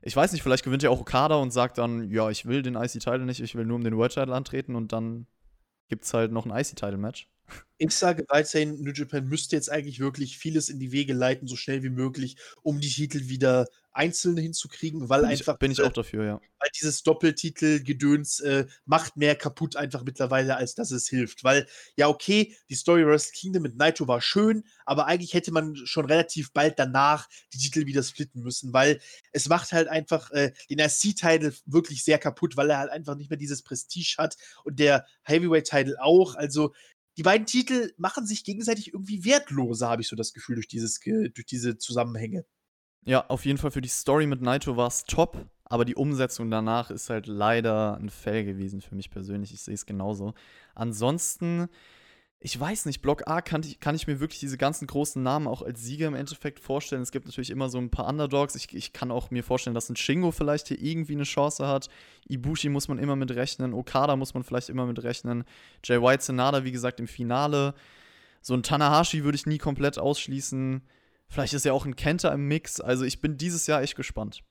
Ich 0.03 0.17
weiß 0.17 0.33
nicht, 0.33 0.43
vielleicht 0.43 0.65
gewinnt 0.65 0.83
ja 0.83 0.91
auch 0.91 1.01
Okada 1.01 1.37
und 1.37 1.53
sagt 1.53 1.79
dann, 1.79 2.11
ja, 2.11 2.29
ich 2.29 2.45
will 2.47 2.63
den 2.63 2.75
IC-Title 2.75 3.25
nicht, 3.25 3.41
ich 3.41 3.55
will 3.55 3.65
nur 3.65 3.77
um 3.77 3.85
den 3.85 3.97
World-Title 3.97 4.35
antreten 4.35 4.75
und 4.75 4.93
dann 4.93 5.27
gibt 5.89 6.05
es 6.05 6.13
halt 6.13 6.33
noch 6.33 6.45
ein 6.45 6.51
IC-Title-Match. 6.51 7.29
Ich 7.79 7.93
sage 7.97 8.25
weiterhin, 8.29 8.81
New 8.81 8.93
Japan 8.93 9.27
müsste 9.27 9.57
jetzt 9.57 9.71
eigentlich 9.71 9.99
wirklich 9.99 10.39
vieles 10.39 10.69
in 10.69 10.79
die 10.79 10.93
Wege 10.93 11.15
leiten, 11.15 11.49
so 11.49 11.57
schnell 11.57 11.83
wie 11.83 11.91
möglich, 11.91 12.37
um 12.63 12.81
die 12.81 12.89
Titel 12.89 13.29
wieder 13.29 13.67
einzeln 13.93 14.37
hinzukriegen, 14.37 15.09
weil 15.09 15.23
bin 15.23 15.31
einfach. 15.31 15.55
Ich, 15.55 15.59
bin 15.59 15.71
ich 15.71 15.83
auch 15.83 15.93
dafür, 15.93 16.25
ja. 16.25 16.41
Weil 16.59 16.71
dieses 16.81 17.03
Doppeltitel-Gedöns 17.03 18.41
äh, 18.41 18.67
macht 18.85 19.17
mehr 19.17 19.35
kaputt 19.35 19.77
einfach 19.77 20.03
mittlerweile, 20.05 20.57
als 20.57 20.75
dass 20.75 20.91
es 20.91 21.09
hilft. 21.09 21.45
Weil, 21.45 21.67
ja, 21.97 22.09
okay, 22.09 22.57
die 22.71 22.75
Story 22.75 23.07
Wrestle 23.07 23.33
Kingdom 23.33 23.63
mit 23.63 23.77
Naito 23.77 24.07
war 24.09 24.21
schön, 24.21 24.65
aber 24.87 25.07
eigentlich 25.07 25.35
hätte 25.35 25.53
man 25.53 25.77
schon 25.77 26.07
relativ 26.07 26.53
bald 26.53 26.79
danach 26.79 27.29
die 27.53 27.59
Titel 27.59 27.87
wieder 27.87 28.03
splitten 28.03 28.43
müssen, 28.43 28.73
weil 28.73 29.01
es 29.33 29.49
macht 29.49 29.73
halt 29.73 29.89
einfach 29.89 30.31
äh, 30.31 30.53
den 30.71 30.81
RC-Title 30.81 31.53
wirklich 31.67 32.05
sehr 32.05 32.19
kaputt, 32.19 32.57
weil 32.57 32.71
er 32.71 32.79
halt 32.79 32.91
einfach 32.91 33.17
nicht 33.17 33.31
mehr 33.31 33.39
dieses 33.39 33.63
Prestige 33.63 34.15
hat 34.19 34.37
und 34.65 34.79
der 34.79 35.05
Heavyweight-Title 35.25 35.97
auch. 36.01 36.35
Also, 36.35 36.73
die 37.17 37.23
beiden 37.23 37.47
Titel 37.47 37.93
machen 37.97 38.27
sich 38.27 38.45
gegenseitig 38.45 38.93
irgendwie 38.95 39.25
wertloser, 39.25 39.89
habe 39.89 40.03
ich 40.03 40.09
so 40.09 40.17
das 40.17 40.33
Gefühl, 40.33 40.57
durch, 40.57 40.69
dieses, 40.69 41.01
durch 41.01 41.47
diese 41.47 41.77
Zusammenhänge. 41.79 42.45
Ja, 43.05 43.27
auf 43.29 43.45
jeden 43.45 43.59
Fall 43.59 43.71
für 43.71 43.81
die 43.81 43.89
Story 43.89 44.27
mit 44.27 44.43
Naito 44.43 44.77
war 44.77 44.87
es 44.87 45.05
top, 45.05 45.47
aber 45.65 45.85
die 45.85 45.97
Umsetzung 45.97 46.51
danach 46.51 46.91
ist 46.91 47.11
halt 47.11 47.27
leider 47.27 47.97
ein 47.97 48.11
Fail 48.11 48.45
gewesen 48.45 48.81
für 48.81 48.95
mich 48.95 49.11
persönlich. 49.11 49.53
Ich 49.53 49.63
sehe 49.63 49.75
es 49.75 49.87
genauso. 49.87 50.35
Ansonsten, 50.75 51.69
ich 52.45 52.59
weiß 52.59 52.87
nicht, 52.87 53.03
Block 53.03 53.29
A 53.29 53.41
kann 53.41 53.63
ich, 53.63 53.79
kann 53.79 53.95
ich 53.95 54.09
mir 54.09 54.19
wirklich 54.19 54.41
diese 54.41 54.59
ganzen 54.59 54.89
großen 54.89 55.23
Namen 55.23 55.47
auch 55.47 55.63
als 55.63 55.81
Sieger 55.81 56.09
im 56.09 56.17
Endeffekt 56.17 56.59
vorstellen. 56.59 57.01
Es 57.01 57.13
gibt 57.13 57.27
natürlich 57.27 57.51
immer 57.51 57.69
so 57.69 57.79
ein 57.79 57.91
paar 57.91 58.09
Underdogs. 58.09 58.57
Ich, 58.57 58.75
ich 58.75 58.93
kann 58.93 59.13
auch 59.13 59.31
mir 59.31 59.45
vorstellen, 59.45 59.75
dass 59.75 59.89
ein 59.89 59.95
Shingo 59.95 60.33
vielleicht 60.33 60.67
hier 60.67 60.83
irgendwie 60.83 61.15
eine 61.15 61.23
Chance 61.23 61.69
hat. 61.69 61.89
Ibushi 62.29 62.69
muss 62.69 62.89
man 62.89 62.99
immer 62.99 63.15
mit 63.15 63.31
rechnen. 63.31 63.73
Okada 63.73 64.17
muss 64.17 64.35
man 64.35 64.43
vielleicht 64.43 64.71
immer 64.71 64.87
mit 64.87 65.01
rechnen. 65.05 65.45
Jay 65.85 66.03
White, 66.03 66.25
Senada, 66.25 66.65
wie 66.65 66.73
gesagt, 66.73 66.99
im 66.99 67.07
Finale. 67.07 67.75
So 68.41 68.55
ein 68.55 68.65
Tanahashi 68.65 69.23
würde 69.23 69.37
ich 69.37 69.47
nie 69.47 69.59
komplett 69.59 70.01
ausschließen. 70.01 70.83
Vielleicht 71.29 71.55
ist 71.55 71.65
ja 71.65 71.73
auch 71.73 71.87
ein 71.87 71.95
Kenter 71.95 72.33
im 72.33 72.49
Mix. 72.49 72.81
Also 72.81 73.05
ich 73.05 73.21
bin 73.21 73.37
dieses 73.37 73.69
Jahr 73.69 73.83
echt 73.83 73.95
gespannt. 73.95 74.43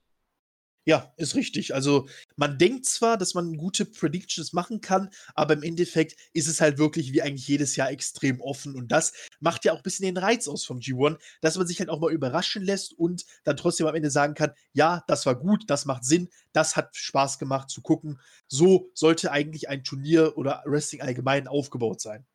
Ja, 0.84 1.12
ist 1.16 1.36
richtig. 1.36 1.74
Also 1.74 2.08
man 2.36 2.58
denkt 2.58 2.86
zwar, 2.86 3.16
dass 3.16 3.34
man 3.34 3.56
gute 3.56 3.84
Predictions 3.84 4.52
machen 4.52 4.80
kann, 4.80 5.10
aber 5.34 5.54
im 5.54 5.62
Endeffekt 5.62 6.16
ist 6.32 6.48
es 6.48 6.60
halt 6.60 6.78
wirklich 6.78 7.12
wie 7.12 7.22
eigentlich 7.22 7.46
jedes 7.46 7.76
Jahr 7.76 7.90
extrem 7.90 8.40
offen. 8.40 8.74
Und 8.74 8.90
das 8.90 9.12
macht 9.38 9.64
ja 9.64 9.72
auch 9.72 9.76
ein 9.76 9.82
bisschen 9.84 10.06
den 10.06 10.16
Reiz 10.16 10.48
aus 10.48 10.64
vom 10.64 10.80
G1, 10.80 11.18
dass 11.40 11.56
man 11.56 11.68
sich 11.68 11.78
halt 11.78 11.88
auch 11.88 12.00
mal 12.00 12.12
überraschen 12.12 12.64
lässt 12.64 12.94
und 12.98 13.24
dann 13.44 13.56
trotzdem 13.56 13.86
am 13.86 13.94
Ende 13.94 14.10
sagen 14.10 14.34
kann, 14.34 14.52
ja, 14.72 15.04
das 15.06 15.24
war 15.24 15.36
gut, 15.36 15.64
das 15.68 15.84
macht 15.84 16.04
Sinn, 16.04 16.28
das 16.52 16.74
hat 16.74 16.96
Spaß 16.96 17.38
gemacht 17.38 17.70
zu 17.70 17.80
gucken. 17.80 18.18
So 18.48 18.90
sollte 18.94 19.30
eigentlich 19.30 19.68
ein 19.68 19.84
Turnier 19.84 20.36
oder 20.36 20.62
Wrestling 20.66 21.00
allgemein 21.02 21.46
aufgebaut 21.46 22.00
sein. 22.00 22.26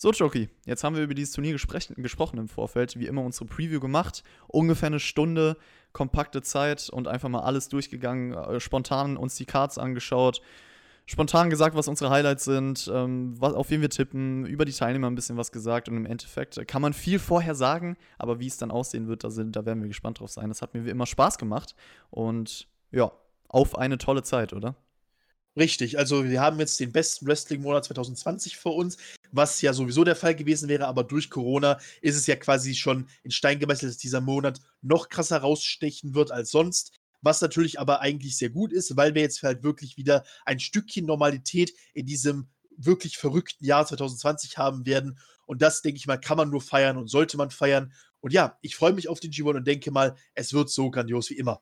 So, 0.00 0.12
Jockey, 0.12 0.48
jetzt 0.64 0.84
haben 0.84 0.94
wir 0.94 1.02
über 1.02 1.14
dieses 1.14 1.34
Turnier 1.34 1.54
gesprochen 1.54 2.38
im 2.38 2.46
Vorfeld, 2.46 3.00
wie 3.00 3.08
immer 3.08 3.24
unsere 3.24 3.46
Preview 3.46 3.80
gemacht. 3.80 4.22
Ungefähr 4.46 4.86
eine 4.86 5.00
Stunde, 5.00 5.56
kompakte 5.92 6.40
Zeit 6.40 6.88
und 6.88 7.08
einfach 7.08 7.28
mal 7.28 7.40
alles 7.40 7.68
durchgegangen, 7.68 8.32
äh, 8.32 8.60
spontan 8.60 9.16
uns 9.16 9.34
die 9.34 9.44
Cards 9.44 9.76
angeschaut, 9.76 10.40
spontan 11.04 11.50
gesagt, 11.50 11.74
was 11.74 11.88
unsere 11.88 12.10
Highlights 12.10 12.44
sind, 12.44 12.88
ähm, 12.94 13.34
was, 13.40 13.54
auf 13.54 13.70
wen 13.70 13.80
wir 13.80 13.90
tippen, 13.90 14.46
über 14.46 14.64
die 14.64 14.72
Teilnehmer 14.72 15.08
ein 15.08 15.16
bisschen 15.16 15.36
was 15.36 15.50
gesagt 15.50 15.88
und 15.88 15.96
im 15.96 16.06
Endeffekt 16.06 16.64
kann 16.68 16.80
man 16.80 16.92
viel 16.92 17.18
vorher 17.18 17.56
sagen, 17.56 17.96
aber 18.18 18.38
wie 18.38 18.46
es 18.46 18.56
dann 18.56 18.70
aussehen 18.70 19.08
wird, 19.08 19.24
da, 19.24 19.30
sind, 19.30 19.56
da 19.56 19.66
werden 19.66 19.82
wir 19.82 19.88
gespannt 19.88 20.20
drauf 20.20 20.30
sein. 20.30 20.48
Das 20.48 20.62
hat 20.62 20.74
mir 20.74 20.84
wie 20.84 20.90
immer 20.90 21.06
Spaß 21.06 21.38
gemacht 21.38 21.74
und 22.10 22.68
ja, 22.92 23.10
auf 23.48 23.76
eine 23.76 23.98
tolle 23.98 24.22
Zeit, 24.22 24.52
oder? 24.52 24.76
Richtig, 25.58 25.98
also 25.98 26.24
wir 26.24 26.40
haben 26.40 26.60
jetzt 26.60 26.78
den 26.78 26.92
besten 26.92 27.26
Wrestling-Monat 27.26 27.86
2020 27.86 28.58
vor 28.58 28.76
uns, 28.76 28.96
was 29.32 29.60
ja 29.60 29.72
sowieso 29.72 30.04
der 30.04 30.16
Fall 30.16 30.34
gewesen 30.34 30.68
wäre, 30.68 30.86
aber 30.86 31.04
durch 31.04 31.30
Corona 31.30 31.78
ist 32.00 32.16
es 32.16 32.26
ja 32.26 32.36
quasi 32.36 32.74
schon 32.74 33.08
in 33.22 33.30
Stein 33.30 33.58
gemeißelt, 33.58 33.90
dass 33.90 33.98
dieser 33.98 34.20
Monat 34.20 34.60
noch 34.82 35.08
krasser 35.08 35.38
rausstechen 35.38 36.14
wird 36.14 36.30
als 36.30 36.50
sonst. 36.50 36.92
Was 37.20 37.40
natürlich 37.40 37.80
aber 37.80 38.00
eigentlich 38.00 38.36
sehr 38.36 38.50
gut 38.50 38.72
ist, 38.72 38.96
weil 38.96 39.14
wir 39.14 39.22
jetzt 39.22 39.42
halt 39.42 39.62
wirklich 39.62 39.96
wieder 39.96 40.24
ein 40.46 40.60
Stückchen 40.60 41.04
Normalität 41.04 41.72
in 41.92 42.06
diesem 42.06 42.48
wirklich 42.76 43.18
verrückten 43.18 43.64
Jahr 43.64 43.84
2020 43.84 44.56
haben 44.56 44.86
werden. 44.86 45.18
Und 45.46 45.62
das, 45.62 45.82
denke 45.82 45.98
ich 45.98 46.06
mal, 46.06 46.18
kann 46.18 46.36
man 46.36 46.50
nur 46.50 46.60
feiern 46.60 46.96
und 46.96 47.08
sollte 47.08 47.36
man 47.36 47.50
feiern. 47.50 47.92
Und 48.20 48.32
ja, 48.32 48.56
ich 48.62 48.76
freue 48.76 48.92
mich 48.92 49.08
auf 49.08 49.20
den 49.20 49.32
G1 49.32 49.56
und 49.56 49.66
denke 49.66 49.90
mal, 49.90 50.16
es 50.34 50.52
wird 50.52 50.70
so 50.70 50.90
grandios 50.90 51.30
wie 51.30 51.38
immer. 51.38 51.60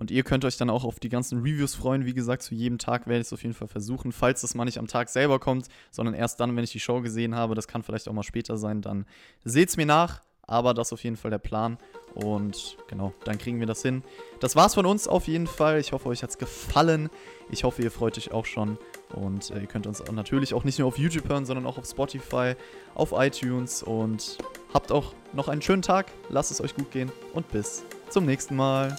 Und 0.00 0.10
ihr 0.10 0.24
könnt 0.24 0.46
euch 0.46 0.56
dann 0.56 0.70
auch 0.70 0.84
auf 0.84 0.98
die 0.98 1.10
ganzen 1.10 1.40
Reviews 1.40 1.74
freuen. 1.74 2.06
Wie 2.06 2.14
gesagt, 2.14 2.42
zu 2.42 2.54
jedem 2.54 2.78
Tag 2.78 3.06
werde 3.06 3.20
ich 3.20 3.26
es 3.26 3.32
auf 3.34 3.42
jeden 3.42 3.54
Fall 3.54 3.68
versuchen. 3.68 4.12
Falls 4.12 4.40
das 4.40 4.54
mal 4.54 4.64
nicht 4.64 4.78
am 4.78 4.86
Tag 4.86 5.10
selber 5.10 5.38
kommt, 5.38 5.68
sondern 5.90 6.14
erst 6.14 6.40
dann, 6.40 6.56
wenn 6.56 6.64
ich 6.64 6.72
die 6.72 6.80
Show 6.80 7.02
gesehen 7.02 7.34
habe, 7.34 7.54
das 7.54 7.68
kann 7.68 7.82
vielleicht 7.82 8.08
auch 8.08 8.14
mal 8.14 8.22
später 8.22 8.56
sein, 8.56 8.80
dann 8.80 9.04
seht 9.44 9.68
es 9.68 9.76
mir 9.76 9.84
nach. 9.84 10.22
Aber 10.46 10.74
das 10.74 10.88
ist 10.88 10.94
auf 10.94 11.04
jeden 11.04 11.16
Fall 11.16 11.30
der 11.30 11.38
Plan. 11.38 11.76
Und 12.14 12.78
genau, 12.88 13.12
dann 13.24 13.36
kriegen 13.36 13.60
wir 13.60 13.66
das 13.66 13.82
hin. 13.82 14.02
Das 14.40 14.56
war's 14.56 14.74
von 14.74 14.86
uns 14.86 15.06
auf 15.06 15.28
jeden 15.28 15.46
Fall. 15.46 15.78
Ich 15.78 15.92
hoffe, 15.92 16.08
euch 16.08 16.22
hat's 16.22 16.38
gefallen. 16.38 17.10
Ich 17.50 17.62
hoffe, 17.62 17.82
ihr 17.82 17.90
freut 17.90 18.16
euch 18.16 18.32
auch 18.32 18.46
schon. 18.46 18.78
Und 19.10 19.50
äh, 19.50 19.60
ihr 19.60 19.66
könnt 19.66 19.86
uns 19.86 20.00
auch 20.00 20.12
natürlich 20.12 20.54
auch 20.54 20.64
nicht 20.64 20.78
nur 20.78 20.88
auf 20.88 20.98
YouTube 20.98 21.28
hören, 21.28 21.44
sondern 21.44 21.66
auch 21.66 21.76
auf 21.76 21.86
Spotify, 21.86 22.54
auf 22.94 23.12
iTunes. 23.12 23.82
Und 23.82 24.38
habt 24.72 24.90
auch 24.90 25.12
noch 25.34 25.48
einen 25.48 25.62
schönen 25.62 25.82
Tag. 25.82 26.10
Lasst 26.30 26.50
es 26.50 26.60
euch 26.62 26.74
gut 26.74 26.90
gehen 26.90 27.12
und 27.34 27.48
bis 27.52 27.84
zum 28.08 28.24
nächsten 28.24 28.56
Mal. 28.56 28.96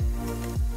Música 0.00 0.69